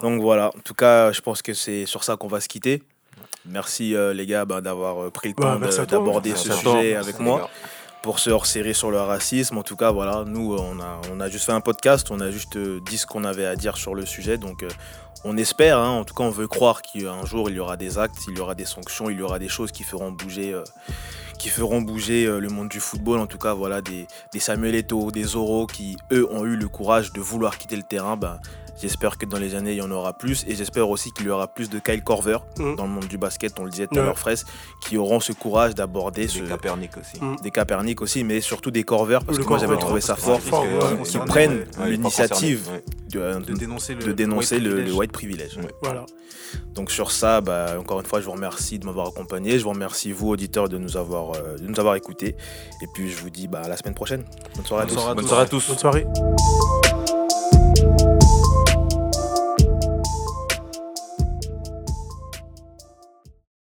Donc 0.01 0.21
voilà, 0.21 0.47
en 0.49 0.59
tout 0.63 0.73
cas, 0.73 1.11
je 1.11 1.21
pense 1.21 1.41
que 1.43 1.53
c'est 1.53 1.85
sur 1.85 2.03
ça 2.03 2.15
qu'on 2.17 2.27
va 2.27 2.39
se 2.39 2.47
quitter. 2.47 2.81
Merci 3.45 3.95
euh, 3.95 4.13
les 4.13 4.25
gars 4.27 4.45
bah, 4.45 4.61
d'avoir 4.61 5.03
euh, 5.03 5.09
pris 5.09 5.29
le 5.29 5.33
Bah, 5.35 5.57
temps 5.59 5.83
d'aborder 5.85 6.35
ce 6.35 6.51
sujet 6.51 6.95
avec 6.95 7.19
moi 7.19 7.39
gars. 7.39 7.49
Pour 8.01 8.19
se 8.19 8.29
hors-série 8.29 8.73
sur 8.73 8.91
le 8.91 8.99
racisme. 8.99 9.57
En 9.57 9.63
tout 9.63 9.75
cas, 9.75 9.91
voilà, 9.91 10.23
nous, 10.25 10.55
on 10.55 10.79
a, 10.79 11.01
on 11.11 11.19
a 11.19 11.29
juste 11.29 11.45
fait 11.45 11.51
un 11.51 11.61
podcast, 11.61 12.09
on 12.11 12.19
a 12.19 12.31
juste 12.31 12.55
euh, 12.57 12.79
dit 12.81 12.97
ce 12.97 13.05
qu'on 13.05 13.23
avait 13.23 13.45
à 13.45 13.55
dire 13.55 13.77
sur 13.77 13.95
le 13.95 14.05
sujet. 14.05 14.37
Donc, 14.37 14.63
euh, 14.63 14.69
on 15.23 15.37
espère, 15.37 15.77
hein, 15.77 15.89
en 15.89 16.03
tout 16.03 16.15
cas, 16.15 16.23
on 16.23 16.31
veut 16.31 16.47
croire 16.47 16.81
qu'un 16.81 17.25
jour, 17.25 17.49
il 17.49 17.55
y 17.55 17.59
aura 17.59 17.77
des 17.77 17.99
actes, 17.99 18.17
il 18.27 18.37
y 18.37 18.41
aura 18.41 18.55
des 18.55 18.65
sanctions, 18.65 19.09
il 19.09 19.19
y 19.19 19.21
aura 19.21 19.37
des 19.37 19.49
choses 19.49 19.71
qui 19.71 19.83
feront 19.83 20.11
bouger, 20.11 20.53
euh, 20.53 20.63
qui 21.37 21.49
feront 21.49 21.81
bouger 21.81 22.25
euh, 22.25 22.39
le 22.39 22.49
monde 22.49 22.69
du 22.69 22.79
football. 22.79 23.19
En 23.19 23.27
tout 23.27 23.37
cas, 23.37 23.53
voilà, 23.53 23.81
des, 23.81 24.07
des 24.33 24.39
Samuel 24.39 24.73
Eto'o, 24.73 25.11
des 25.11 25.23
Zoro 25.23 25.67
qui, 25.67 25.97
eux, 26.11 26.27
ont 26.31 26.43
eu 26.45 26.55
le 26.55 26.67
courage 26.67 27.13
de 27.13 27.21
vouloir 27.21 27.57
quitter 27.59 27.75
le 27.75 27.83
terrain. 27.83 28.17
Ben, 28.17 28.39
J'espère 28.81 29.17
que 29.17 29.25
dans 29.25 29.37
les 29.37 29.53
années, 29.55 29.71
il 29.71 29.77
y 29.77 29.81
en 29.81 29.91
aura 29.91 30.13
plus. 30.13 30.43
Et 30.47 30.55
j'espère 30.55 30.89
aussi 30.89 31.11
qu'il 31.11 31.27
y 31.27 31.29
aura 31.29 31.47
plus 31.47 31.69
de 31.69 31.79
Kyle 31.79 32.03
Corver 32.03 32.37
Mhm. 32.57 32.75
dans 32.75 32.85
le 32.85 32.89
monde 32.91 33.05
du 33.07 33.17
basket, 33.17 33.53
on 33.59 33.63
le 33.63 33.69
disait 33.69 33.87
tout 33.87 33.99
à 33.99 34.03
l'heure, 34.03 34.17
Fraisse, 34.17 34.43
qui 34.81 34.97
auront 34.97 35.19
ce 35.19 35.31
courage 35.33 35.75
d'aborder 35.75 36.27
ce, 36.27 36.39
Des 36.39 36.47
Capernic 36.47 36.91
aussi. 36.97 37.23
Mm. 37.23 37.35
des 37.43 37.51
Capernic 37.51 38.01
aussi, 38.01 38.23
mais 38.23 38.41
surtout 38.41 38.71
des 38.71 38.83
Corvers, 38.83 39.23
parce 39.23 39.37
Le 39.37 39.43
que 39.43 39.49
moi 39.49 39.57
j'avais 39.59 39.73
Corver, 39.73 39.85
trouvé 39.85 40.01
ça 40.01 40.15
fort, 40.15 40.39
ouais, 40.51 41.19
ouais, 41.19 41.25
prennent 41.25 41.65
ouais, 41.79 41.89
l'initiative 41.91 42.67
ouais. 42.71 42.83
de, 43.09 43.39
De 43.45 43.53
dénoncer 43.53 43.93
le, 43.95 44.03
de 44.03 44.11
dénoncer 44.11 44.55
white 44.55 44.63
le, 44.63 44.69
le 44.69 44.75
privilege. 44.75 44.97
white 44.97 45.11
privilege. 45.11 45.57
Ouais. 45.57 45.71
Voilà. 45.83 46.05
Donc 46.73 46.91
sur 46.91 47.11
ça, 47.11 47.39
bah, 47.39 47.75
encore 47.79 47.99
une 48.01 48.05
fois, 48.05 48.19
je 48.19 48.25
vous 48.25 48.31
remercie 48.33 48.77
de 48.79 48.85
m'avoir 48.85 49.07
accompagné, 49.07 49.57
je 49.59 49.63
vous 49.63 49.69
remercie 49.69 50.11
vous 50.11 50.29
auditeurs 50.29 50.67
de 50.69 50.77
nous 50.77 50.97
avoir, 50.97 51.33
euh, 51.35 51.55
de 51.57 51.67
nous 51.67 51.79
avoir 51.79 51.95
écoutés, 51.95 52.35
et 52.81 52.87
puis 52.93 53.09
je 53.09 53.17
vous 53.21 53.29
dis 53.29 53.47
bah, 53.47 53.61
à 53.63 53.67
la 53.69 53.77
semaine 53.77 53.93
prochaine. 53.93 54.23
Bonne 54.55 54.65
soirée 54.65 54.83
à 54.83 54.85
Bonne 54.85 54.95
tous. 54.95 54.99
soirée 55.01 55.11
à 55.11 55.15
Bonne 55.15 55.23
tous. 55.23 55.29
soirée 55.29 55.43
à 55.43 55.47
tous. 55.47 55.67
Bonne 55.67 55.77
soirée. 55.77 56.90